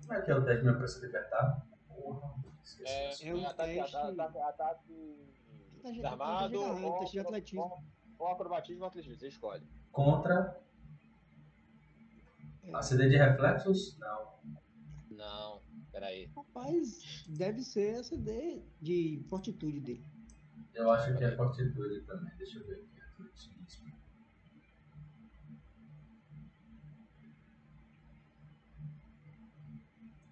Como 0.02 0.14
é 0.14 0.22
que 0.22 0.30
é 0.30 0.34
o 0.34 0.44
teste 0.44 0.64
mesmo 0.64 0.78
para 0.78 0.88
se 0.88 1.00
libertar? 1.00 1.66
Porra, 1.86 2.34
esqueci 2.64 3.28
É. 3.28 3.28
É 3.28 3.46
ataque, 3.46 3.74
teste- 3.74 3.96
ataque, 3.96 4.38
ataque 4.38 5.30
De- 5.82 5.92
desarmado 5.96 6.56
agarrado, 6.56 6.84
ou, 6.84 6.98
teste 7.00 7.12
de 7.12 7.20
atletismo. 7.20 7.62
ou, 7.62 7.82
ou 8.18 8.28
acrobatismo 8.28 8.82
ou 8.82 8.88
atletismo, 8.88 9.16
você 9.18 9.28
escolhe. 9.28 9.66
Contra 9.92 10.60
É. 12.62 12.74
a 12.74 12.82
CD 12.82 13.08
de 13.08 13.16
reflexos? 13.16 13.98
Não. 13.98 14.30
Não, 15.10 15.62
peraí. 15.90 16.30
Rapaz, 16.36 17.24
deve 17.28 17.62
ser 17.62 17.96
a 17.96 18.04
CD 18.04 18.62
de 18.80 19.24
fortitude 19.28 19.80
dele. 19.80 20.04
Eu 20.74 20.90
acho 20.90 21.16
que 21.16 21.24
é 21.24 21.36
fortitude 21.36 22.02
também. 22.02 22.32
Deixa 22.36 22.58
eu 22.58 22.66
ver 22.66 22.74
aqui. 22.74 23.00
atletismo. 23.12 23.60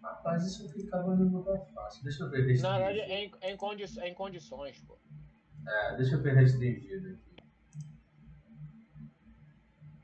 Rapaz, 0.02 0.44
isso 0.46 0.68
ficava 0.70 1.14
no 1.14 1.38
lugar 1.38 1.58
fácil. 1.74 2.02
Deixa 2.04 2.22
eu 2.24 2.30
ver 2.30 2.60
Na 2.60 2.78
verdade, 2.78 3.00
é 3.00 3.24
em, 3.24 3.32
é 3.40 3.50
em, 3.52 3.56
condi 3.56 3.84
é 4.00 4.08
em 4.08 4.14
condições, 4.14 4.80
pô. 4.86 4.96
É, 5.68 5.96
deixa 5.96 6.14
eu 6.14 6.22
ver 6.22 6.34
restringido 6.34 7.08
aqui. 7.08 7.18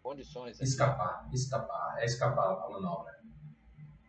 Condições. 0.02 0.60
é. 0.60 0.64
Escapar, 0.64 1.28
escapar. 1.32 1.96
É 1.98 2.04
escapar 2.04 2.64
a 2.66 2.70
manobra. 2.70 3.14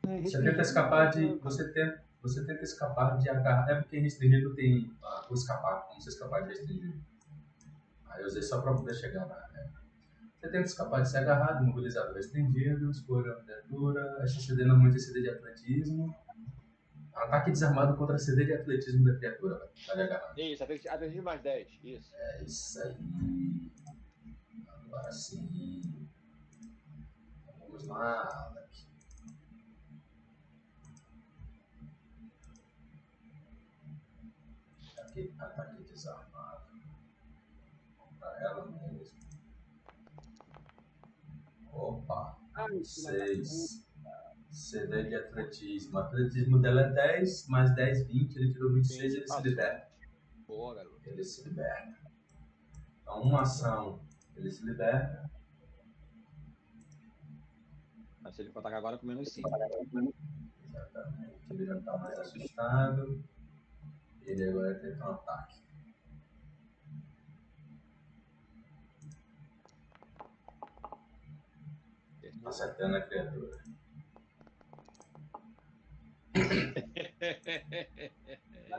É, 0.08 0.22
Você 0.22 0.41
tenta 0.41 0.62
escapar 0.62 1.10
de. 1.12 1.20
restringido. 1.20 1.43
Você 1.43 1.72
tenta, 1.72 2.03
você 2.22 2.45
tenta 2.45 2.64
escapar 2.64 3.18
de 3.18 3.30
agarrar. 3.30 3.70
É 3.70 3.76
porque 3.76 3.99
restringido 3.99 4.53
tem 4.56 4.91
ah, 5.03 5.26
o 5.30 5.34
escapar, 5.34 5.88
como 5.88 6.01
você 6.01 6.10
escapar 6.10 6.41
de 6.43 6.49
restringido. 6.49 6.99
Aí 8.10 8.22
eu 8.22 8.28
usei 8.28 8.41
só 8.41 8.62
pra 8.62 8.74
poder 8.74 8.93
chegar 8.93 9.26
na. 9.26 9.36
né? 9.53 9.72
Você 10.39 10.49
tenta 10.51 10.66
escapar 10.68 11.01
de 11.01 11.10
ser 11.10 11.20
agarrado, 11.20 11.64
imobilizado 11.64 12.14
restringido, 12.14 12.91
escolha 12.91 13.32
a 13.32 13.36
criatura. 13.41 14.18
Essa 14.22 14.39
CD 14.41 14.66
normalmente 14.66 14.97
é 14.97 14.99
CD 14.99 15.22
de 15.22 15.30
atletismo. 15.30 16.14
Ataque 17.16 17.51
desarmado 17.51 17.95
contra 17.97 18.16
a 18.16 18.20
CD 18.20 18.45
de 18.45 18.53
atletismo 18.53 19.05
da 19.05 19.18
criatura, 19.18 19.72
lhe 19.95 20.01
agarrar. 20.01 20.34
Isso, 20.38 20.63
atinge 20.63 21.22
mais 21.22 21.41
10. 21.41 21.68
Isso. 21.84 22.13
É 22.13 22.43
isso 22.43 22.82
aí. 22.82 23.72
Agora 24.68 25.11
sim. 25.11 26.09
Vamos 27.59 27.88
lá, 27.88 28.28
Alec. 28.51 28.86
Ataque, 34.97 35.34
ataque 35.39 35.84
desarmado. 35.84 36.66
Pra 38.20 38.41
ela 38.41 38.66
mesmo. 38.66 39.16
Opa, 41.72 42.38
Ai, 42.55 42.84
filha 42.84 43.85
da 44.56 44.62
6. 44.62 44.88
CD 44.89 45.03
de 45.03 45.16
atletismo. 45.16 45.97
O 45.97 46.01
atletismo 46.01 46.62
dela 46.62 46.82
é 46.82 46.93
10, 46.93 47.47
mais 47.47 47.76
10, 47.76 48.08
20. 48.08 48.36
Ele 48.38 48.53
tirou 48.53 48.74
26 48.74 49.14
ele 49.14 49.28
se 49.28 49.41
liberta. 49.41 49.91
Boa, 50.47 50.76
garoto. 50.76 51.10
ele 51.10 51.24
se 51.24 51.47
liberta. 51.47 52.12
Então, 53.01 53.22
uma 53.22 53.41
ação, 53.41 54.01
ele 54.36 54.49
se 54.49 54.66
liberta. 54.66 55.30
Mas 58.22 58.39
ele 58.39 58.51
for 58.51 58.60
atacar 58.60 58.80
agora 58.80 58.97
com 58.97 59.06
menos 59.06 59.32
5. 59.34 59.49
Exatamente. 60.64 61.36
Ele 61.49 61.66
já 61.66 61.78
está 61.78 61.97
mais 61.97 62.20
assustado. 62.20 63.24
Ele 64.22 64.49
agora 64.49 64.80
tenta 64.80 65.03
um 65.03 65.12
ataque. 65.12 65.66
Acertando 72.45 72.95
a 72.97 73.01
criatura. 73.01 73.64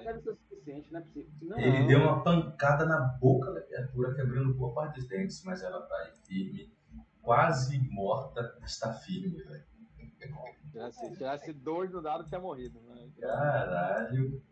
Deve 0.04 0.20
ser 0.20 0.30
o 0.30 0.36
suficiente, 0.36 0.92
não 0.92 1.00
é 1.00 1.02
possível. 1.02 1.30
Não, 1.42 1.58
Ele 1.58 1.86
deu 1.86 2.00
uma 2.00 2.22
pancada 2.22 2.84
na 2.84 3.00
boca 3.00 3.52
da 3.52 3.60
criatura, 3.62 4.14
quebrando 4.14 4.54
boa 4.54 4.74
parte 4.74 5.00
dos 5.00 5.08
dentes, 5.08 5.42
mas 5.44 5.62
ela 5.62 5.82
está 5.82 5.96
aí 5.96 6.12
firme, 6.26 6.72
quase 7.22 7.78
morta, 7.90 8.58
está 8.64 8.92
firme, 8.92 9.42
velho. 9.42 9.64
Se 9.96 10.70
tivesse, 10.70 10.98
se 10.98 11.12
tivesse 11.12 11.52
dois 11.52 11.90
no 11.90 12.02
dado, 12.02 12.24
tinha 12.24 12.40
morrido. 12.40 12.80
Né? 12.82 13.08
Caralho. 13.20 14.42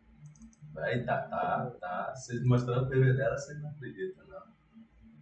Vai, 0.73 1.05
tá, 1.05 1.23
tá, 1.23 1.71
tá. 1.81 2.15
Vocês 2.15 2.45
mostraram 2.45 2.85
o 2.85 2.89
PV 2.89 3.15
dela, 3.15 3.39
você 3.39 3.55
não 3.55 3.71
acredita, 3.71 4.25
não. 4.25 4.43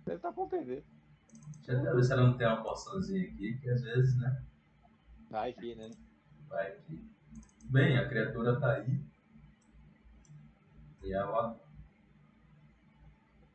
Ele 0.07 0.19
tá 0.19 0.33
com 0.33 0.49
TV. 0.49 0.85
Deixa 1.57 1.73
eu 1.73 1.81
até 1.81 1.95
ver 1.95 2.05
se 2.05 2.13
ela 2.13 2.23
não 2.27 2.37
tem 2.37 2.47
uma 2.47 2.63
porçãozinha 2.63 3.23
aqui, 3.23 3.59
que 3.59 3.69
às 3.69 3.83
vezes, 3.83 4.19
né? 4.19 4.43
Vai 5.31 5.51
aqui, 5.51 5.75
né? 5.75 5.91
Vai 6.49 6.73
aqui. 6.73 7.12
Bem, 7.73 7.97
a 7.99 8.07
criatura 8.07 8.61
tá 8.61 8.75
aí. 8.75 9.01
E 11.03 11.13
ela. 11.15 11.59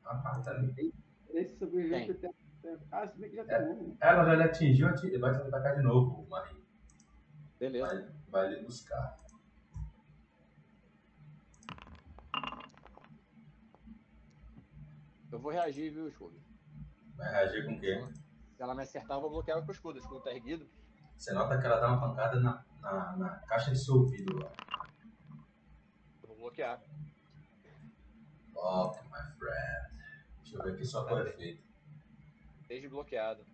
Ah, 0.04 0.42
tá 0.44 0.52
ali. 0.52 0.92
Esse 1.30 1.56
sobrevivente 1.58 2.16
tem. 2.16 2.32
Ah, 2.92 3.06
se 3.06 3.16
bem 3.20 3.30
que 3.30 3.36
já 3.36 3.44
É. 3.44 3.46
tem 3.64 3.70
um. 3.74 3.96
Ela 4.02 4.26
já 4.26 4.36
lhe 4.36 4.44
atingiu, 4.44 4.88
ati- 4.88 5.16
vai 5.20 5.32
te 5.34 5.42
atacar 5.42 5.76
de 5.76 5.84
novo, 5.84 6.24
o 6.24 6.30
Marinho. 6.30 6.66
Beleza. 7.60 7.86
Vai, 8.32 8.48
vai 8.48 8.56
lhe 8.56 8.64
buscar. 8.66 9.20
Eu 15.32 15.40
vou 15.40 15.52
reagir, 15.52 15.92
viu, 15.92 16.08
escudo? 16.08 16.40
Vai 17.16 17.30
reagir 17.32 17.66
com 17.66 17.74
o 17.74 17.80
quê? 17.80 18.04
Se 18.56 18.64
ela 18.64 18.74
me 18.74 18.82
acertar, 18.84 19.18
eu 19.18 19.22
vou 19.22 19.30
bloquear 19.30 19.62
com 19.62 19.68
o 19.68 19.72
escudo. 19.72 19.98
O 19.98 20.02
escudo 20.02 20.22
tá 20.22 20.32
erguido. 20.34 20.68
Você 21.18 21.34
nota 21.34 21.58
que 21.60 21.66
ela 21.66 21.80
dá 21.80 21.88
uma 21.90 22.00
pancada 22.10 22.40
na, 22.40 22.64
na, 22.82 23.16
na 23.18 23.30
caixa 23.40 23.72
de 23.72 23.80
seu 23.80 23.96
ouvido 23.96 24.38
lá. 24.38 24.52
Eu 26.22 26.30
vou 26.30 26.38
bloquear. 26.38 26.82
Fuck, 28.54 29.04
my 29.06 29.38
friend. 29.38 29.98
Deixa 30.38 30.58
eu 30.58 30.64
ver 30.64 30.74
aqui 30.74 30.86
só 30.86 31.06
qual 31.06 31.20
é 31.20 31.32
feito. 31.32 31.64
Desbloqueado. 32.68 33.46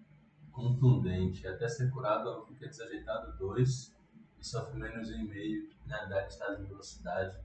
Contundente. 0.52 1.48
Até 1.48 1.68
ser 1.68 1.92
curado, 1.92 2.30
ela 2.30 2.46
fica 2.46 2.68
desajeitado 2.68 3.38
2 3.38 3.96
e 4.40 4.46
sofre 4.46 4.80
menos 4.80 5.10
1,5. 5.10 5.76
Na 5.86 6.00
verdade, 6.00 6.34
está 6.34 6.54
em 6.54 6.66
velocidade. 6.66 7.40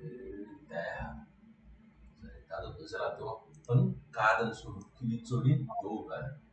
E 0.00 0.46
terra. 0.68 1.26
Desajeitado 2.20 2.72
2. 2.74 2.92
Ela 2.92 3.14
deu 3.14 3.26
uma 3.26 3.44
pancada 3.66 4.46
no 4.46 4.54
seu 4.54 4.74
que 4.96 5.06
lhe 5.06 5.18
desorientou, 5.18 6.08
velho. 6.08 6.43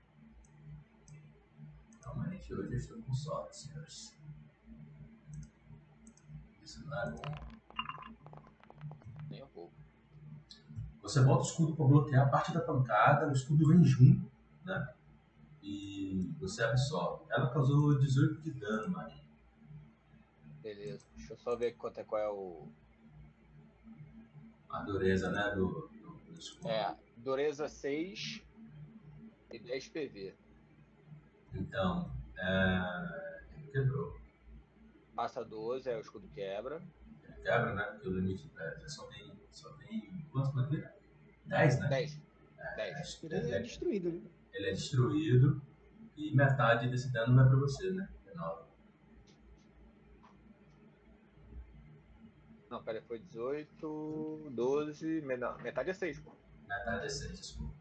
Realmente, 2.14 2.53
hoje 2.53 2.74
eu 2.74 2.78
estou 2.78 3.01
com 3.01 3.14
sorte, 3.14 3.57
senhores. 3.57 4.18
Isso 6.62 6.86
não 6.86 7.01
é 7.01 7.12
bom. 7.12 7.22
Nem 9.30 9.43
um 9.43 9.47
pouco. 9.47 9.74
Você 11.01 11.22
bota 11.22 11.43
o 11.43 11.45
escudo 11.45 11.76
para 11.76 11.86
bloquear 11.86 12.28
a 12.28 12.30
parte 12.30 12.53
da 12.53 12.62
pancada, 12.62 13.30
o 13.30 13.32
escudo 13.32 13.68
vem 13.68 13.84
junto, 13.84 14.30
né? 14.66 14.93
E 15.64 16.34
você 16.39 16.64
absorve. 16.64 17.26
Ela 17.30 17.49
causou 17.51 17.97
18 17.97 18.41
de 18.41 18.51
dano, 18.51 18.89
Marinho. 18.89 19.22
Beleza. 20.62 21.05
Deixa 21.16 21.34
eu 21.34 21.38
só 21.38 21.55
ver 21.55 21.74
quanto 21.74 21.99
é, 21.99 22.03
qual 22.03 22.22
é 22.22 22.30
o. 22.30 22.68
A 24.70 24.82
dureza, 24.84 25.30
né? 25.32 25.55
Do, 25.55 25.89
do, 25.89 26.34
do 26.34 26.39
escudo. 26.39 26.70
É, 26.70 26.97
dureza 27.18 27.68
6 27.68 28.41
e 29.51 29.59
10 29.59 29.88
PV. 29.89 30.36
Então, 31.54 32.12
é... 32.38 33.41
ele 33.58 33.68
quebrou. 33.72 34.20
Passa 35.16 35.43
12, 35.43 35.89
aí 35.89 35.97
o 35.97 36.02
escudo 36.02 36.28
quebra. 36.30 36.82
Ele 37.24 37.34
quebra, 37.41 37.74
né? 37.74 37.84
Porque 37.84 38.08
o 38.08 38.14
limite 38.20 38.52
é, 38.58 38.88
só 38.88 39.06
tem. 39.08 39.32
Só 39.52 39.72
tem. 39.74 40.26
Quantos 40.32 40.54
mais 40.54 40.70
vida? 40.70 40.93
10, 41.45 41.80
né? 41.80 41.88
10. 41.89 42.22
É, 42.58 42.76
10. 42.76 43.24
Ele 43.24 43.52
é 43.52 43.62
destruído, 43.62 44.12
né? 44.12 44.22
ele 44.54 44.68
é 44.68 44.72
destruído 44.72 45.62
e 46.16 46.36
metade 46.36 46.89
desse 46.89 47.12
dano 47.12 47.36
vai 47.36 47.47
pra 47.47 47.58
você, 47.58 47.89
né? 47.91 48.10
9. 48.36 48.72
Não, 52.70 52.82
pera, 52.84 53.02
foi 53.02 53.20
18, 53.20 54.49
12, 54.52 55.22
mena- 55.22 55.58
metade 55.58 55.89
é 55.89 55.93
6, 55.93 56.20
pô. 56.22 56.32
Metade 56.68 57.06
é 57.06 57.10
6, 57.10 57.38
desculpa. 57.39 57.81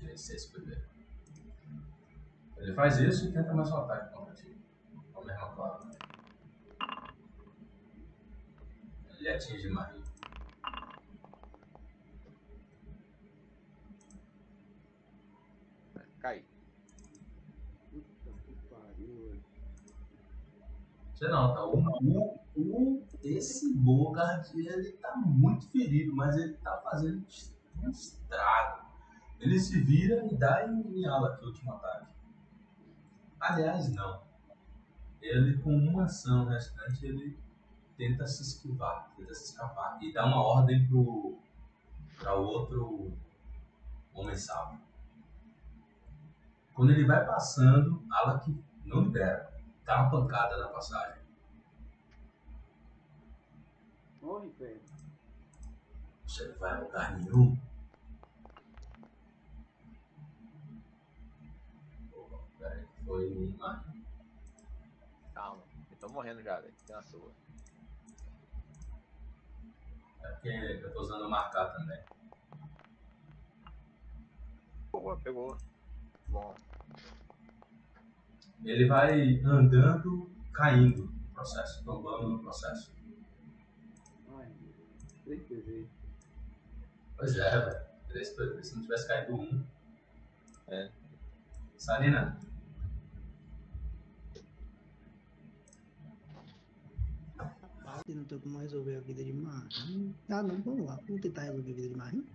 Tirei 0.00 0.16
6 0.16 0.46
PV. 0.46 0.82
Ele 2.56 2.74
faz 2.74 2.98
isso 2.98 3.28
e 3.28 3.32
tenta 3.32 3.52
mais 3.52 3.70
um 3.70 3.76
ataque 3.76 4.14
contra 4.14 4.34
ti. 4.34 4.56
Com 5.12 5.20
a 5.20 5.24
mesma 5.26 5.54
clava. 5.54 5.84
né? 5.84 5.92
Ele 9.18 9.28
atinge 9.28 9.68
Marie. 9.68 10.02
Cai. 16.18 16.44
Puta 17.90 18.32
que 18.42 18.54
pariu. 18.70 19.42
Você 21.12 21.28
nota, 21.28 21.62
o, 21.66 21.78
o, 21.78 22.40
o, 22.56 23.06
esse 23.22 23.74
Bogart, 23.74 24.50
ele 24.54 24.92
tá 24.92 25.14
muito 25.16 25.68
ferido, 25.68 26.16
mas 26.16 26.36
ele 26.36 26.54
tá 26.54 26.78
fazendo 26.78 27.22
um 27.82 27.90
estrago. 27.90 28.89
Ele 29.40 29.58
se 29.58 29.80
vira 29.80 30.26
e 30.30 30.36
dá 30.36 30.66
em, 30.68 31.00
em 31.00 31.06
ala 31.06 31.34
aqui 31.34 31.44
o 31.44 31.48
último 31.48 31.72
ataque. 31.72 32.06
Aliás, 33.40 33.92
não. 33.94 34.22
Ele, 35.20 35.58
com 35.58 35.74
uma 35.74 36.04
ação 36.04 36.46
restante, 36.46 37.06
ele 37.06 37.38
tenta 37.96 38.26
se 38.26 38.42
esquivar, 38.42 39.10
tenta 39.16 39.34
se 39.34 39.50
escapar 39.50 39.98
e 40.02 40.12
dá 40.12 40.26
uma 40.26 40.42
ordem 40.42 40.86
pro 40.86 41.38
para 42.18 42.38
o 42.38 42.44
outro 42.44 43.12
homem 44.12 44.36
sábio. 44.36 44.78
Quando 46.74 46.92
ele 46.92 47.06
vai 47.06 47.24
passando, 47.24 48.02
Alak 48.10 48.54
não 48.84 49.02
libera, 49.04 49.50
dá 49.84 50.02
uma 50.02 50.10
pancada 50.10 50.58
na 50.58 50.68
passagem. 50.68 51.20
Morre, 54.20 54.50
velho. 54.58 54.80
Você 56.26 56.48
não 56.48 56.58
vai 56.58 56.72
a 56.72 56.80
lugar 56.80 57.18
nenhum. 57.18 57.58
Foi 63.10 63.26
uma. 63.26 63.84
Calma. 65.34 65.64
Eu 65.90 65.96
tô 65.98 66.08
morrendo 66.10 66.40
já, 66.44 66.60
velho. 66.60 66.72
Tem 66.86 66.94
a 66.94 67.02
sua. 67.02 67.32
É 70.22 70.28
porque 70.28 70.48
eu 70.48 70.92
tô 70.92 71.00
usando 71.00 71.28
marcar 71.28 71.72
também. 71.72 72.00
Boa, 74.92 75.18
pegou. 75.18 75.58
Bom, 76.28 76.54
Ele 78.64 78.86
vai 78.86 79.40
andando, 79.40 80.30
caindo 80.52 81.06
no 81.06 81.34
processo, 81.34 81.84
tombando 81.84 82.28
no 82.28 82.38
processo. 82.38 82.92
Ai, 84.38 84.46
meu 84.60 84.72
Deus. 84.72 85.16
3 85.24 85.42
PV. 85.48 85.88
Pois 87.16 87.36
é, 87.36 87.58
velho. 87.58 87.86
3 88.06 88.28
PV. 88.36 88.62
Se 88.62 88.76
não 88.76 88.82
tivesse 88.82 89.08
caído 89.08 89.34
um. 89.34 89.66
É. 90.68 90.92
Sarina, 91.76 92.38
Rapaz, 97.90 97.98
eu 97.98 97.99
não 98.14 98.24
tô 98.24 98.38
como 98.38 98.58
resolver 98.58 98.96
a 98.96 99.00
vida 99.00 99.22
de 99.24 99.32
Marim. 99.32 100.14
Ah, 100.28 100.42
não, 100.42 100.60
vamos 100.62 100.86
lá. 100.86 101.00
Vamos 101.06 101.22
tentar 101.22 101.42
resolver 101.42 101.70
a 101.70 101.74
vida 101.74 101.88
de 101.88 101.96
Marim. 101.96 102.26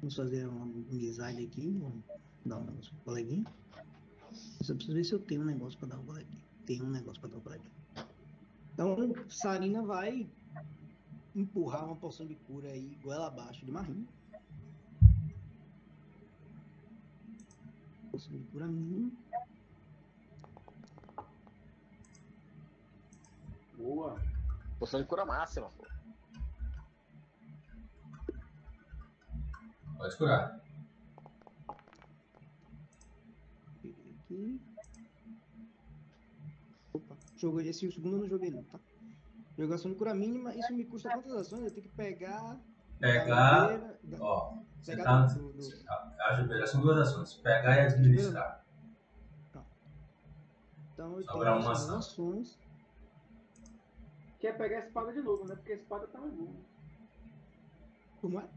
Vamos 0.00 0.14
fazer 0.14 0.46
uma 0.46 0.62
amizade 0.62 1.44
aqui. 1.44 1.70
Vamos 1.70 2.04
dar 2.44 2.58
um 2.58 2.64
negócio 2.64 2.94
pro 2.94 3.04
coleguinha. 3.04 3.44
Só 4.62 4.74
preciso 4.74 4.94
ver 4.94 5.04
se 5.04 5.12
eu 5.12 5.18
tenho 5.18 5.42
um 5.42 5.44
negócio 5.44 5.78
pra 5.78 5.88
dar 5.88 5.96
pro 5.96 6.06
coleguinha. 6.06 6.44
Tenho 6.66 6.84
um 6.84 6.90
negócio 6.90 7.20
pra 7.20 7.30
dar 7.30 7.40
pro 7.40 7.44
coleguinha. 7.44 7.72
Então, 8.72 9.14
Sarina 9.28 9.82
vai 9.82 10.28
empurrar 11.34 11.84
uma 11.84 11.96
poção 11.96 12.26
de 12.26 12.34
cura 12.34 12.68
aí, 12.68 12.96
goela 13.02 13.26
abaixo 13.28 13.64
de 13.64 13.72
Marim. 13.72 14.06
Poção 18.10 18.32
de 18.32 18.44
cura 18.44 18.66
mínima. 18.66 19.10
Boa. 23.76 24.20
Poção 24.78 25.00
de 25.00 25.06
cura 25.06 25.24
máxima, 25.24 25.68
pô. 25.70 25.86
pode 29.96 30.16
curar. 30.16 30.60
Peguei 33.82 34.14
aqui. 34.20 34.60
Opa, 36.92 37.16
joguei 37.36 37.68
esse 37.68 37.86
o 37.86 37.92
segundo 37.92 38.16
eu 38.16 38.20
não 38.20 38.28
joguei 38.28 38.50
não, 38.50 38.62
tá? 38.64 38.78
Jogação 39.58 39.90
de 39.90 39.96
cura 39.96 40.14
mínima, 40.14 40.54
isso 40.54 40.72
me 40.72 40.84
custa 40.84 41.10
quantas 41.10 41.32
ações? 41.32 41.64
Eu 41.64 41.70
tenho 41.72 41.82
que 41.82 41.94
pegar. 41.96 42.56
Pegar. 43.00 43.48
a 43.56 43.60
madeira, 43.62 43.98
da- 44.04 44.18
Ó, 44.20 44.54
você 44.80 44.92
pegar 44.96 45.04
tá. 45.04 45.34
do- 45.34 45.52
do- 45.52 45.88
A 46.20 46.66
são 46.66 46.80
duas 46.80 46.98
ações: 46.98 47.34
pegar 47.34 47.76
e 47.76 47.80
administrar. 47.86 48.64
Então 50.92 51.16
eu 51.16 51.22
Sobra 51.24 51.50
tenho 51.52 51.62
uma 51.62 51.72
ação. 51.72 51.98
ações. 51.98 52.58
Quer 54.40 54.56
pegar 54.56 54.78
a 54.78 54.86
espada 54.86 55.12
de 55.12 55.20
novo, 55.20 55.44
né? 55.46 55.56
Porque 55.56 55.72
a 55.72 55.76
espada 55.76 56.06
tá 56.06 56.20
na 56.20 56.26
mão. 56.28 56.54
Como 58.20 58.40
é? 58.40 58.48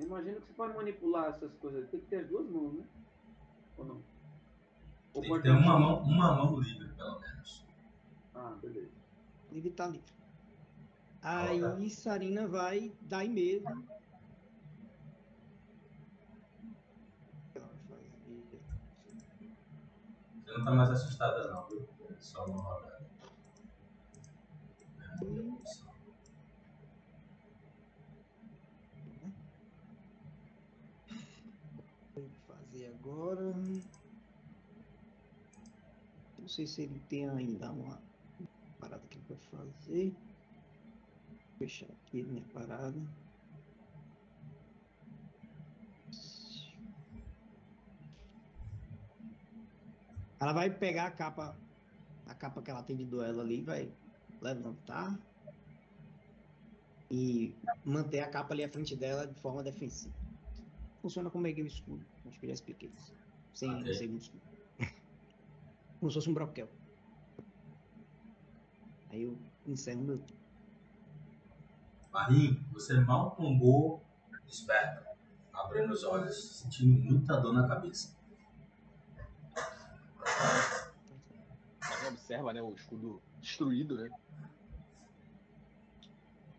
Imagino 0.00 0.40
que 0.40 0.46
você 0.46 0.52
pode 0.52 0.74
manipular 0.74 1.30
essas 1.30 1.52
coisas. 1.54 1.88
Tem 1.90 2.00
que 2.00 2.06
ter 2.06 2.20
as 2.20 2.28
duas 2.28 2.48
mãos, 2.48 2.74
né? 2.74 2.84
Ou 3.76 3.84
não? 3.84 4.02
Ou 5.14 5.22
Tem 5.22 5.32
que 5.32 5.42
ter 5.42 5.50
uma 5.50 5.78
mão, 5.78 6.02
uma 6.02 6.34
mão 6.34 6.60
livre, 6.60 6.88
pelo 6.94 7.20
menos. 7.20 7.66
Ah, 8.34 8.56
beleza. 8.60 8.92
Livre 9.50 9.70
tá 9.70 9.86
livre. 9.86 10.18
Aí 11.22 11.90
Sarina 11.90 12.46
vai 12.46 12.92
dar 13.02 13.24
em 13.24 13.30
fazer. 13.30 13.62
Você 20.44 20.58
não 20.58 20.64
tá 20.64 20.70
mais 20.72 20.90
assustada, 20.90 21.52
não, 21.52 21.66
viu? 21.68 21.88
É 22.08 22.14
só 22.20 22.44
uma 22.46 22.62
rodada. 22.62 22.98
Hum. 25.22 25.58
Vou 32.14 32.30
fazer 32.46 32.97
agora. 33.08 33.54
Não 36.38 36.48
sei 36.48 36.66
se 36.66 36.82
ele 36.82 37.00
tem 37.08 37.28
ainda 37.28 37.72
uma 37.72 38.00
parada 38.78 39.02
que 39.08 39.18
ele 39.18 39.24
vai 39.28 39.38
fazer. 39.38 40.16
Vou 41.28 41.58
fechar 41.58 41.86
aqui 41.86 42.22
minha 42.22 42.44
parada. 42.52 43.00
Ela 50.40 50.52
vai 50.52 50.70
pegar 50.70 51.06
a 51.06 51.10
capa, 51.10 51.56
a 52.26 52.34
capa 52.34 52.62
que 52.62 52.70
ela 52.70 52.82
tem 52.82 52.96
de 52.96 53.04
duelo 53.04 53.40
ali, 53.40 53.60
vai 53.60 53.92
levantar 54.40 55.18
e 57.10 57.52
manter 57.84 58.20
a 58.20 58.30
capa 58.30 58.54
ali 58.54 58.62
à 58.62 58.68
frente 58.68 58.94
dela 58.94 59.26
de 59.26 59.34
forma 59.40 59.64
defensiva. 59.64 60.14
Funciona 61.02 61.28
como 61.28 61.42
meio 61.42 61.66
escudo, 61.66 62.06
acho 62.28 62.38
que 62.38 62.46
eu 62.46 62.48
já 62.48 62.54
expliquei 62.54 62.90
isso. 62.94 63.14
Sem 63.52 63.70
um 63.70 64.16
escudo. 64.16 64.42
Como 65.98 66.10
se 66.10 66.14
fosse 66.14 66.30
um 66.30 66.34
broquel. 66.34 66.68
Aí 69.10 69.22
eu 69.22 69.38
encerro 69.66 70.02
meu. 70.02 70.22
Marim, 72.12 72.64
você 72.72 73.00
mal 73.00 73.32
tombou, 73.32 74.02
desperta. 74.46 75.06
Abrindo 75.52 75.92
os 75.92 76.04
olhos, 76.04 76.58
sentindo 76.58 77.02
muita 77.02 77.40
dor 77.40 77.52
na 77.52 77.66
cabeça. 77.66 78.16
Mas 81.80 82.08
observa, 82.08 82.52
né, 82.52 82.62
o 82.62 82.72
escudo 82.74 83.20
destruído, 83.40 83.96
né? 83.96 84.10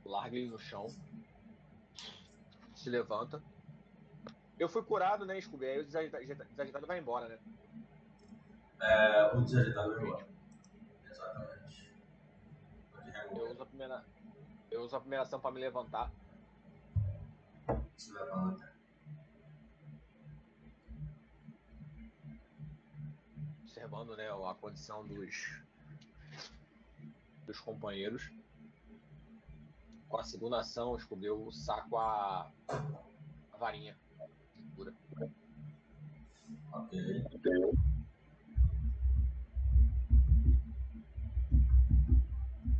Larga 0.06 0.38
ele 0.38 0.50
no 0.50 0.60
chão. 0.60 0.88
Se 2.74 2.90
levanta. 2.90 3.42
Eu 4.60 4.70
fui 4.70 4.84
curado, 4.84 5.26
né, 5.26 5.39
Scooby? 5.39 5.66
Aí 5.66 5.80
o 5.80 5.86
desajeitado, 5.86 6.26
desajeitado 6.26 6.86
vai 6.86 6.99
embora, 6.99 7.30
né? 7.30 7.39
É, 8.82 9.36
o 9.36 9.41
desajeitado 9.41 9.95
vai 9.95 10.03
embora. 10.03 10.28
Exatamente. 11.10 11.93
Eu 13.32 13.51
uso 13.51 13.64
a 13.64 13.66
primeira. 13.66 14.05
Eu 14.70 14.82
uso 14.84 14.95
a 14.95 14.99
primeira 14.99 15.24
ação 15.24 15.39
pra 15.39 15.51
me 15.51 15.60
levantar. 15.60 16.12
Se 17.97 18.12
levanta. 18.12 18.80
observando 23.80 24.16
né, 24.16 24.30
a 24.30 24.53
condição 24.55 25.05
dos, 25.07 25.62
dos 27.45 27.60
companheiros. 27.60 28.32
Com 30.07 30.18
a 30.18 30.24
segunda 30.24 30.60
ação, 30.60 30.97
Scooby, 30.97 31.28
eu 31.28 31.51
saco 31.51 31.97
a, 31.97 32.51
a 33.53 33.57
varinha. 33.57 33.97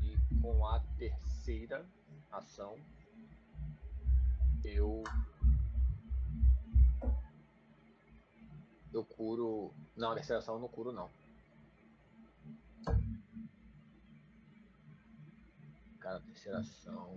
E 0.02 0.18
com 0.42 0.68
a 0.68 0.80
terceira 0.98 1.86
ação, 2.32 2.78
eu. 4.64 5.04
Eu 8.94 9.04
curo. 9.06 9.74
Não, 9.96 10.12
a 10.12 10.16
terceira 10.16 10.40
ação 10.40 10.56
eu 10.56 10.62
não 10.62 10.68
curo, 10.68 10.92
não. 10.92 11.10
Cara, 16.00 16.20
terceira 16.22 16.60
ação. 16.60 17.16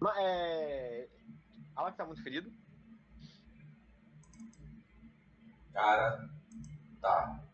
Mas 0.00 0.16
é. 0.18 1.08
Alex 1.76 1.96
tá 1.96 2.06
muito 2.06 2.22
ferido? 2.22 2.63
Cara, 5.74 6.30
tá. 7.00 7.44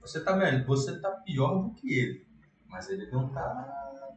Você 0.00 0.22
tá 0.24 0.34
melhor, 0.36 0.64
você 0.66 0.98
tá 1.00 1.10
pior 1.12 1.62
do 1.62 1.74
que 1.74 1.88
ele. 1.98 2.26
Mas 2.66 2.90
ele 2.90 3.08
não 3.10 3.28
tá 3.32 4.16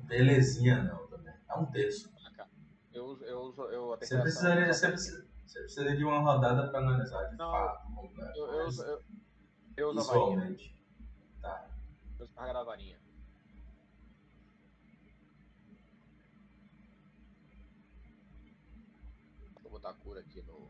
belezinha 0.00 0.82
não 0.82 1.06
também. 1.08 1.32
Tá 1.46 1.58
um 1.58 1.66
terço. 1.66 2.12
Ah, 2.38 2.46
Eu. 2.92 3.18
Eu 3.22 3.54
eu, 3.72 3.94
a 3.94 3.96
Você 3.96 4.20
precisaria, 4.20 4.72
você 4.72 4.88
precisa, 4.88 5.26
você 5.46 5.60
precisaria 5.60 5.96
de 5.96 6.04
uma 6.04 6.20
rodada 6.20 6.68
pra 6.68 6.80
analisar 6.80 7.24
de 7.30 7.36
Não, 7.36 7.50
fato. 7.50 7.88
Eu, 8.36 8.46
eu, 8.52 8.66
uso- 8.66 8.82
eu, 8.84 9.02
eu 9.78 9.88
uso 9.90 10.10
a 10.10 10.14
varinha. 10.14 10.56
Tá. 11.40 11.70
Eu 12.18 12.26
uso 12.26 12.34
da 12.52 12.62
varinha. 12.64 13.00
Vou 19.62 19.70
botar 19.72 19.90
a 19.90 19.94
cura 19.94 20.20
aqui 20.20 20.42
no. 20.42 20.69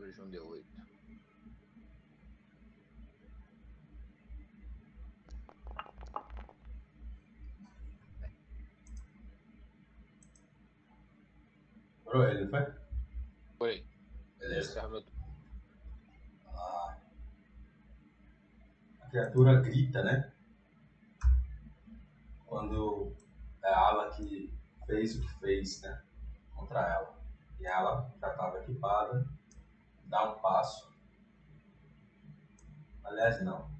Cura 0.00 0.12
de 0.12 0.22
um 0.22 0.30
D8. 0.30 0.64
Pro 12.06 12.24
ele, 12.24 12.48
foi? 12.48 12.74
Foi. 13.58 13.86
Beleza. 14.38 14.80
Ah. 16.46 16.96
A 19.02 19.08
criatura 19.10 19.60
grita, 19.60 20.02
né? 20.02 20.32
quando 22.46 23.14
é 23.62 23.68
a 23.68 23.78
ala 23.78 24.10
que 24.12 24.50
fez 24.86 25.16
o 25.16 25.20
que 25.20 25.40
fez, 25.40 25.82
né? 25.82 26.02
Contra 26.54 26.80
ela. 26.80 27.20
E 27.60 27.66
ela 27.66 28.10
já 28.18 28.30
estava 28.30 28.60
equipada, 28.60 29.28
dá 30.10 30.30
um 30.32 30.40
passo. 30.40 30.90
Aliás, 33.04 33.42
não. 33.44 33.70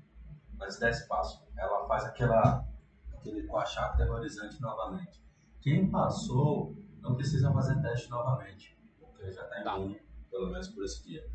Mas 0.56 0.78
dez 0.78 1.06
passos. 1.06 1.42
Ela 1.56 1.86
faz 1.86 2.04
aquela, 2.04 2.66
aquele 3.12 3.46
coachá 3.46 3.86
aterrorizante 3.86 4.60
novamente. 4.60 5.22
Quem 5.60 5.90
passou 5.90 6.74
não 7.00 7.14
precisa 7.16 7.52
fazer 7.52 7.80
teste 7.82 8.08
novamente, 8.10 8.78
porque 8.98 9.30
já 9.30 9.42
está 9.42 9.62
Tá. 9.62 9.76
imune, 9.76 10.00
pelo 10.30 10.50
menos 10.50 10.68
por 10.68 10.84
esse 10.84 11.02
dia. 11.04 11.30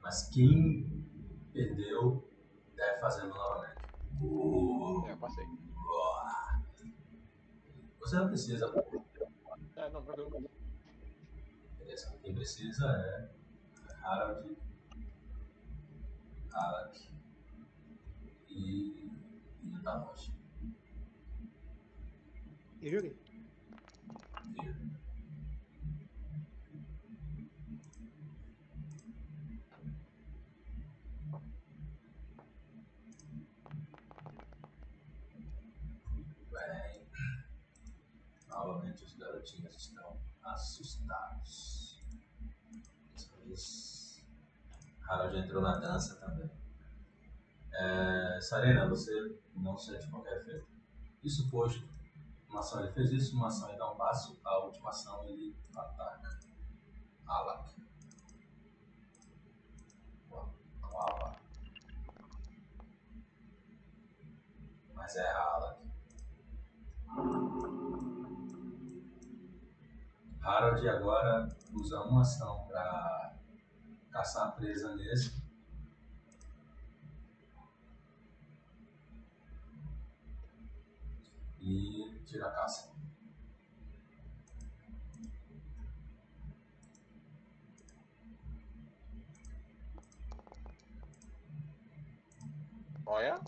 Mas 0.00 0.28
quem 0.30 0.88
perdeu 1.52 2.28
deve 2.74 3.00
fazê-lo 3.00 3.28
novamente. 3.34 3.78
Uh, 4.20 5.06
É, 5.06 5.12
eu 5.12 5.16
passei. 5.18 5.44
uh. 5.44 6.58
Você 8.00 8.16
não 8.16 8.28
precisa, 8.28 8.66
É, 9.76 9.90
não, 9.90 10.02
tranquilo. 10.02 10.50
beleza. 11.78 12.16
Quem 12.22 12.34
precisa 12.34 12.86
é 12.86 13.30
Harald, 14.08 14.56
Alec 16.54 17.12
e, 18.48 19.12
e 19.62 19.74
o 19.74 19.82
Tanoshi. 19.82 20.32
Eu 22.80 22.90
joguei. 22.90 23.18
Bem, 36.50 37.06
novamente 38.48 39.04
os 39.04 39.14
garotinhos 39.16 39.76
estão 39.76 40.18
assustados. 40.44 42.02
Dessa 43.12 43.36
vez, 43.44 43.98
Harold 45.08 45.38
entrou 45.38 45.62
na 45.62 45.78
dança 45.78 46.16
também. 46.16 46.50
É, 47.72 48.38
Sarena, 48.40 48.88
você 48.88 49.40
não 49.54 49.78
sente 49.78 50.08
qualquer 50.10 50.36
efeito. 50.42 50.66
Isso 51.22 51.50
posto, 51.50 51.88
uma 52.48 52.60
ação 52.60 52.80
ele 52.80 52.92
fez 52.92 53.10
isso, 53.12 53.34
uma 53.34 53.48
ação 53.48 53.68
ele 53.70 53.78
dá 53.78 53.90
um 53.90 53.96
passo, 53.96 54.38
a 54.44 54.58
última 54.64 54.90
ação 54.90 55.24
ele 55.24 55.56
ataca. 55.74 56.38
Alak. 57.26 57.74
Uau. 60.30 61.36
Mas 64.94 65.16
é 65.16 65.30
Alak. 65.30 65.88
Harold 70.42 70.88
agora 70.88 71.48
usa 71.74 72.00
uma 72.02 72.22
ação 72.22 72.66
para 72.68 73.17
caçar 74.18 74.56
presa 74.56 74.96
nesse. 74.96 75.40
E 81.60 82.20
tira 82.26 82.48
a 82.48 82.50
caça. 82.50 82.92
Olha. 93.06 93.40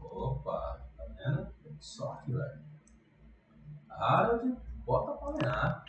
Opa, 0.00 0.90
tá 0.96 1.04
vendo? 1.04 1.54
Sorte, 1.78 2.32
velho. 2.32 2.64
Harold, 3.88 4.60
bota 4.84 5.12
pra 5.12 5.32
ganhar. 5.32 5.84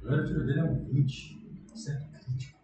primeiro 0.11 0.27
tiro 0.27 0.45
dele 0.45 0.59
é 0.59 0.63
um 0.63 0.85
20. 0.85 1.71
Acerto 1.73 2.07
crítico. 2.09 2.59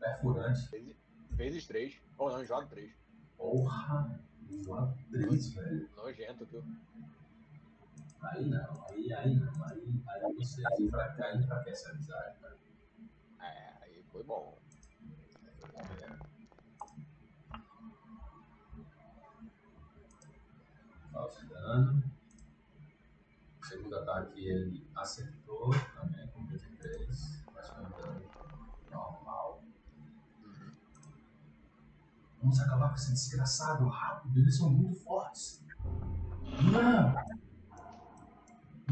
Perfurante. 0.00 0.96
Vezes 1.32 1.66
3. 1.66 2.00
Ou 2.16 2.32
não, 2.32 2.44
joga 2.44 2.66
3. 2.66 2.90
Porra. 3.36 4.20
Voa 4.64 4.94
3, 5.10 5.52
velho. 5.52 5.90
Nojento, 5.94 6.46
tu. 6.46 6.64
Aí 8.22 8.48
não, 8.48 8.86
aí, 8.90 9.12
aí 9.12 9.34
não. 9.36 9.64
Aí, 9.64 10.02
aí 10.08 10.34
você 10.34 10.62
enfraquece, 10.80 11.22
aí 11.22 11.38
enfraquece 11.38 11.86
a 11.86 11.90
amizade, 11.90 12.38
cara. 12.40 12.56
É, 13.40 13.84
aí 13.84 14.02
foi 14.10 14.24
bom. 14.24 14.58
Falso 21.12 21.46
dano. 21.46 22.02
Segundo 23.68 23.98
ataque 23.98 24.48
ele 24.48 24.88
acertou 24.96 25.70
também 25.94 26.26
com 26.28 26.46
23. 26.46 27.44
Mas 27.54 27.68
foi 27.68 27.84
um 27.84 27.90
dano 27.90 28.26
normal. 28.90 29.62
Vamos 32.40 32.60
acabar 32.60 32.90
com 32.90 32.94
esse 32.94 33.12
desgraçado 33.12 33.86
rápido, 33.88 34.38
eles 34.38 34.56
são 34.56 34.70
muito 34.70 34.94
fortes. 35.00 35.64
Ian! 36.72 37.14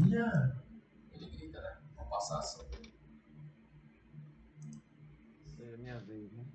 Ian! 0.05 0.63
Ele 1.11 1.29
grita, 1.29 1.61
né? 1.61 1.77
Vamos 1.95 2.09
passar 2.09 2.35
a 2.35 2.39
ação 2.39 2.67
dele. 2.69 2.93
É 5.59 5.77
minha 5.77 5.99
vez, 5.99 6.31
né? 6.31 6.45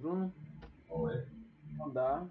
Bruno, 0.00 0.32
Oi. 0.88 1.26
mandar. 1.76 2.26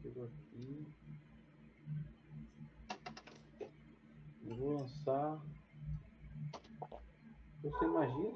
Chegou 0.00 0.24
aqui. 0.26 0.86
Eu 4.46 4.56
vou 4.56 4.69
lançar. 4.80 5.40
Eu 7.62 7.78
sei 7.78 7.88
magias? 7.88 8.34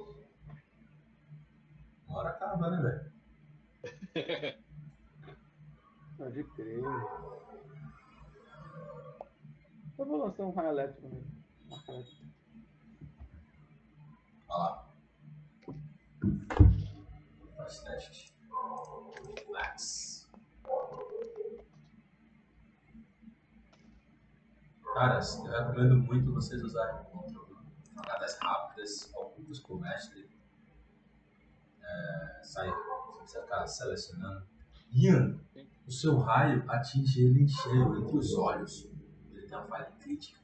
Uma 2.07 2.19
hora 2.19 2.31
acaba, 2.31 2.71
né, 2.71 2.83
velho? 2.83 3.13
Pode 6.19 6.45
crer. 6.45 6.83
Eu 9.97 10.07
vou 10.07 10.19
lançar 10.19 10.45
um 10.45 10.53
raio 10.53 10.69
elétrico 10.69 11.09
nele. 11.09 11.27
Olha 14.49 14.59
lá. 14.59 14.95
Faz 17.57 17.81
teste. 17.81 18.35
Flex. 19.47 20.14
Caras, 24.95 25.39
eu 25.45 25.51
recomendo 25.51 25.97
muito 25.97 26.33
vocês 26.33 26.63
usarem 26.63 27.05
jogadas 27.93 28.39
rápidas, 28.39 29.13
ocultas 29.13 29.59
pro 29.59 29.77
mestre. 29.81 30.31
É, 31.83 32.41
sai, 32.45 32.71
você 32.71 33.19
precisa 33.19 33.43
ficar 33.43 33.67
selecionando. 33.67 34.47
Ian, 34.93 35.41
o 35.85 35.91
seu 35.91 36.17
raio 36.19 36.65
atinge 36.71 37.25
ele 37.25 37.43
em 37.43 37.49
cheio, 37.49 37.97
entre 37.97 38.17
os 38.17 38.35
olhos. 38.35 38.89
Ele 39.33 39.49
tem 39.49 39.59
uma 39.59 39.67
falha 39.67 39.91
crítica. 39.99 40.41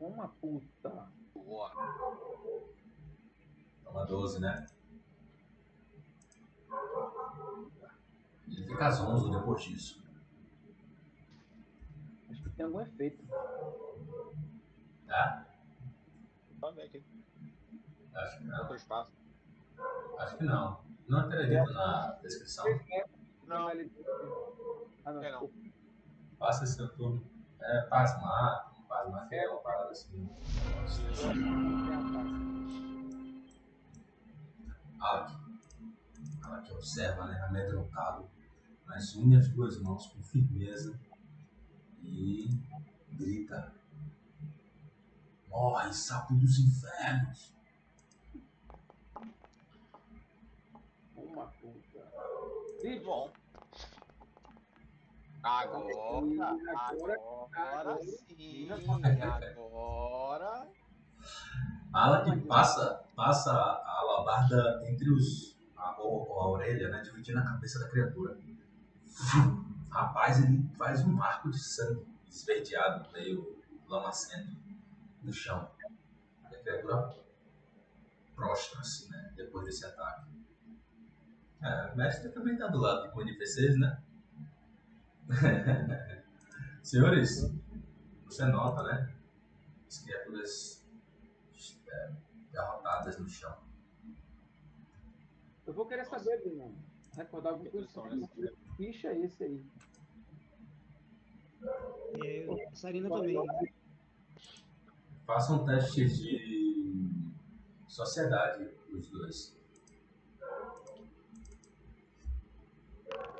Uma 0.00 0.26
puta. 0.26 1.08
Boa. 1.32 1.70
Toma 3.84 4.04
12, 4.04 4.40
né? 4.40 4.66
Ele 8.48 8.66
fica 8.66 8.90
zonzo 8.90 9.30
depois 9.30 9.62
disso. 9.62 10.03
Tem 12.56 12.66
algum 12.66 12.80
efeito. 12.80 13.24
Tá? 15.06 15.46
Vamos 16.60 16.76
ver 16.76 16.82
aqui. 16.82 17.04
Acho 18.14 18.38
que 18.38 18.44
não. 18.44 18.58
Outro 18.60 18.76
espaço. 18.76 19.12
Acho 20.18 20.36
que 20.36 20.44
não. 20.44 20.84
Não 21.08 21.18
acredito 21.18 21.72
na 21.72 22.18
descrição. 22.22 22.64
Não, 23.46 23.70
ele. 23.70 23.92
Ah, 25.04 25.12
não, 25.12 25.22
É, 25.22 25.32
não. 25.32 25.50
Faça 26.38 26.64
seu 26.66 26.88
turno. 26.94 27.22
É 27.60 27.82
pasmar. 27.82 28.72
Pasmar 28.88 29.28
é 29.32 29.48
uma 29.48 29.60
parada 29.60 29.90
assim. 29.90 30.28
Alec. 35.00 35.32
Alec 36.42 36.72
observa, 36.72 37.26
né? 37.26 37.40
Amedrontado. 37.48 38.30
Mas 38.86 39.14
une 39.14 39.36
as 39.36 39.48
duas 39.48 39.80
mãos 39.82 40.06
com 40.06 40.22
firmeza. 40.22 40.98
E 42.04 42.48
grita. 43.12 43.74
Morre, 45.48 45.92
sapo 45.92 46.34
dos 46.34 46.58
infernos. 46.58 47.54
Uma 51.16 51.46
puta. 51.46 52.12
Bom. 53.04 53.30
Agora, 55.42 57.16
agora 57.54 57.98
sim, 58.02 58.68
agora. 58.70 60.68
Ala 61.92 62.24
que 62.24 62.40
passa, 62.46 63.04
passa 63.14 63.52
a 63.52 64.00
alabarda 64.00 64.82
entre 64.86 65.10
os. 65.10 65.54
A, 65.76 65.90
a, 65.90 65.92
a 65.92 66.48
orelha, 66.48 66.88
né? 66.88 67.02
Dividindo 67.02 67.38
a 67.38 67.44
cabeça 67.44 67.78
da 67.78 67.88
criatura. 67.88 68.38
Rapaz, 69.94 70.42
ele 70.42 70.68
faz 70.76 71.06
um 71.06 71.22
arco 71.22 71.48
de 71.48 71.58
sangue 71.62 72.04
esverdeado, 72.28 73.08
meio 73.12 73.62
lamacento, 73.86 74.56
no 75.22 75.32
chão. 75.32 75.70
A 76.42 76.48
criatura 76.48 77.14
prostra, 78.34 78.80
assim, 78.80 79.08
né? 79.08 79.32
Depois 79.36 79.64
desse 79.64 79.86
ataque. 79.86 80.32
É, 81.62 81.92
o 81.92 81.96
mestre 81.96 82.28
também 82.30 82.58
tá 82.58 82.66
do 82.66 82.78
lado 82.78 83.12
com 83.12 83.22
NPCs, 83.22 83.78
né? 83.78 84.02
Senhores, 86.82 87.54
você 88.24 88.46
nota, 88.46 88.82
né? 88.82 89.14
As 89.86 89.98
criaturas 90.00 90.84
é, 91.88 92.12
derrotadas 92.50 93.16
no 93.20 93.28
chão. 93.28 93.56
Eu 95.64 95.72
vou 95.72 95.86
querer 95.86 96.04
saber, 96.04 96.42
Bruno. 96.42 96.76
Recordar 97.16 97.52
alguma 97.52 97.70
coisa 97.70 97.86
que 97.88 98.76
ficha 98.76 99.06
é 99.06 99.20
esse 99.20 99.44
aí. 99.44 99.64
É, 102.24 102.68
Sarina 102.72 103.08
também. 103.08 103.36
Façam 105.26 105.64
testes 105.64 106.18
de 106.18 106.94
sociedade, 107.88 108.70
os 108.92 109.08
dois. 109.10 109.56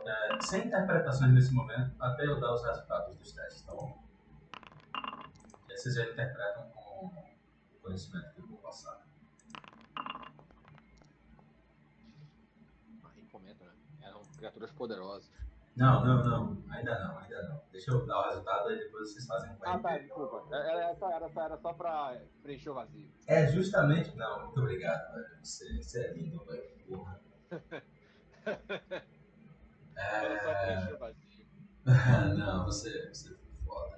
É, 0.07 0.41
sem 0.43 0.67
interpretações 0.67 1.33
nesse 1.33 1.53
momento, 1.53 1.95
até 2.01 2.27
eu 2.27 2.39
dar 2.39 2.55
os 2.55 2.63
resultados 2.65 3.17
dos 3.17 3.33
testes, 3.33 3.63
tá 3.63 3.75
bom? 3.75 4.03
E 5.69 5.73
aí 5.73 5.79
vocês 5.79 5.95
já 5.95 6.05
interpretam 6.05 6.71
com 6.71 7.07
o 7.07 7.81
conhecimento 7.83 8.35
que 8.35 8.41
eu 8.41 8.47
vou 8.47 8.59
passar. 8.59 9.07
Aí 13.05 13.27
comenta, 13.31 13.65
né? 13.65 13.75
Eram 14.03 14.23
criaturas 14.37 14.73
poderosas. 14.73 15.34
Não, 15.77 16.05
não, 16.05 16.25
não. 16.25 16.65
Ainda 16.71 16.99
não, 17.01 17.19
ainda 17.19 17.43
não. 17.49 17.61
Deixa 17.73 17.91
eu 17.91 18.07
dar 18.07 18.21
o 18.21 18.29
resultado 18.29 18.71
e 18.71 18.79
depois 18.79 19.13
vocês 19.13 19.27
fazem 19.27 19.55
com 19.57 19.69
Ah, 19.69 19.79
tá, 19.79 19.99
desculpa. 19.99 20.47
Era, 20.55 20.71
era, 20.71 20.95
só, 20.95 21.11
era, 21.11 21.29
só, 21.29 21.43
era 21.43 21.57
só 21.59 21.73
pra 21.73 22.21
preencher 22.43 22.71
o 22.71 22.75
vazio. 22.75 23.11
É 23.27 23.47
justamente. 23.49 24.15
Não, 24.17 24.45
muito 24.45 24.61
obrigado, 24.61 25.15
velho. 25.15 25.39
Você, 25.43 25.83
você 25.83 26.01
é 26.07 26.13
lindo, 26.13 26.45
velho. 26.45 26.79
Porra. 26.87 27.21
Era 29.97 30.43
só 30.43 30.51
É... 30.51 30.67
preencher 30.67 30.95
o 30.95 30.99
vazio. 30.99 31.25
não, 32.39 32.65
você, 32.65 33.09
você 33.09 33.29
foi 33.35 33.53
foda. 33.65 33.97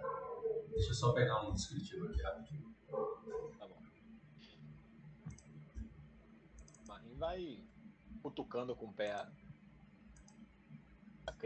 Deixa 0.70 0.90
eu 0.90 0.94
só 0.94 1.12
pegar 1.12 1.42
um 1.42 1.52
descritivo 1.52 2.06
aqui 2.06 2.22
rapidinho. 2.22 2.74
Tá 2.88 3.66
bom. 3.66 3.82
Marim 6.86 7.14
vai 7.16 7.64
cutucando 8.22 8.74
com 8.74 8.86
o 8.86 8.92
pé 8.92 9.26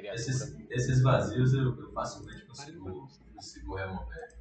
criatura. 0.01 0.15
Esses, 0.15 0.57
esses 0.71 1.03
vazios 1.03 1.55
eu, 1.55 1.79
eu 1.79 1.93
facilmente 1.93 2.45
consigo, 2.47 3.09
consigo 3.35 3.75
remover. 3.75 4.39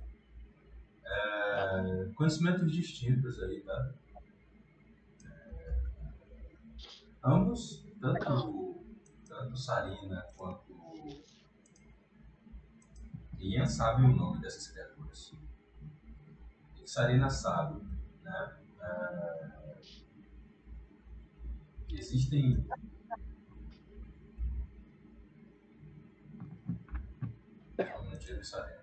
É, 1.06 2.12
conhecimentos 2.16 2.72
distintos 2.72 3.42
aí, 3.42 3.62
tá? 3.62 3.94
É, 5.26 5.84
ambos, 7.24 7.86
tanto, 8.00 8.84
tanto 9.28 9.58
Sarina 9.58 10.22
quanto 10.36 10.70
Ian 13.40 13.66
sabem 13.66 14.06
o 14.06 14.16
nome 14.16 14.42
dessas 14.42 14.68
criaturas. 14.68 15.34
E 16.82 16.88
Sarina 16.88 17.30
sabe, 17.30 17.82
né? 18.24 18.58
É, 18.82 19.50
existem 21.90 22.68
Sarina. 28.38 28.80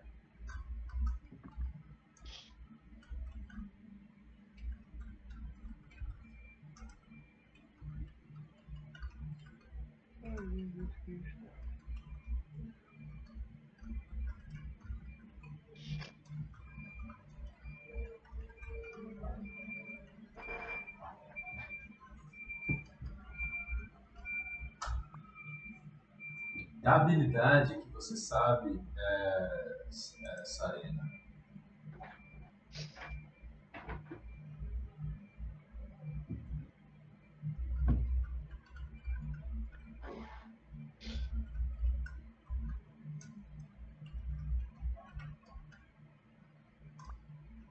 Da 26.83 26.95
habilidade 26.95 27.86
você 27.97 28.15
sabe, 28.15 28.79
é, 28.95 29.87
é. 29.89 31.17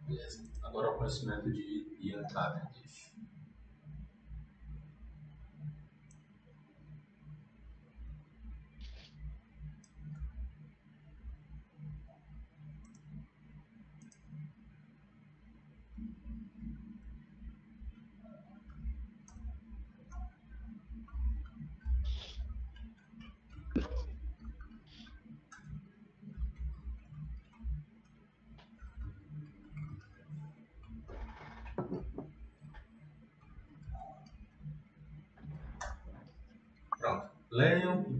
Beleza. 0.07 0.43
Agora 0.63 0.91
o 0.91 0.97
conhecimento 0.97 1.51
de 1.51 1.97
Ian 2.01 2.23
Cavendish. 2.27 2.74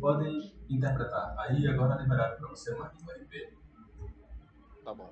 Podem 0.05 0.53
interpretar. 0.69 1.35
Aí 1.39 1.67
agora 1.67 1.95
é 1.95 2.03
liberado 2.03 2.37
para 2.37 2.49
você, 2.49 2.75
Marquinhos, 2.75 3.07
o 3.07 3.23
RP. 3.23 3.57
Tá 4.83 4.93
bom. 4.93 5.11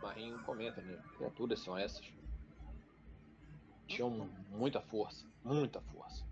Marinho 0.00 0.38
comenta, 0.44 0.80
né? 0.82 1.02
Criaturas 1.16 1.58
são 1.58 1.76
essas. 1.76 2.12
Tinham 3.88 4.30
muita 4.50 4.80
força. 4.80 5.26
Muita 5.42 5.80
força. 5.80 6.24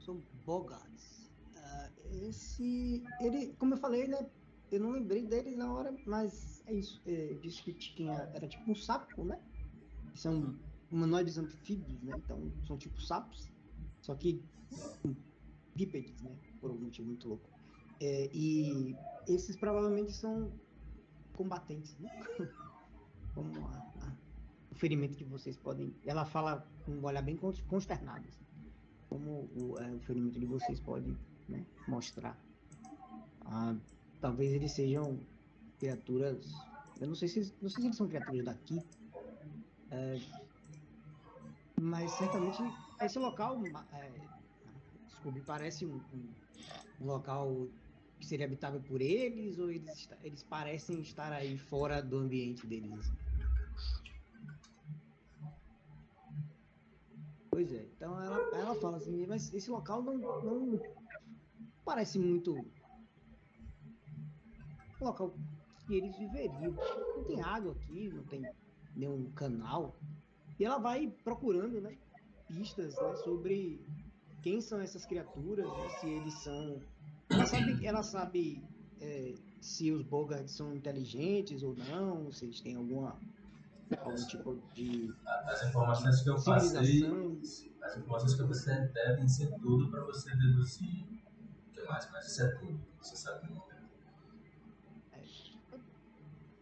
São 0.00 0.22
Bogarts. 0.46 1.30
Ah, 1.58 1.90
esse. 2.10 3.04
Ele, 3.20 3.54
como 3.58 3.74
eu 3.74 3.78
falei, 3.78 4.08
né? 4.08 4.26
Eu 4.72 4.80
não 4.80 4.92
lembrei 4.92 5.26
dele 5.26 5.56
na 5.56 5.70
hora, 5.70 5.94
mas 6.06 6.62
é 6.66 6.72
isso. 6.72 7.02
É, 7.04 7.34
disse 7.42 7.64
que 7.64 7.74
tinha. 7.74 8.14
Era 8.32 8.48
tipo 8.48 8.70
um 8.70 8.74
sapo, 8.74 9.24
né? 9.24 9.38
São 10.14 10.58
humanoides 10.90 11.36
anfíbios, 11.36 12.02
né? 12.02 12.14
Então 12.16 12.50
são 12.66 12.78
tipo 12.78 12.98
sapos. 12.98 13.46
Só 14.00 14.14
que 14.14 14.42
bípedes, 15.78 16.20
né? 16.22 16.34
Por 16.60 16.70
algum 16.70 16.84
motivo 16.86 17.06
muito 17.08 17.28
louco. 17.28 17.48
É, 18.00 18.28
e 18.32 18.96
esses 19.28 19.56
provavelmente 19.56 20.12
são 20.12 20.50
combatentes, 21.34 21.96
né? 21.98 22.10
Como 23.34 23.64
a- 23.66 23.82
a- 24.02 24.12
o 24.72 24.74
ferimento 24.74 25.16
que 25.16 25.24
vocês 25.24 25.56
podem. 25.56 25.94
Ela 26.04 26.24
fala 26.24 26.66
com 26.84 26.92
um 26.92 27.04
olhar 27.04 27.22
bem 27.22 27.36
cons- 27.36 27.62
consternado. 27.68 28.26
assim. 28.28 28.44
Como 29.08 29.48
o, 29.56 29.78
é, 29.78 29.94
o 29.94 30.00
ferimento 30.00 30.38
de 30.38 30.46
vocês 30.46 30.80
pode 30.80 31.16
né, 31.48 31.64
mostrar. 31.86 32.36
Ah, 33.42 33.74
talvez 34.20 34.52
eles 34.52 34.72
sejam 34.72 35.18
criaturas. 35.78 36.52
Eu 37.00 37.06
não 37.06 37.14
sei 37.14 37.28
se 37.28 37.54
não 37.62 37.70
sei 37.70 37.80
se 37.82 37.86
eles 37.88 37.96
são 37.96 38.08
criaturas 38.08 38.44
daqui. 38.44 38.82
é, 39.90 40.20
mas 41.80 42.10
certamente 42.12 42.58
esse 43.00 43.18
local 43.18 43.62
é, 43.92 44.12
Scooby 45.18 45.40
parece 45.40 45.84
um, 45.84 45.94
um- 45.96 46.34
um 47.00 47.06
local 47.06 47.68
que 48.18 48.26
seria 48.26 48.46
habitável 48.46 48.80
por 48.80 49.00
eles 49.00 49.58
ou 49.58 49.70
eles, 49.70 50.08
eles 50.22 50.42
parecem 50.42 51.00
estar 51.00 51.32
aí 51.32 51.56
fora 51.58 52.02
do 52.02 52.16
ambiente 52.18 52.66
deles? 52.66 52.92
assim? 52.98 53.12
Pois 57.50 57.72
é, 57.72 57.84
então 57.96 58.20
ela, 58.22 58.38
ela 58.56 58.74
fala 58.76 58.96
assim, 58.98 59.26
mas 59.26 59.52
esse 59.52 59.70
local 59.70 60.02
não, 60.02 60.16
não 60.16 60.80
parece 61.84 62.18
muito 62.18 62.52
um 65.00 65.04
local 65.04 65.34
que 65.86 65.94
eles 65.94 66.16
viveriam. 66.16 66.72
Não 67.16 67.24
tem 67.24 67.42
água 67.42 67.72
aqui, 67.72 68.10
não 68.10 68.22
tem 68.24 68.42
nenhum 68.94 69.30
canal. 69.32 69.96
E 70.58 70.64
ela 70.64 70.78
vai 70.78 71.08
procurando, 71.24 71.80
né, 71.80 71.96
pistas 72.46 72.94
né, 73.00 73.16
sobre 73.16 73.80
quem 74.42 74.60
são 74.60 74.80
essas 74.80 75.04
criaturas, 75.04 75.66
né, 75.66 75.88
se 76.00 76.06
eles 76.08 76.34
são. 76.34 76.80
Ela 77.30 77.44
sabe, 77.46 77.86
ela 77.86 78.02
sabe 78.02 78.62
é, 79.00 79.34
se 79.60 79.90
os 79.92 80.02
Bogarts 80.02 80.52
são 80.54 80.74
inteligentes 80.74 81.62
ou 81.62 81.74
não, 81.74 82.32
se 82.32 82.44
eles 82.44 82.60
têm 82.60 82.74
alguma 82.76 83.18
algum 84.02 84.26
tipo 84.26 84.54
de 84.74 85.12
As 85.46 85.62
informações 85.66 86.20
que 86.22 86.28
eu 86.30 86.34
passei, 86.34 87.10
as 87.82 87.96
informações 87.96 88.34
que 88.34 88.44
passei 88.44 88.76
devem 88.88 89.28
ser 89.28 89.50
tudo 89.60 89.90
para 89.90 90.04
você 90.04 90.30
deduzir. 90.36 91.04
O 91.68 91.72
que 91.72 91.82
mais? 91.84 92.10
Mas 92.10 92.26
isso 92.26 92.42
é 92.42 92.48
tudo 92.56 92.80
você 93.00 93.16
sabe 93.16 93.46
no 93.48 93.54
momento. 93.56 93.78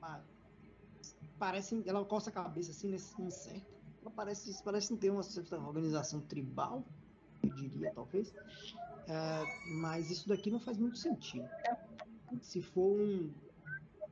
Pa- 0.00 0.24
Parece, 1.38 1.82
ela 1.86 2.04
coça 2.04 2.30
a 2.30 2.32
cabeça 2.32 2.70
assim 2.70 2.88
nesse 2.88 3.20
incerto. 3.20 3.66
Ela 4.00 4.10
parece, 4.10 4.62
parece 4.62 4.90
não 4.90 4.98
ter 4.98 5.10
uma 5.10 5.22
certa 5.22 5.58
organização 5.58 6.20
tribal, 6.20 6.84
eu 7.42 7.50
diria, 7.50 7.92
talvez. 7.94 8.32
É, 9.08 9.70
mas 9.72 10.10
isso 10.10 10.28
daqui 10.28 10.50
não 10.50 10.60
faz 10.60 10.78
muito 10.78 10.98
sentido. 10.98 11.48
Se 12.40 12.60
for 12.60 13.00
um. 13.00 13.30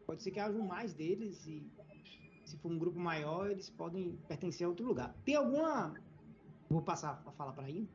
Pode 0.06 0.22
ser 0.22 0.30
que 0.30 0.38
haja 0.38 0.58
mais 0.62 0.92
deles 0.94 1.46
e 1.46 1.66
se 2.44 2.56
for 2.58 2.70
um 2.70 2.78
grupo 2.78 2.98
maior, 2.98 3.50
eles 3.50 3.70
podem 3.70 4.16
pertencer 4.28 4.66
a 4.66 4.68
outro 4.68 4.86
lugar. 4.86 5.14
Tem 5.24 5.34
alguma. 5.34 5.96
Vou 6.68 6.82
passar 6.82 7.22
a 7.26 7.32
falar 7.32 7.52
para 7.52 7.68
ele, 7.68 7.88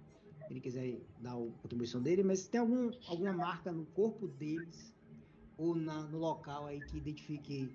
se 0.45 0.53
ele 0.53 0.60
quiser 0.61 0.99
dar 1.19 1.34
a 1.34 1.51
contribuição 1.61 2.01
dele, 2.01 2.23
mas 2.23 2.47
tem 2.47 2.60
algum, 2.60 2.91
alguma 3.07 3.34
marca 3.34 3.72
no 3.72 3.85
corpo 3.85 4.27
deles 4.27 4.93
ou 5.57 5.76
na- 5.76 6.03
no 6.03 6.18
local 6.18 6.68
aí 6.68 6.81
que 6.81 6.97
identifique 6.97 7.72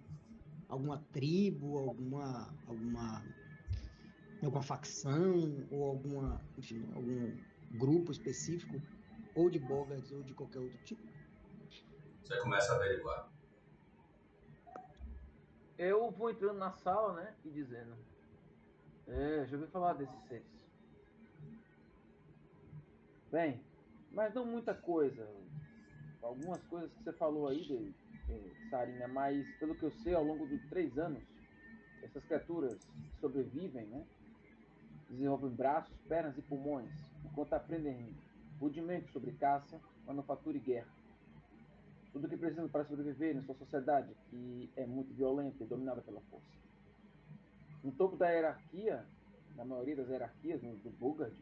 alguma 0.68 0.98
tribo, 1.12 1.76
alguma 1.78 2.55
alguma 2.66 3.22
alguma 4.43 4.62
facção 4.62 5.66
ou 5.70 5.85
alguma, 5.85 6.40
enfim, 6.59 6.89
algum 6.94 7.36
grupo 7.78 8.12
específico 8.12 8.81
ou 9.35 9.51
de 9.51 9.59
Bogarts 9.59 10.12
ou 10.12 10.23
de 10.23 10.35
qualquer 10.35 10.61
outro 10.61 10.78
tipo. 10.85 11.02
Você 12.23 12.40
começa 12.40 12.73
a 12.73 12.77
averiguar. 12.77 13.28
Eu 15.77 16.11
vou 16.12 16.31
entrando 16.31 16.59
na 16.59 16.73
sala, 16.73 17.15
né? 17.15 17.35
E 17.44 17.51
dizendo. 17.51 17.97
É, 19.06 19.44
já 19.47 19.56
ouvi 19.56 19.70
falar 19.70 19.94
desses 19.94 20.19
seres. 20.28 20.47
Bem, 23.31 23.61
mas 24.12 24.32
não 24.32 24.47
muita 24.47 24.73
coisa. 24.73 25.28
Algumas 26.23 26.62
coisas 26.69 26.90
que 26.93 27.02
você 27.02 27.12
falou 27.12 27.48
aí, 27.48 27.62
de, 27.62 27.93
de 27.93 28.70
Sarina, 28.70 29.09
mas 29.09 29.47
pelo 29.59 29.74
que 29.74 29.82
eu 29.82 29.90
sei, 29.90 30.15
ao 30.15 30.24
longo 30.24 30.47
de 30.47 30.59
três 30.69 30.97
anos, 30.97 31.23
essas 32.02 32.24
criaturas 32.24 32.78
sobrevivem, 33.20 33.86
né? 33.89 34.06
Desenvolvem 35.10 35.51
braços, 35.51 35.97
pernas 36.09 36.36
e 36.36 36.43
pulmões, 36.43 36.90
enquanto 37.24 37.52
aprendem 37.52 38.14
rudimentos 38.59 39.12
sobre 39.12 39.32
caça, 39.32 39.81
manufatura 40.06 40.56
e 40.56 40.60
guerra. 40.60 40.89
Tudo 42.12 42.26
o 42.26 42.31
que 42.31 42.36
precisam 42.36 42.68
para 42.68 42.85
sobreviver 42.85 43.36
em 43.36 43.43
sua 43.43 43.55
sociedade, 43.56 44.14
que 44.31 44.70
é 44.76 44.86
muito 44.86 45.12
violenta 45.14 45.62
e 45.62 45.66
dominada 45.66 46.01
pela 46.01 46.20
força. 46.22 46.47
No 47.82 47.93
topo 47.93 48.16
da 48.16 48.31
hierarquia, 48.31 49.05
na 49.56 49.64
maioria 49.64 49.97
das 49.97 50.09
hierarquias 50.09 50.60
do 50.60 50.90
Bogard, 50.90 51.36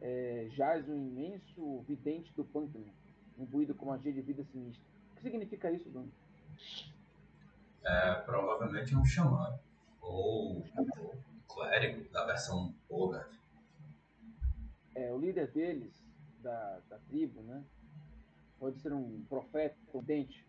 é, 0.00 0.46
jaz 0.52 0.88
um 0.88 0.96
imenso 0.96 1.80
vidente 1.88 2.32
do 2.34 2.44
pântano, 2.44 2.86
imbuído 3.38 3.74
com 3.74 3.86
magia 3.86 4.12
de 4.12 4.20
vida 4.20 4.44
sinistra. 4.44 4.84
O 5.12 5.16
que 5.16 5.22
significa 5.22 5.70
isso, 5.70 5.88
Bruno? 5.90 6.12
É, 7.84 8.14
provavelmente 8.20 8.94
um 8.94 9.04
xamã. 9.04 9.58
Ou 10.00 10.62
ou 10.76 11.14
clérigo 11.48 12.08
da 12.10 12.24
versão 12.24 12.74
Bogart. 12.88 13.32
É, 14.94 15.12
o 15.12 15.18
líder 15.18 15.50
deles, 15.52 16.04
da, 16.40 16.80
da 16.88 16.98
tribo, 17.00 17.42
né? 17.42 17.64
Pode 18.58 18.78
ser 18.80 18.92
um 18.92 19.24
profeta, 19.28 19.76
um 19.94 20.02
dente, 20.02 20.46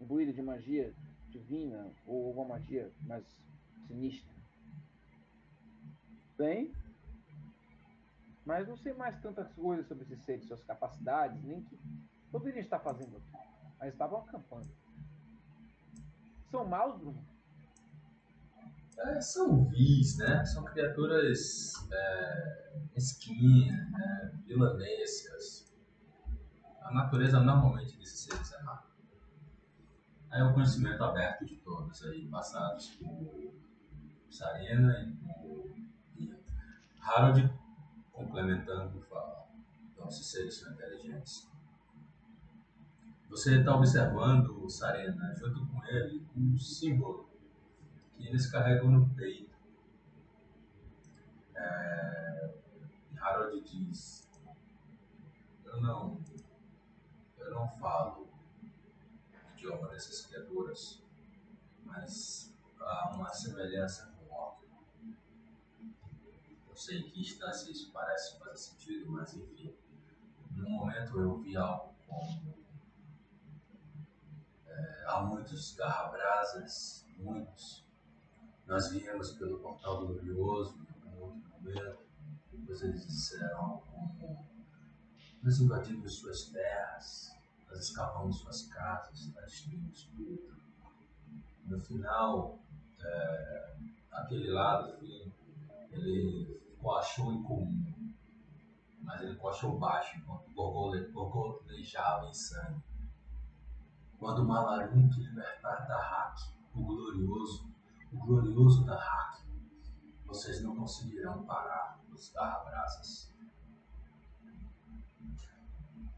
imbuído 0.00 0.32
de 0.32 0.42
magia 0.42 0.94
divina 1.28 1.92
ou 2.06 2.28
alguma 2.28 2.56
magia 2.56 2.90
mais 3.02 3.24
sinistra. 3.86 4.30
Bem, 6.36 6.72
mas 8.44 8.66
não 8.66 8.76
sei 8.76 8.92
mais 8.94 9.20
tantas 9.20 9.52
coisas 9.52 9.86
sobre 9.86 10.04
esses 10.04 10.24
seres, 10.24 10.46
suas 10.46 10.62
capacidades, 10.64 11.42
nem 11.42 11.62
que 11.62 11.78
poderiam 12.30 12.60
estar 12.60 12.78
fazendo 12.78 13.16
aqui. 13.16 13.48
Mas 13.78 13.92
estavam 13.92 14.20
acampando. 14.20 14.68
São 16.50 16.66
maus, 16.66 16.98
Bruno? 16.98 17.29
É, 19.02 19.20
são 19.20 19.64
vis, 19.64 20.18
né? 20.18 20.44
São 20.44 20.62
criaturas 20.64 21.72
é, 21.90 22.70
mesquinhas, 22.92 23.90
né? 23.90 24.32
vilanescas. 24.46 25.72
A 26.82 26.92
natureza 26.92 27.40
normalmente 27.40 27.96
desses 27.96 28.20
seres 28.20 28.52
é 28.52 28.62
má. 28.62 28.84
Aí 30.30 30.42
o 30.42 30.52
conhecimento 30.52 31.02
aberto 31.02 31.46
de 31.46 31.56
todos 31.56 32.02
aí, 32.04 32.28
passados 32.28 32.90
por 32.96 33.54
Sarena 34.28 35.00
e 35.00 35.12
por. 35.16 35.70
Harold, 37.02 37.50
complementando, 38.12 39.00
fala. 39.02 39.48
Então, 39.90 40.06
esses 40.08 40.30
seres 40.30 40.58
são 40.58 40.72
inteligentes. 40.72 41.50
Você 43.30 43.60
está 43.60 43.74
observando, 43.74 44.68
Sarena, 44.68 45.34
junto 45.36 45.66
com 45.66 45.84
ele, 45.86 46.26
um 46.36 46.58
símbolo 46.58 47.29
que 48.20 48.28
eles 48.28 48.50
carregam 48.50 48.90
no 48.90 49.08
peito. 49.14 49.56
É, 51.54 52.54
Harold 53.18 53.60
diz: 53.62 54.28
Eu 55.64 55.80
não, 55.80 56.20
eu 57.38 57.50
não 57.50 57.68
falo 57.78 58.28
o 58.62 59.52
idioma 59.54 59.88
dessas 59.88 60.26
criaturas, 60.26 61.02
mas 61.84 62.54
há 62.78 63.14
uma 63.14 63.32
semelhança 63.32 64.06
com 64.12 64.26
o 64.26 64.38
orc. 64.38 64.68
Eu 66.68 66.76
sei 66.76 67.02
que 67.02 67.20
instância 67.20 67.70
isso 67.70 67.90
parece 67.90 68.38
fazer 68.38 68.56
sentido, 68.56 69.10
mas 69.10 69.34
enfim. 69.34 69.74
No 70.50 70.68
momento 70.68 71.18
eu 71.18 71.38
vi 71.38 71.56
algo 71.56 71.94
como 72.06 72.54
é, 74.66 75.04
há 75.06 75.22
muitos 75.22 75.74
garrabrasas, 75.74 77.06
muitos 77.16 77.89
nós 78.70 78.88
viemos 78.92 79.32
pelo 79.32 79.58
portal 79.58 80.06
glorioso 80.06 80.78
em 81.04 81.08
um 81.08 81.22
outro 81.22 81.40
momento. 81.50 81.98
Depois 82.52 82.80
eles 82.82 83.04
disseram 83.04 83.82
como 83.90 84.48
nós 85.42 85.58
invadimos 85.58 86.20
suas 86.20 86.44
terras, 86.50 87.30
nós 87.68 87.78
escavamos 87.80 88.38
suas 88.38 88.68
casas, 88.68 89.34
nós 89.34 89.44
destruímos 89.46 90.04
tudo. 90.04 90.56
No 91.66 91.80
final, 91.80 92.60
é, 93.00 93.76
aquele 94.12 94.50
lado, 94.50 94.94
enfim, 95.04 95.32
ele 95.90 96.60
coachou 96.80 97.32
em 97.32 97.42
comum, 97.42 98.14
mas 99.02 99.20
ele 99.22 99.34
coachou 99.34 99.78
baixo 99.80 100.16
enquanto 100.16 100.48
gorgole- 100.52 101.10
gorgolejava 101.10 102.28
em 102.28 102.34
sangue. 102.34 102.84
Quando 104.16 104.44
Malarunk 104.46 105.18
libertar 105.18 105.88
Dahak, 105.88 106.40
o 106.74 106.84
glorioso, 106.84 107.68
o 108.12 108.18
glorioso 108.18 108.84
da 108.84 108.96
Hack. 108.96 109.44
Vocês 110.26 110.62
não 110.62 110.76
conseguirão 110.76 111.44
parar 111.44 112.00
os 112.12 112.30
garrabrasas. 112.32 113.34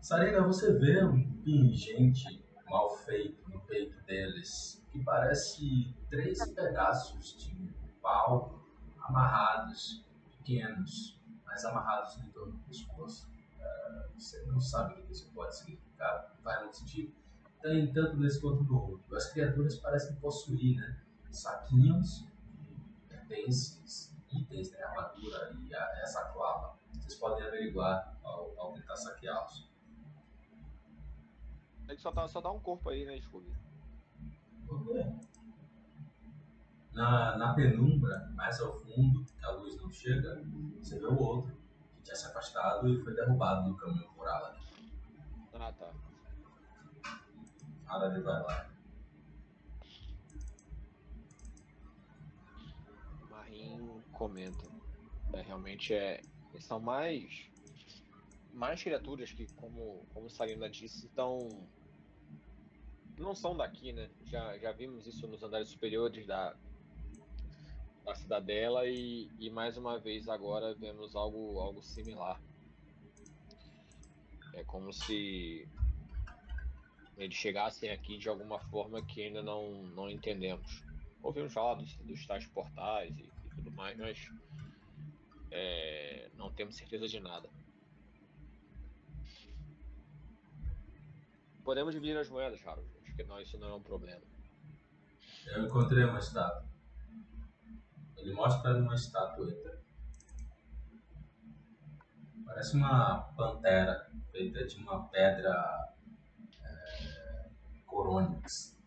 Sarena, 0.01 0.47
você 0.47 0.73
vê 0.79 1.05
um 1.05 1.33
pingente 1.43 2.45
mal 2.69 2.91
feito 2.99 3.49
no 3.49 3.61
peito 3.61 4.03
deles, 4.05 4.85
que 4.91 5.03
parece 5.05 5.95
três 6.11 6.45
pedaços 6.53 7.37
de 7.37 7.73
pau 8.01 8.63
amarrados, 9.01 10.05
pequenos, 10.25 11.21
mas 11.45 11.65
amarrados 11.65 12.17
em 12.19 12.31
torno 12.31 12.53
do 12.53 12.59
pescoço. 12.65 13.31
Eh, 13.61 14.09
você 14.15 14.45
não 14.47 14.61
sabe 14.61 14.95
o 14.95 15.07
que 15.07 15.13
isso 15.13 15.31
pode 15.33 15.57
significar, 15.57 16.35
faz 16.43 16.61
muito 16.63 16.79
sentido. 16.79 17.15
Tem 17.63 17.93
tanto 17.93 18.17
nesse 18.17 18.41
quanto 18.41 18.65
no 18.65 18.77
outro. 18.77 19.17
As 19.17 19.33
criaturas 19.33 19.77
parecem 19.77 20.17
possuir, 20.17 20.77
né? 20.77 21.01
Saquinhos 21.37 22.27
de 22.67 23.07
pertences, 23.09 24.15
itens, 24.31 24.71
né, 24.71 24.83
armadura 24.83 25.57
e 25.63 25.75
a, 25.75 26.01
essa 26.03 26.25
clava. 26.33 26.79
Vocês 26.95 27.15
podem 27.17 27.47
averiguar 27.47 28.17
ao, 28.23 28.59
ao 28.59 28.73
tentar 28.73 28.97
saqueá-los. 28.97 29.71
Que 31.87 31.97
só 31.99 32.11
dá, 32.11 32.27
só 32.27 32.41
dá 32.41 32.51
um 32.51 32.61
corpo 32.61 32.89
aí, 32.89 33.05
né, 33.05 33.21
Scooby? 33.21 33.53
Na, 36.93 37.37
na 37.37 37.55
penumbra, 37.55 38.31
mais 38.35 38.61
ao 38.61 38.81
fundo, 38.81 39.25
que 39.25 39.45
a 39.45 39.51
luz 39.51 39.77
não 39.77 39.91
chega, 39.91 40.43
você 40.79 40.99
vê 40.99 41.07
o 41.07 41.19
outro, 41.19 41.55
que 41.97 42.03
tinha 42.03 42.17
se 42.17 42.27
afastado 42.27 42.89
e 42.89 43.03
foi 43.03 43.15
derrubado 43.15 43.69
no 43.69 43.77
caminho 43.77 44.11
por 44.15 44.27
Alan. 44.27 44.55
Ah, 45.55 45.73
tá. 45.73 45.93
Harald 47.87 48.23
vai 48.23 48.43
lá. 48.43 48.72
Comenta. 54.23 54.65
É, 55.33 55.43
realmente 55.43 55.93
é. 55.93 56.21
São 56.61 56.79
mais. 56.79 57.51
Mais 58.53 58.83
criaturas 58.83 59.33
que, 59.33 59.47
como, 59.55 60.07
como 60.13 60.31
Sarina 60.31 60.69
disse, 60.69 61.07
estão. 61.07 61.39
Não 63.19 63.35
são 63.35 63.57
daqui, 63.57 63.93
né? 63.93 64.11
Já, 64.27 64.57
já 64.59 64.73
vimos 64.73 65.07
isso 65.07 65.27
nos 65.27 65.43
andares 65.43 65.69
superiores 65.69 66.27
da, 66.27 66.55
da 68.05 68.15
cidadela 68.15 68.87
e, 68.87 69.29
e 69.39 69.51
mais 69.51 69.77
uma 69.77 69.99
vez 69.99 70.29
agora 70.29 70.75
vemos 70.75 71.17
algo, 71.17 71.59
algo 71.59 71.83
similar. 71.83 72.41
É 74.55 74.63
como 74.65 74.93
se 74.93 75.67
eles 77.17 77.35
chegassem 77.35 77.91
aqui 77.91 78.19
de 78.19 78.29
alguma 78.29 78.59
forma 78.59 79.03
que 79.03 79.23
ainda 79.23 79.43
não, 79.43 79.83
não 79.95 80.11
entendemos. 80.11 80.83
Ouvimos 81.23 81.53
falar 81.53 81.75
dos, 81.75 81.97
dos 81.99 82.27
tais 82.27 82.47
portais 82.47 83.17
e 83.19 83.32
tudo 83.55 83.71
mais, 83.73 83.97
mas 83.99 84.31
é, 85.51 86.31
não 86.35 86.53
temos 86.53 86.77
certeza 86.77 87.07
de 87.07 87.21
nada. 87.21 87.49
Podemos 91.65 91.95
dividir 91.95 92.17
as 92.17 92.29
moedas, 92.29 92.61
Harold. 92.67 92.91
Acho 93.03 93.15
que 93.15 93.25
não, 93.25 93.41
isso 93.41 93.59
não 93.59 93.69
é 93.69 93.75
um 93.75 93.83
problema. 93.83 94.23
Eu 95.47 95.67
encontrei 95.67 96.05
uma 96.05 96.19
estátua. 96.19 96.69
Ele 98.17 98.33
mostra 98.33 98.77
uma 98.77 98.95
estatueta. 98.95 99.83
Parece 102.45 102.77
uma 102.77 103.23
pantera 103.35 104.11
feita 104.31 104.65
de 104.67 104.77
uma 104.77 105.09
pedra 105.09 105.95
é, 106.63 107.51
corônix. 107.87 108.79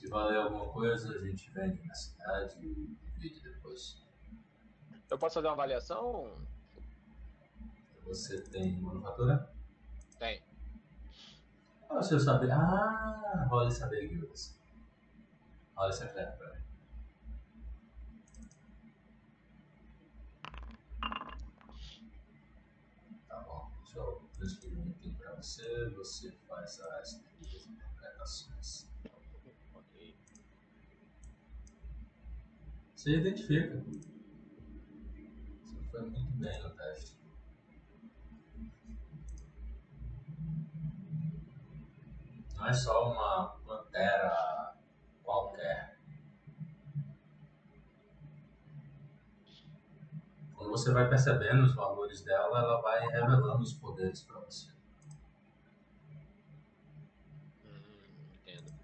Se 0.00 0.08
valer 0.08 0.38
alguma 0.38 0.66
coisa, 0.72 1.10
a 1.10 1.18
gente 1.26 1.50
vende 1.50 1.86
na 1.86 1.94
cidade 1.94 2.56
e 2.66 2.96
divide 3.04 3.42
depois. 3.42 4.02
Eu 5.10 5.18
posso 5.18 5.34
fazer 5.34 5.46
uma 5.48 5.52
avaliação? 5.52 6.40
Você 8.06 8.40
tem 8.40 8.80
manufatura? 8.80 9.52
Tem. 10.18 10.42
Qual 11.86 11.98
é 11.98 12.00
o 12.00 12.02
seu 12.02 12.18
saber? 12.18 12.50
Ah, 12.50 13.46
rola 13.50 13.70
saber 13.70 14.08
guildas. 14.08 14.58
Rola 15.76 15.92
secreto 15.92 16.38
pra 16.38 16.54
mim. 16.54 16.62
Tá 23.28 23.40
bom. 23.40 23.70
Deixa 23.82 23.98
eu 23.98 24.30
transferir 24.32 24.78
um 24.78 24.88
item 24.88 25.12
pra 25.16 25.34
você. 25.34 25.90
Você 25.90 26.32
faz 26.48 26.80
as 26.80 27.22
interpretações. 27.42 28.89
Você 33.00 33.16
identifica. 33.16 33.82
Você 35.64 35.82
foi 35.90 36.02
muito 36.02 36.32
bem 36.32 36.62
no 36.62 36.68
teste. 36.68 37.18
Não 42.56 42.66
é 42.66 42.74
só 42.74 43.10
uma 43.10 43.56
pantera 43.66 44.76
qualquer. 45.24 45.98
Quando 50.54 50.70
você 50.70 50.92
vai 50.92 51.08
percebendo 51.08 51.62
os 51.62 51.74
valores 51.74 52.20
dela, 52.20 52.58
ela 52.58 52.82
vai 52.82 53.00
revelando 53.08 53.62
os 53.62 53.72
poderes 53.72 54.20
para 54.24 54.40
você. 54.40 54.70
Hum, 57.64 58.28
entendo. 58.34 58.74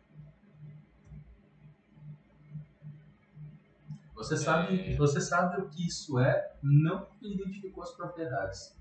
Você 4.17 4.37
sabe, 4.37 4.81
É. 4.93 4.97
você 4.97 5.21
sabe 5.21 5.61
o 5.61 5.69
que 5.69 5.87
isso 5.87 6.19
é, 6.19 6.57
não 6.63 7.05
porque 7.05 7.29
identificou 7.29 7.83
as 7.83 7.93
propriedades, 7.95 8.75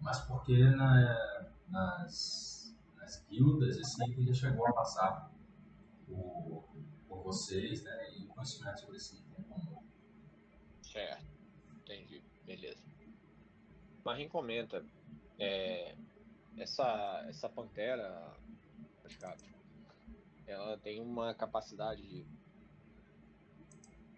mas 0.00 0.18
porque 0.26 0.58
na- 0.70 1.46
nas, 1.68 2.76
nas 2.96 3.24
guildas 3.30 3.76
esse 3.78 4.02
item 4.10 4.26
já 4.26 4.34
chegou 4.34 4.66
a 4.66 4.72
passar 4.72 5.30
por, 6.06 6.64
por 7.08 7.22
vocês, 7.22 7.82
né? 7.84 8.10
E 8.18 8.24
o 8.24 8.28
conhecimento 8.28 8.80
sobre 8.80 8.96
esse 8.96 9.16
item 9.16 9.34
é 9.38 9.42
comum. 9.42 9.82
Certo. 10.82 11.24
Entendi. 11.84 12.22
Beleza. 12.44 12.82
Marim 14.04 14.28
comenta. 14.28 14.84
é, 15.42 15.94
essa, 16.58 17.24
essa 17.28 17.48
pantera, 17.48 18.34
ela 20.46 20.76
tem 20.78 21.00
uma 21.00 21.32
capacidade 21.34 22.02
de- 22.02 22.26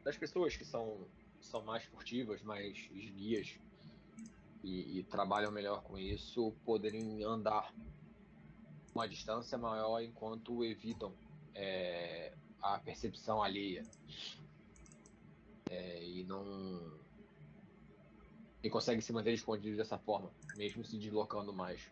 das 0.04 0.16
pessoas 0.16 0.56
que 0.56 0.64
são, 0.64 1.06
são 1.40 1.62
mais 1.62 1.84
furtivas, 1.84 2.42
mais 2.42 2.76
esguias 2.92 3.58
e, 4.62 4.98
e 4.98 5.02
trabalham 5.04 5.50
melhor 5.50 5.82
com 5.82 5.98
isso, 5.98 6.52
poderem 6.64 7.22
andar 7.24 7.72
uma 8.94 9.08
distância 9.08 9.56
maior 9.56 10.00
enquanto 10.00 10.64
evitam 10.64 11.12
é, 11.54 12.32
a 12.60 12.78
percepção 12.78 13.42
alheia. 13.42 13.84
É, 15.70 16.04
e 16.04 16.24
não. 16.24 17.00
E 18.62 18.70
consegue 18.70 19.00
se 19.02 19.12
manter 19.12 19.32
escondido 19.32 19.76
dessa 19.76 19.98
forma, 19.98 20.30
mesmo 20.56 20.84
se 20.84 20.98
deslocando 20.98 21.52
mais. 21.52 21.90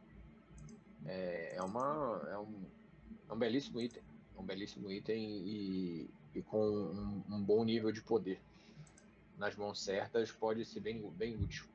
É, 1.06 1.56
é 1.56 1.62
uma. 1.62 2.28
É 2.30 2.38
um, 2.38 2.64
é 3.28 3.32
um 3.32 3.38
belíssimo 3.38 3.80
item. 3.80 4.02
É 4.36 4.40
um 4.40 4.44
belíssimo 4.44 4.90
item 4.90 5.24
e, 5.24 6.10
e 6.34 6.42
com 6.42 6.58
um, 6.58 7.24
um 7.28 7.42
bom 7.42 7.64
nível 7.64 7.90
de 7.92 8.02
poder. 8.02 8.40
Nas 9.36 9.56
mãos 9.56 9.82
certas 9.82 10.30
pode 10.30 10.64
ser 10.64 10.80
bem, 10.80 11.00
bem 11.12 11.36
útil. 11.36 11.66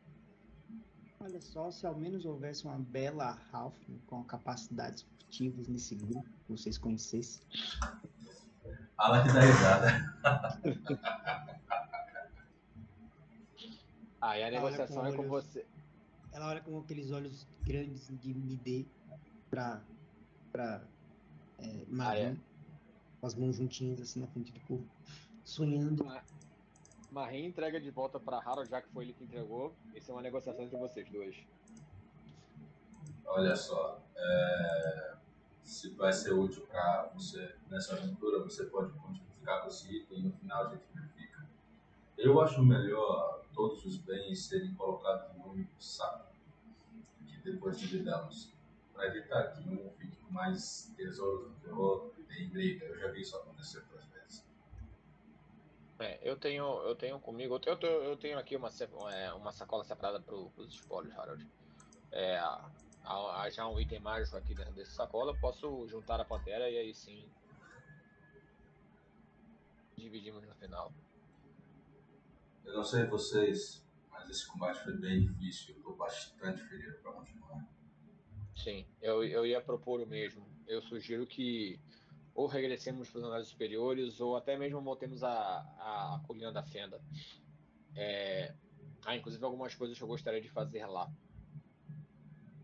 Olha 1.20 1.42
só, 1.42 1.72
se 1.72 1.86
ao 1.88 1.96
menos 1.98 2.26
houvesse 2.26 2.66
uma 2.66 2.78
bela 2.78 3.32
Ralph 3.52 3.76
com 4.06 4.24
capacidades 4.24 5.02
furtivas 5.04 5.68
nesse 5.68 5.96
grupo, 5.96 6.24
que 6.46 6.52
vocês 6.52 6.78
conhecessem. 6.78 7.42
Fala 8.96 9.24
que 9.24 9.34
dá 9.34 9.42
risada. 9.42 11.06
Aí 14.22 14.44
a 14.44 14.48
Olha 14.48 14.52
negociação 14.62 15.02
com 15.02 15.08
é 15.08 15.12
com 15.14 15.30
olhos- 15.30 15.46
você. 15.46 15.66
Ela 16.32 16.48
olha 16.50 16.62
com 16.62 16.78
aqueles 16.80 17.12
olhos 17.12 17.48
grandes 17.64 18.08
de 18.20 18.34
Midê 18.34 18.86
pra, 19.50 19.82
pra 20.52 20.82
é, 21.60 21.86
Ah, 22.00 22.18
é? 22.18 22.36
Com 23.26 23.28
as 23.28 23.36
mãos 23.36 23.56
juntinhas 23.56 24.00
assim 24.00 24.20
na 24.20 24.28
frente 24.28 24.52
do 24.52 24.60
corpo, 24.62 24.86
sonhando. 25.44 26.06
Marim 27.12 27.46
entrega 27.46 27.82
de 27.82 27.90
volta 27.90 28.20
para 28.20 28.38
Harold, 28.38 28.70
já 28.70 28.82
que 28.82 28.90
foi 28.90 29.06
ele 29.06 29.14
que 29.14 29.24
entregou. 29.24 29.74
Isso 29.96 30.12
é 30.12 30.14
uma 30.14 30.22
negociação 30.22 30.64
entre 30.64 30.78
vocês 30.78 31.10
dois. 31.10 31.36
Olha 33.26 33.56
só, 33.56 34.00
é, 34.16 35.16
se 35.64 35.90
vai 35.92 36.14
ser 36.14 36.34
útil 36.34 36.68
para 36.68 37.10
você 37.16 37.56
nessa 37.68 37.96
aventura, 37.96 38.44
você 38.44 38.66
pode 38.66 38.92
ficar 39.40 39.62
com 39.62 39.70
esse 39.70 39.92
item 39.96 40.20
e 40.20 40.24
no 40.24 40.32
final 40.34 40.68
a 40.68 40.70
gente 40.70 40.84
verifica. 40.94 41.46
Eu 42.18 42.40
acho 42.42 42.64
melhor 42.64 43.44
todos 43.56 43.84
os 43.86 43.98
bens 43.98 44.46
serem 44.46 44.74
colocados 44.76 45.36
em 45.36 45.40
um 45.40 45.52
único 45.52 45.82
saco, 45.82 46.32
que 47.26 47.38
depois 47.38 47.80
dividamos, 47.80 48.54
para 48.94 49.08
evitar 49.08 49.54
que 49.54 49.68
um 49.68 49.90
fique 49.98 50.16
com 50.18 50.32
mais 50.32 50.94
tesouros 50.96 51.50
do 51.50 51.56
que 51.62 51.70
o 51.70 51.80
outro 51.80 52.15
dê 52.28 52.46
briga. 52.46 52.86
Eu 52.86 53.00
já 53.00 53.08
vi 53.12 53.22
isso 53.22 53.36
acontecer 53.38 53.80
outras 53.80 54.06
vezes. 54.06 54.46
É, 56.00 56.20
eu 56.22 56.38
tenho, 56.38 56.66
eu 56.84 56.96
tenho 56.96 57.20
comigo, 57.20 57.60
eu 57.66 57.78
tenho, 57.78 57.94
eu 58.04 58.18
tenho 58.18 58.38
aqui 58.38 58.56
uma, 58.56 58.70
é, 59.14 59.32
uma 59.34 59.52
sacola 59.52 59.84
separada 59.84 60.20
para 60.20 60.36
os 60.36 60.74
espólios, 60.74 61.18
Harold. 61.18 61.48
É, 62.12 62.38
há, 62.38 62.70
há 63.04 63.50
já 63.50 63.68
um 63.68 63.80
item 63.80 64.00
mágico 64.00 64.36
aqui 64.36 64.54
dentro 64.54 64.74
dessa 64.74 64.92
sacola, 64.92 65.32
eu 65.32 65.40
posso 65.40 65.88
juntar 65.88 66.20
a 66.20 66.26
pantera 66.26 66.70
e 66.70 66.78
aí 66.78 66.94
sim 66.94 67.30
dividimos 69.96 70.46
no 70.46 70.56
final. 70.56 70.94
Eu 72.64 72.74
não 72.74 72.84
sei 72.84 73.06
vocês, 73.06 73.84
mas 74.10 74.30
esse 74.30 74.48
combate 74.48 74.84
foi 74.84 74.98
bem 74.98 75.22
difícil. 75.22 75.76
Eu 75.76 75.78
estou 75.78 75.96
bastante 75.96 76.62
ferido 76.64 76.98
para 77.00 77.12
continuar. 77.14 77.66
Sim, 78.56 78.86
eu, 79.02 79.24
eu 79.24 79.46
ia 79.46 79.62
propor 79.62 80.02
o 80.02 80.08
mesmo. 80.08 80.46
Eu 80.68 80.82
sugiro 80.82 81.28
que 81.28 81.80
ou 82.36 82.48
regressemos 82.48 83.10
para 83.10 83.20
os 83.20 83.26
andares 83.26 83.48
superiores 83.48 84.20
ou 84.20 84.36
até 84.36 84.58
mesmo 84.58 84.82
voltemos 84.82 85.24
a, 85.24 85.30
a 85.30 86.22
colina 86.28 86.52
da 86.52 86.62
fenda. 86.62 87.02
É, 87.96 88.54
há 89.06 89.16
inclusive 89.16 89.44
algumas 89.46 89.74
coisas 89.74 89.98
que 89.98 90.04
eu 90.04 90.08
gostaria 90.08 90.42
de 90.42 90.50
fazer 90.50 90.86
lá. 90.86 91.10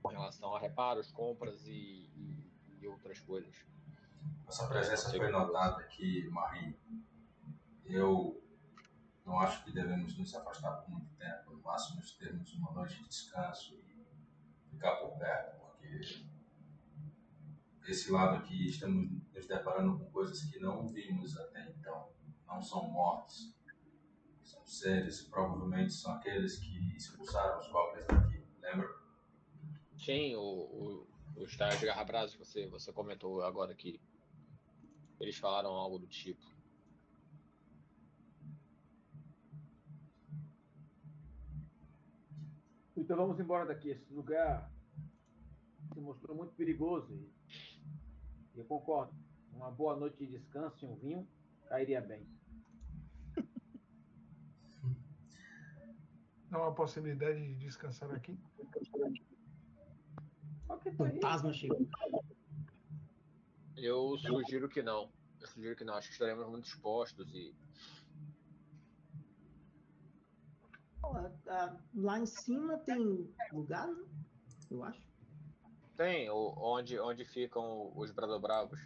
Com 0.04 0.10
relação 0.10 0.54
a 0.54 0.60
reparos, 0.60 1.10
compras 1.12 1.66
e, 1.68 1.72
e, 1.72 2.52
e 2.82 2.88
outras 2.88 3.20
coisas. 3.20 3.56
Nossa 4.46 4.68
presença 4.68 5.10
foi 5.10 5.32
notada 5.32 5.78
aqui, 5.78 6.28
Marie. 6.30 6.78
Eu 7.86 8.44
não 9.26 9.40
acho 9.40 9.64
que 9.64 9.72
devemos 9.72 10.18
nos 10.18 10.36
afastar 10.36 10.82
por 10.82 10.90
muito 10.92 11.14
tempo. 11.16 11.52
No 11.52 11.62
máximo, 11.62 12.02
termos 12.20 12.54
uma 12.56 12.72
noite 12.74 13.02
de 13.02 13.08
descanso 13.08 13.74
e 13.76 14.06
ficar 14.70 14.98
por 14.98 15.18
perto, 15.18 15.58
porque 15.62 16.02
desse 17.92 18.10
lado 18.10 18.38
aqui 18.38 18.70
estamos 18.70 19.12
nos 19.34 19.46
deparando 19.46 20.00
com 20.00 20.10
coisas 20.12 20.42
que 20.46 20.58
não 20.60 20.88
vimos 20.88 21.38
até 21.38 21.70
então. 21.72 22.10
Não 22.48 22.62
são 22.62 22.90
mortos. 22.90 23.54
São 24.42 24.66
seres, 24.66 25.24
provavelmente 25.24 25.92
são 25.92 26.14
aqueles 26.14 26.58
que 26.58 26.96
expulsaram 26.96 27.60
os 27.60 27.68
goblins 27.70 28.06
daqui. 28.08 28.42
Lembra? 28.62 28.90
Sim, 29.98 30.36
o, 30.36 30.40
o, 30.40 31.08
o 31.36 31.44
estágio 31.44 31.80
de 31.82 31.86
Garra 31.88 32.06
Brasa 32.06 32.32
que 32.32 32.40
você, 32.40 32.66
você 32.68 32.94
comentou 32.94 33.44
agora 33.44 33.76
que 33.76 34.00
eles 35.20 35.38
falaram 35.38 35.72
algo 35.72 36.00
do 36.00 36.08
tipo. 36.08 36.50
Então 42.96 43.18
vamos 43.18 43.38
embora 43.38 43.66
daqui. 43.66 43.90
Esse 43.90 44.14
lugar 44.14 44.72
se 45.94 46.00
mostrou 46.00 46.38
muito 46.38 46.54
perigoso. 46.54 47.14
E 47.14 47.41
eu 48.56 48.66
concordo. 48.66 49.14
Uma 49.54 49.70
boa 49.70 49.96
noite 49.96 50.18
de 50.18 50.28
descanso 50.28 50.86
e 50.86 50.88
um 50.88 50.96
vinho 50.96 51.28
cairia 51.68 52.02
bem. 52.02 52.26
Não 56.50 56.64
há 56.64 56.72
possibilidade 56.72 57.40
de 57.40 57.56
descansar 57.56 58.12
aqui? 58.12 58.38
Fantasma 60.98 61.54
chegou. 61.54 61.88
Eu 63.78 64.18
sugiro 64.18 64.68
que 64.70 64.82
não. 64.82 65.12
Eu 65.40 65.48
sugiro 65.48 65.76
que 65.76 65.84
não. 65.84 65.96
Acho 65.96 66.08
que 66.08 66.14
estaremos 66.14 66.48
muito 66.48 66.68
expostos 66.68 67.34
e. 67.34 67.56
Lá 71.94 72.20
em 72.20 72.26
cima 72.26 72.78
tem 72.80 73.34
lugar, 73.52 73.88
né? 73.88 74.06
Eu 74.70 74.84
acho. 74.84 75.11
Tem 76.02 76.28
o, 76.32 76.56
onde, 76.58 76.98
onde 76.98 77.24
ficam 77.24 77.96
os 77.96 78.10
Bradobravos. 78.10 78.80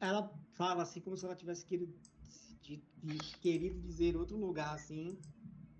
Ela 0.00 0.28
fala 0.54 0.82
assim 0.82 1.00
como 1.00 1.16
se 1.16 1.24
ela 1.24 1.36
tivesse 1.36 1.64
querido, 1.64 1.96
de- 2.62 2.82
de- 2.96 3.36
querido 3.38 3.80
dizer 3.80 4.16
outro 4.16 4.36
lugar 4.36 4.74
assim. 4.74 5.16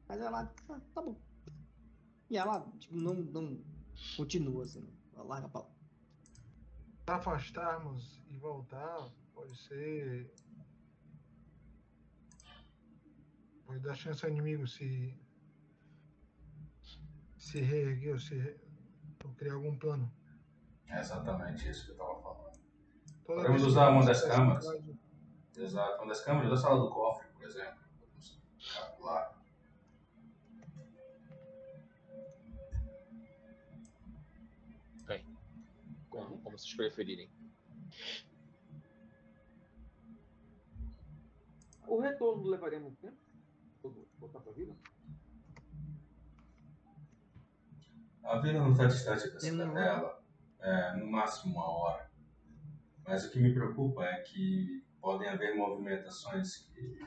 Mas 0.06 0.20
ela, 0.20 0.54
ah, 0.68 0.80
tá 0.94 1.02
bom. 1.02 1.20
E 2.30 2.36
ela, 2.36 2.60
tipo, 2.78 2.94
não, 2.94 3.14
não 3.14 3.60
continua 4.16 4.62
assim. 4.62 4.88
Ela 5.12 5.24
larga 5.24 5.48
pra 5.48 5.62
lá. 5.62 5.70
afastarmos 7.08 8.22
e 8.28 8.36
voltar 8.38 9.10
pode 9.34 9.56
ser. 9.62 10.32
Pode 13.66 13.80
dar 13.80 13.96
chance 13.96 14.24
ao 14.24 14.30
inimigo 14.30 14.64
se. 14.68 15.18
Se 17.40 17.60
reerguer 17.60 18.12
ou, 18.12 18.18
se, 18.18 18.34
re- 18.36 18.60
ou 19.24 19.32
criar 19.32 19.54
algum 19.54 19.76
plano. 19.76 20.12
É 20.86 21.00
exatamente 21.00 21.68
isso 21.68 21.86
que 21.86 21.90
eu 21.92 21.94
estava 21.94 22.20
falando. 22.22 22.60
Toda 23.24 23.40
Podemos 23.42 23.62
usar 23.64 23.88
uma 23.90 24.04
das 24.04 24.18
cidade, 24.18 24.94
Exato. 25.56 25.98
Uma 26.02 26.08
das 26.08 26.20
câmeras 26.22 26.50
da 26.50 26.56
sala 26.56 26.80
do 26.80 26.90
cofre, 26.90 27.26
por 27.32 27.44
exemplo. 27.44 27.80
Vamos 28.02 28.72
calcular. 28.74 29.40
Como, 36.08 36.38
como 36.42 36.58
vocês 36.58 36.74
preferirem. 36.74 37.30
O 41.86 42.00
retorno 42.00 42.46
levaria 42.48 42.80
muito 42.80 42.96
tempo? 43.00 43.16
Voltar 44.18 44.40
para 44.40 44.52
a 44.52 44.54
A 48.24 48.38
vila 48.38 48.60
não 48.60 48.72
está 48.72 48.86
distante 48.86 49.30
da 49.30 49.40
cidadela, 49.40 50.22
é, 50.60 50.96
no 50.96 51.10
máximo 51.10 51.54
uma 51.54 51.68
hora. 51.68 52.10
Mas 53.04 53.24
o 53.24 53.30
que 53.30 53.40
me 53.40 53.52
preocupa 53.52 54.04
é 54.04 54.20
que 54.20 54.84
podem 55.00 55.28
haver 55.28 55.56
movimentações 55.56 56.58
que 56.58 56.98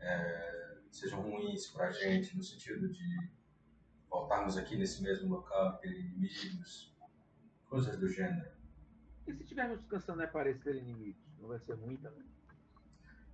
é, 0.00 0.78
sejam 0.90 1.22
ruins 1.22 1.68
para 1.68 1.88
a 1.88 1.90
gente, 1.92 2.36
no 2.36 2.42
sentido 2.42 2.88
de 2.88 3.30
voltarmos 4.10 4.56
aqui 4.56 4.76
nesse 4.76 5.02
mesmo 5.02 5.28
local, 5.28 5.78
ter 5.78 5.90
inimigos, 5.90 6.94
coisas 7.66 7.98
do 7.98 8.08
gênero. 8.08 8.52
E 9.26 9.32
se 9.32 9.42
estivermos 9.42 9.78
descansando 9.78 10.22
e 10.22 10.24
aparecer 10.24 10.76
inimigos? 10.76 11.22
Não 11.40 11.48
vai 11.48 11.58
ser 11.58 11.74
ruim 11.74 11.96
também? 11.96 12.28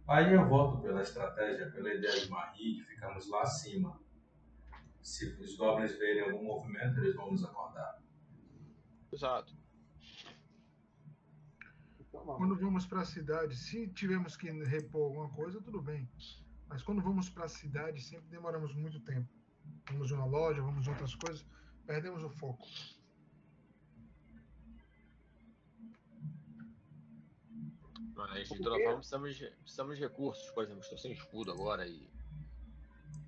Aí 0.07 0.32
eu 0.32 0.49
volto 0.49 0.81
pela 0.82 1.03
estratégia, 1.03 1.70
pela 1.70 1.93
ideia 1.93 2.20
de 2.20 2.31
Marie, 2.31 2.77
de 2.77 2.85
ficarmos 2.85 3.28
lá 3.28 3.43
acima. 3.43 4.01
Se 5.02 5.27
os 5.27 5.56
goblins 5.56 5.97
verem 5.97 6.31
algum 6.31 6.44
movimento, 6.44 6.98
eles 7.01 7.14
vão 7.14 7.31
nos 7.31 7.44
acordar. 7.44 8.02
Exato. 9.12 9.56
Então. 11.98 12.36
Quando 12.36 12.56
vamos 12.56 12.86
para 12.86 13.01
a 13.01 13.05
cidade, 13.05 13.56
se 13.56 13.89
tivermos 13.89 14.36
que 14.36 14.51
repor 14.51 15.05
alguma 15.05 15.31
coisa, 15.31 15.60
tudo 15.60 15.81
bem. 15.81 16.09
Mas 16.68 16.82
quando 16.82 17.02
vamos 17.02 17.28
para 17.28 17.44
a 17.47 17.48
cidade, 17.48 18.01
sempre 18.02 18.28
demoramos 18.28 18.74
muito 18.74 19.01
tempo. 19.01 19.28
Vamos 19.89 20.10
em 20.10 20.14
uma 20.14 20.27
loja, 20.27 20.62
vamos 20.62 20.86
em 20.86 20.90
outras 20.90 21.14
coisas, 21.14 21.44
perdemos 21.86 22.22
o 22.22 22.31
foco. 22.31 22.66
Mas 28.14 28.48
de 28.48 28.59
toda 28.59 28.77
forma 28.77 28.97
precisamos 28.97 29.36
de, 29.36 29.47
precisamos 29.62 29.97
de 29.97 30.02
recursos. 30.02 30.51
Por 30.51 30.64
exemplo, 30.64 30.82
estou 30.82 30.98
sem 30.98 31.12
escudo 31.12 31.52
agora 31.52 31.86
e. 31.86 32.09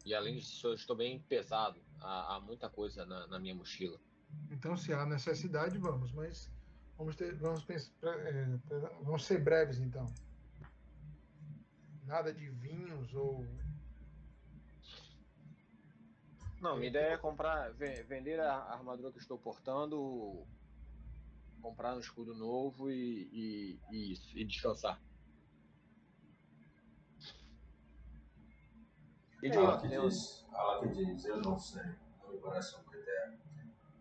E 0.04 0.14
além 0.14 0.36
disso, 0.36 0.66
eu 0.66 0.74
estou 0.74 0.96
bem 0.96 1.20
pesado. 1.20 1.80
Há, 2.00 2.36
há 2.36 2.40
muita 2.40 2.68
coisa 2.68 3.06
na, 3.06 3.26
na 3.28 3.38
minha 3.38 3.54
mochila. 3.54 3.98
Então, 4.50 4.76
se 4.76 4.92
há 4.92 5.06
necessidade, 5.06 5.78
vamos. 5.78 6.12
Mas 6.12 6.50
vamos 6.96 7.14
ter, 7.16 7.34
vamos 7.36 7.64
pensar, 7.64 7.92
é, 8.26 8.44
vamos 9.02 9.24
ser 9.24 9.42
breves, 9.42 9.78
então. 9.78 10.06
Nada 12.04 12.32
de 12.32 12.48
vinhos 12.50 13.14
ou 13.14 13.46
Não, 16.60 16.76
minha 16.76 16.88
ideia 16.88 17.14
é 17.14 17.16
comprar, 17.16 17.72
ve- 17.72 18.04
vender 18.04 18.38
a 18.38 18.54
armadura 18.54 19.10
que 19.10 19.18
estou 19.18 19.36
portando, 19.36 20.46
comprar 21.60 21.96
um 21.96 21.98
escudo 21.98 22.34
novo 22.34 22.88
e, 22.88 23.28
e, 23.32 23.80
e 23.90 24.12
isso, 24.12 24.38
e 24.38 24.44
descansar. 24.44 25.00
E 29.42 29.50
de 29.50 29.56
Ela 29.56 29.70
lá, 29.72 29.80
que 29.80 29.86
um- 29.88 30.06
diz, 30.08 30.46
ela 30.52 30.80
que 30.80 30.88
diz, 30.88 31.24
eu 31.24 31.40
não 31.40 31.58
sei, 31.58 31.82
não 32.22 32.32
me 32.32 32.38
parece 32.38 32.74
uma 32.76 32.84
boa 32.84 32.96
ideia. 32.96 33.38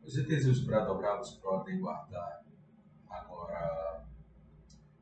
Os 0.03 0.17
itens 0.17 0.45
e 0.45 0.49
os 0.49 0.63
bravos 0.63 1.31
podem 1.37 1.79
guardar. 1.79 2.43
Agora, 3.09 4.05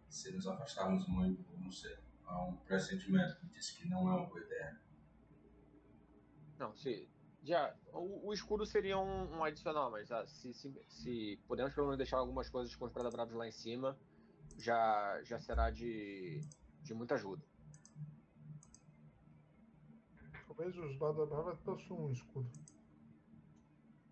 se 0.07 0.31
nos 0.31 0.47
afastarmos 0.47 1.07
muito, 1.07 1.43
não 1.57 1.71
sei. 1.71 1.97
Há 2.25 2.43
um 2.45 2.55
pressentimento 2.57 3.37
que 3.39 3.47
diz 3.47 3.71
que 3.71 3.87
não 3.87 4.07
é 4.09 4.15
uma 4.15 4.25
boa 4.27 4.39
ideia. 4.41 4.79
Não, 6.57 6.75
se. 6.75 7.07
Já, 7.41 7.73
o, 7.93 8.27
o 8.27 8.33
escudo 8.33 8.65
seria 8.65 8.97
um, 8.99 9.37
um 9.37 9.43
adicional, 9.45 9.89
mas 9.89 10.11
ah, 10.11 10.27
se, 10.27 10.53
se, 10.53 10.73
se 10.89 11.39
pudermos 11.47 11.73
pelo 11.73 11.87
menos 11.87 11.97
deixar 11.97 12.17
algumas 12.17 12.49
coisas 12.49 12.75
com 12.75 12.85
os 12.85 12.91
Prada 12.91 13.09
Bravos 13.09 13.33
lá 13.33 13.47
em 13.47 13.51
cima, 13.51 13.97
já, 14.57 15.21
já 15.23 15.39
será 15.39 15.71
de, 15.71 16.41
de 16.81 16.93
muita 16.93 17.15
ajuda. 17.15 17.41
Talvez 20.59 20.77
os 20.77 20.97
Badabravas 20.97 21.57
possuam 21.59 22.07
um 22.07 22.11
escudo. 22.11 22.49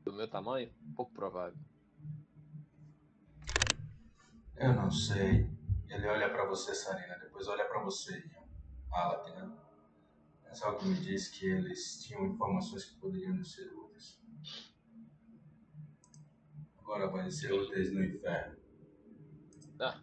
Do 0.05 0.13
meu 0.13 0.29
tamanho, 0.29 0.73
pouco 0.95 1.11
provável. 1.13 1.59
Eu 4.55 4.73
não 4.73 4.89
sei. 4.89 5.49
Ele 5.89 6.07
olha 6.07 6.29
pra 6.29 6.45
você, 6.45 6.73
Sarina, 6.73 7.19
depois 7.19 7.47
olha 7.49 7.65
pra 7.65 7.83
você. 7.83 8.23
Alak, 8.89 9.29
né? 9.31 9.57
Mas 10.43 10.61
algo 10.61 10.85
me 10.85 10.95
diz 10.95 11.27
que 11.27 11.45
eles 11.45 12.01
tinham 12.01 12.25
informações 12.25 12.85
que 12.85 12.99
poderiam 12.99 13.35
nos 13.35 13.51
ser 13.51 13.69
úteis. 13.73 14.23
Agora 16.77 17.11
podem 17.11 17.29
ser 17.29 17.51
úteis 17.51 17.93
no 17.93 18.03
inferno. 18.05 18.57
Ah, 19.81 20.01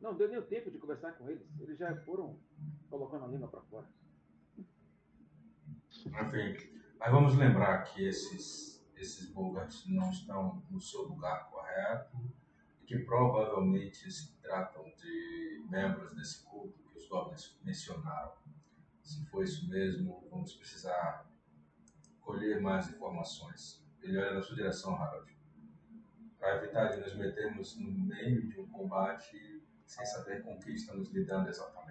Não 0.00 0.16
deu 0.16 0.28
nem 0.28 0.38
o 0.38 0.46
tempo 0.46 0.70
de 0.70 0.78
conversar 0.78 1.12
com 1.12 1.28
eles. 1.28 1.46
Eles 1.60 1.78
já 1.78 1.94
foram 2.04 2.40
colocando 2.88 3.26
a 3.26 3.28
língua 3.28 3.48
para 3.48 3.60
fora. 3.62 4.01
Enfim, 6.08 6.70
mas 6.98 7.10
vamos 7.10 7.36
lembrar 7.36 7.84
que 7.84 8.04
esses, 8.06 8.84
esses 8.96 9.30
Bogarts 9.30 9.86
não 9.86 10.10
estão 10.10 10.62
no 10.70 10.80
seu 10.80 11.02
lugar 11.02 11.50
correto 11.50 12.16
que 12.86 12.98
provavelmente 12.98 14.10
se 14.10 14.36
tratam 14.40 14.84
de 14.96 15.66
membros 15.70 16.14
desse 16.14 16.44
culto 16.44 16.82
que 16.82 16.98
os 16.98 17.08
goblins 17.08 17.58
mencionaram. 17.64 18.32
Se 19.02 19.24
for 19.26 19.42
isso 19.44 19.68
mesmo, 19.68 20.26
vamos 20.30 20.54
precisar 20.54 21.26
colher 22.20 22.60
mais 22.60 22.88
informações. 22.88 23.84
Ele 24.00 24.18
olha 24.18 24.34
na 24.34 24.42
sua 24.42 24.56
direção, 24.56 24.94
Harold. 24.96 25.32
Para 26.38 26.56
evitar 26.56 26.88
de 26.88 27.00
nos 27.00 27.14
metermos 27.14 27.78
no 27.78 27.90
meio 27.90 28.48
de 28.48 28.60
um 28.60 28.68
combate 28.68 29.62
sem 29.86 30.04
saber 30.06 30.42
com 30.42 30.58
que 30.58 30.72
estamos 30.72 31.10
lidando 31.10 31.48
exatamente 31.48 31.81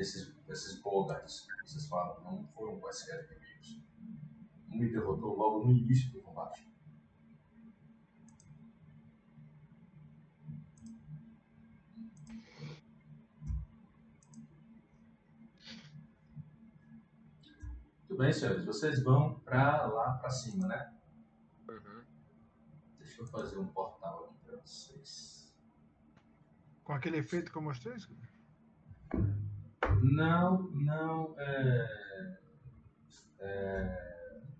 esses, 0.00 0.32
esses 0.48 0.80
Bogarts 0.80 1.40
que 1.40 1.68
vocês 1.68 1.88
falam 1.88 2.22
não 2.22 2.46
foram 2.48 2.78
quaisquer 2.78 3.24
inimigos. 3.24 3.84
me 4.68 4.90
derrotou 4.90 5.36
logo 5.36 5.66
no 5.66 5.72
início 5.72 6.12
do 6.12 6.20
combate. 6.20 6.68
Muito 18.08 18.16
bem, 18.16 18.32
senhores. 18.32 18.64
Vocês 18.64 19.02
vão 19.02 19.40
pra 19.40 19.86
lá 19.86 20.14
pra 20.14 20.30
cima, 20.30 20.66
né? 20.66 20.94
Uhum. 21.68 22.04
Deixa 22.98 23.22
eu 23.22 23.26
fazer 23.26 23.58
um 23.58 23.66
portal 23.66 24.26
aqui 24.26 24.38
pra 24.46 24.56
vocês. 24.58 25.52
Com 26.84 26.92
aquele 26.92 27.18
efeito 27.18 27.50
que 27.50 27.58
eu 27.58 27.62
mostrei? 27.62 27.96
Não, 30.02 30.70
não, 30.72 31.34
é. 31.38 32.68
é 33.40 34.08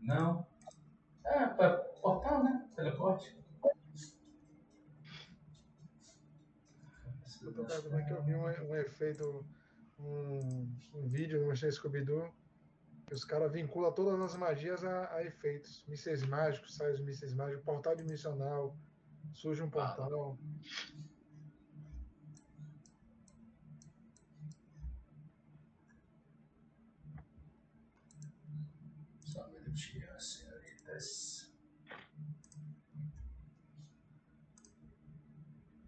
não. 0.02 0.46
É, 1.24 1.46
pra 1.46 1.76
portal, 2.00 2.44
né? 2.44 2.68
Teleporte. 2.74 3.36
Eu 7.42 7.52
tô 7.52 7.64
como 7.64 7.98
é 7.98 8.04
que 8.04 8.12
eu 8.12 8.22
vi 8.22 8.34
um, 8.34 8.42
um 8.42 8.76
efeito, 8.76 9.46
um, 9.98 10.68
um 10.94 11.08
vídeo 11.08 11.40
no 11.40 11.48
Machine 11.48 11.72
Scooby-Doo, 11.72 12.30
que 13.06 13.14
os 13.14 13.24
caras 13.24 13.52
vinculam 13.52 13.92
todas 13.92 14.20
as 14.20 14.36
magias 14.36 14.84
a, 14.84 15.14
a 15.14 15.24
efeitos. 15.24 15.84
Mísseis 15.88 16.24
mágicos, 16.26 16.74
sai 16.74 16.92
os 16.92 17.00
mísseis 17.00 17.32
mágicos, 17.32 17.64
portal 17.64 17.96
dimensional, 17.96 18.76
surge 19.32 19.62
um 19.62 19.70
portal. 19.70 20.10
Só 20.10 20.36
minutinho, 29.78 30.20
senhoritas. 30.20 31.48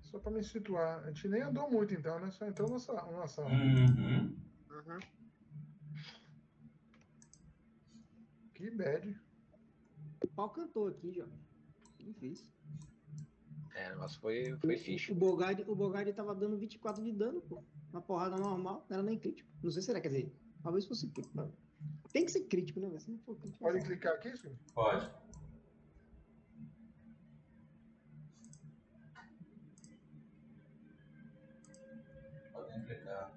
Só 0.03 0.19
pra 0.19 0.31
me 0.31 0.43
situar. 0.43 1.05
A 1.05 1.09
gente 1.09 1.29
nem 1.29 1.43
andou 1.43 1.71
muito 1.71 1.95
então, 1.95 2.19
né? 2.21 2.31
Só 2.31 2.47
entrou 2.47 2.69
numa 2.69 2.79
sala. 2.79 3.49
Uhum. 3.49 4.37
Uhum. 4.71 5.01
Que 8.55 8.71
bad. 8.71 9.21
O 10.25 10.29
pau 10.29 10.51
cantou 10.51 10.89
aqui. 10.89 11.23
Ele 11.99 12.13
fez. 12.15 12.49
É, 13.75 13.89
o 13.89 13.91
negócio 13.91 14.21
foi, 14.21 14.57
foi 14.59 14.77
fixe. 14.77 15.13
O 15.13 15.15
Bogard, 15.15 15.65
o 15.69 15.75
Bogard 15.75 16.13
tava 16.13 16.35
dando 16.35 16.59
24 16.59 17.03
de 17.03 17.13
dano, 17.13 17.41
pô. 17.43 17.63
Uma 17.93 18.03
porrada 18.03 18.37
normal, 18.37 18.87
não 18.89 18.97
era 18.97 19.03
nem 19.03 19.19
crítico. 19.19 19.49
Não 19.63 19.71
sei 19.71 19.83
se 19.83 19.91
era, 19.91 20.01
quer 20.01 20.09
dizer, 20.09 20.33
talvez 20.63 20.87
fosse 20.87 21.09
crítico. 21.09 21.37
não. 21.37 21.53
Tem 22.13 22.25
que 22.25 22.33
ser 22.33 22.45
crítico, 22.47 22.81
né? 22.81 22.99
Se 22.99 23.11
não 23.11 23.19
for 23.19 23.37
crítico. 23.37 23.63
Pode 23.63 23.79
não. 23.79 23.87
clicar 23.87 24.15
aqui, 24.15 24.37
Scooby? 24.37 24.57
Pode. 24.75 25.11
Podem 32.53 32.85
clicar. 32.85 33.33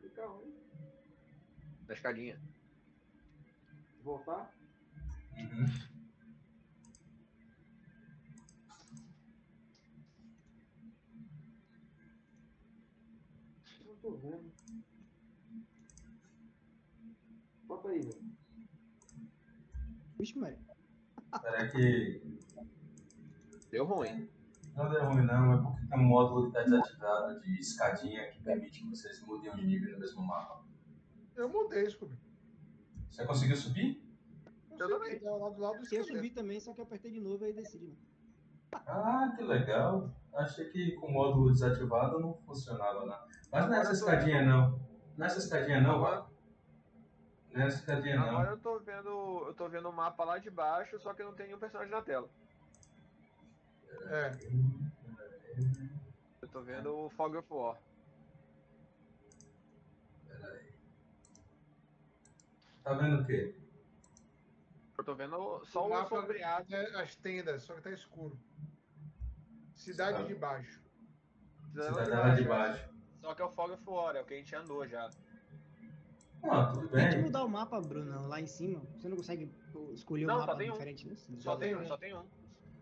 Fica 0.00 0.26
ruim. 0.26 0.54
Na 1.86 1.94
escadinha. 1.94 2.40
Voltar? 4.02 4.52
Uhum. 5.36 5.95
Espera 21.80 22.66
que 23.60 23.70
Deu 23.70 23.84
ruim. 23.84 24.28
não 24.74 24.88
deu 24.88 25.04
ruim 25.04 25.24
não, 25.24 25.52
é 25.52 25.62
porque 25.62 25.86
tem 25.86 25.98
um 25.98 26.04
módulo 26.04 26.42
que 26.42 26.48
está 26.58 26.62
desativado 26.62 27.40
de 27.40 27.58
escadinha 27.60 28.30
que 28.30 28.42
permite 28.42 28.80
que 28.82 28.88
vocês 28.90 29.20
mudem 29.26 29.54
de 29.54 29.66
nível 29.66 29.92
no 29.92 29.98
mesmo 29.98 30.22
mapa. 30.22 30.64
Eu 31.36 31.48
mudei, 31.48 31.88
Scooby. 31.90 32.16
Você 33.10 33.24
conseguiu 33.26 33.56
subir? 33.56 34.02
Eu 34.78 34.88
também. 34.88 35.18
Tá 35.18 35.30
lá 35.30 35.48
do 35.50 35.60
lado 35.60 35.80
do 35.80 35.94
Eu 35.94 36.04
subi 36.04 36.30
também, 36.30 36.60
só 36.60 36.72
que 36.74 36.80
eu 36.80 36.84
apertei 36.84 37.10
de 37.10 37.20
novo 37.20 37.44
e 37.44 37.48
aí 37.48 37.52
decidi. 37.54 37.86
Né? 37.86 37.96
Ah, 38.86 39.32
que 39.36 39.42
legal. 39.42 40.10
Achei 40.34 40.66
que 40.68 40.92
com 40.92 41.06
o 41.06 41.12
módulo 41.12 41.50
desativado 41.50 42.20
não 42.20 42.34
funcionava 42.34 43.06
não. 43.06 43.18
Mas 43.50 43.50
nessa 43.52 43.64
Agora 43.64 43.78
eu 43.80 43.84
tô- 43.84 43.92
escadinha 43.92 44.42
não. 44.44 44.80
Nessa 45.16 45.38
escadinha 45.38 45.80
não, 45.80 45.96
Agora- 45.96 46.26
Não. 47.56 48.28
Agora 48.28 48.50
eu 48.50 48.58
tô 48.58 48.78
vendo. 48.80 49.44
Eu 49.48 49.54
tô 49.54 49.68
vendo 49.68 49.88
o 49.88 49.92
mapa 49.92 50.22
lá 50.24 50.36
de 50.38 50.50
baixo, 50.50 50.98
só 51.00 51.14
que 51.14 51.22
não 51.24 51.34
tem 51.34 51.46
nenhum 51.46 51.58
personagem 51.58 51.90
na 51.90 52.02
tela. 52.02 52.28
É. 54.08 54.30
Eu 56.42 56.48
tô 56.48 56.60
vendo 56.60 56.94
o 56.94 57.10
Fog 57.10 57.34
of 57.36 57.48
War. 57.50 57.78
Tá 62.84 62.92
vendo 62.94 63.22
o 63.22 63.26
quê? 63.26 63.54
Eu 64.98 65.04
tô 65.04 65.14
vendo 65.14 65.64
só 65.64 65.84
o 65.84 65.86
o 65.86 65.90
mapa 65.90 66.08
sombreado. 66.08 66.74
é 66.74 67.00
as 67.02 67.16
tendas, 67.16 67.62
só 67.62 67.74
que 67.74 67.82
tá 67.82 67.90
escuro. 67.90 68.38
Cidade 69.74 70.18
Tá. 70.18 70.24
de 70.24 70.34
baixo. 70.34 70.82
Cidadela 71.72 72.34
de 72.34 72.44
baixo. 72.44 72.88
Só 73.20 73.34
que 73.34 73.42
é 73.42 73.44
o 73.44 73.52
Fog 73.52 73.72
of 73.72 73.82
War, 73.86 74.14
é 74.16 74.20
o 74.22 74.24
que 74.26 74.34
a 74.34 74.36
gente 74.36 74.54
andou 74.54 74.86
já. 74.86 75.10
Ah, 76.50 76.70
tudo 76.72 76.88
Tente 76.88 77.14
bem. 77.16 77.24
mudar 77.24 77.44
o 77.44 77.48
mapa, 77.48 77.80
Bruno, 77.80 78.26
lá 78.28 78.40
em 78.40 78.46
cima. 78.46 78.82
Você 78.96 79.08
não 79.08 79.16
consegue 79.16 79.50
escolher 79.92 80.26
Não, 80.26 80.36
um 80.36 80.40
só 80.40 80.46
mapa 80.46 80.58
tem 80.58 80.68
um. 80.68 80.72
diferente, 80.72 81.08
né? 81.08 81.14
Só 81.38 81.56
tem, 81.56 81.68
tem 81.74 81.78
um. 81.82 81.86
só 81.86 81.96
tem 81.96 82.16
um. 82.16 82.24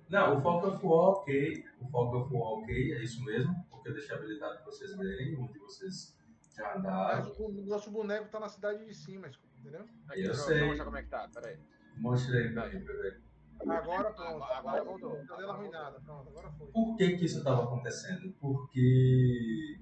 Não, 0.09 0.39
o 0.39 0.43
Fog 0.43 0.66
of 0.66 0.85
War, 0.86 1.09
ok. 1.11 1.65
O 1.81 1.86
Fog 1.89 2.16
of 2.16 2.35
War, 2.35 2.43
ok. 2.59 2.93
É 2.93 3.03
isso 3.03 3.24
mesmo. 3.24 3.55
Porque 3.70 3.89
eu 3.89 3.95
deixei 3.95 4.15
habilitado 4.15 4.57
pra 4.57 4.65
vocês 4.66 4.95
verem 4.97 5.36
onde 5.39 5.59
vocês 5.59 6.16
já 6.55 6.65
Mas 6.65 6.77
andaram. 6.78 7.32
o 7.39 7.51
nosso 7.66 7.91
boneco 7.91 8.28
tá 8.28 8.39
na 8.39 8.49
cidade 8.49 8.85
de 8.85 8.95
cima, 8.95 9.31
entendeu? 9.59 9.81
Aqui, 10.09 10.20
Eu 10.20 10.27
deixa 10.28 10.35
sei. 10.35 10.47
Deixa 10.55 10.62
eu 10.65 10.69
mostrar 10.69 10.85
como 10.85 10.97
é 10.99 11.03
que 11.03 11.09
tá, 11.09 11.28
pera 11.35 11.49
aí. 11.49 11.59
Mostrei 11.97 12.49
pra 12.51 12.69
mim, 12.69 12.78
ver. 12.81 13.23
Agora 13.61 14.11
pronto. 14.12 14.43
Agora 14.45 14.85
voltou. 14.85 15.16
Cidadela 15.20 15.53
arruinada. 15.55 16.01
Pronto, 16.01 16.28
agora 16.28 16.51
foi. 16.53 16.66
Por 16.69 16.97
que, 16.97 17.16
que 17.16 17.24
isso 17.24 17.39
estava 17.39 17.65
acontecendo? 17.65 18.32
Porque 18.41 19.81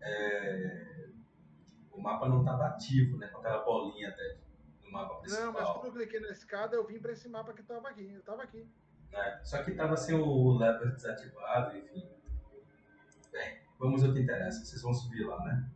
é, 0.00 0.95
mapa 2.06 2.28
não 2.28 2.40
estava 2.40 2.66
ativo, 2.66 3.16
né? 3.18 3.26
Com 3.28 3.38
aquela 3.38 3.64
bolinha 3.64 4.08
até 4.08 4.38
no 4.84 4.90
mapa 4.92 5.14
Não, 5.14 5.20
mas 5.20 5.28
principal. 5.30 5.74
quando 5.74 5.86
eu 5.86 5.92
cliquei 5.92 6.20
na 6.20 6.28
escada, 6.30 6.76
eu 6.76 6.86
vim 6.86 7.00
pra 7.00 7.12
esse 7.12 7.28
mapa 7.28 7.52
que 7.52 7.62
tava 7.62 7.88
aqui. 7.88 8.10
Eu 8.12 8.22
tava 8.22 8.42
aqui. 8.44 8.66
né? 9.10 9.40
Só 9.44 9.62
que 9.62 9.72
estava 9.72 9.96
sem 9.96 10.14
o 10.14 10.56
lever 10.56 10.92
desativado, 10.94 11.76
enfim. 11.76 12.08
Bem, 13.32 13.58
vamos 13.78 14.02
ao 14.04 14.12
que 14.12 14.20
interessa. 14.20 14.64
Vocês 14.64 14.82
vão 14.82 14.94
subir 14.94 15.24
lá, 15.26 15.44
né? 15.44 15.70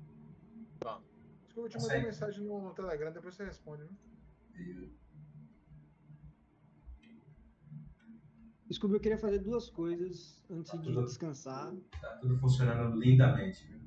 Scooby, 1.48 1.66
eu 1.66 1.68
te 1.68 1.72
Tá 1.72 1.78
mandei 1.82 1.96
certo. 1.96 2.04
mensagem 2.06 2.44
no 2.44 2.72
Telegram, 2.74 3.12
depois 3.12 3.34
você 3.34 3.44
responde, 3.44 3.82
viu? 3.82 3.96
E- 4.54 5.00
Scooby, 8.72 8.94
eu 8.94 9.00
queria 9.00 9.18
fazer 9.18 9.40
duas 9.40 9.68
coisas 9.68 10.44
antes 10.48 10.70
de 10.80 10.86
Tudo. 10.92 11.04
descansar. 11.04 11.72
Tá 12.00 12.16
tudo 12.18 12.38
funcionando 12.38 12.96
lindamente. 12.96 13.79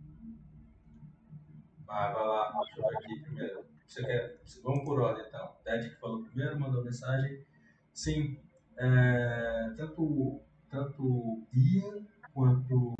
Ah, 1.95 2.11
vai 2.11 2.25
lá, 2.27 2.51
deixa 2.51 2.79
eu 2.79 2.89
ver 2.89 2.97
aqui 2.97 3.19
primeiro. 3.19 3.65
Você 3.85 4.03
quer. 4.03 4.41
Vamos 4.63 4.83
por 4.83 4.99
ordem 4.99 5.23
então. 5.27 5.51
Ted 5.63 5.91
que 5.91 5.99
falou 5.99 6.23
primeiro, 6.23 6.59
mandou 6.59 6.83
mensagem. 6.83 7.45
Sim, 7.93 8.39
é, 8.75 9.73
tanto, 9.77 10.41
tanto 10.71 11.47
Ian 11.53 12.03
quanto 12.33 12.95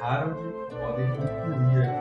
Harold 0.00 0.40
podem 0.70 1.08
concluir 1.16 1.99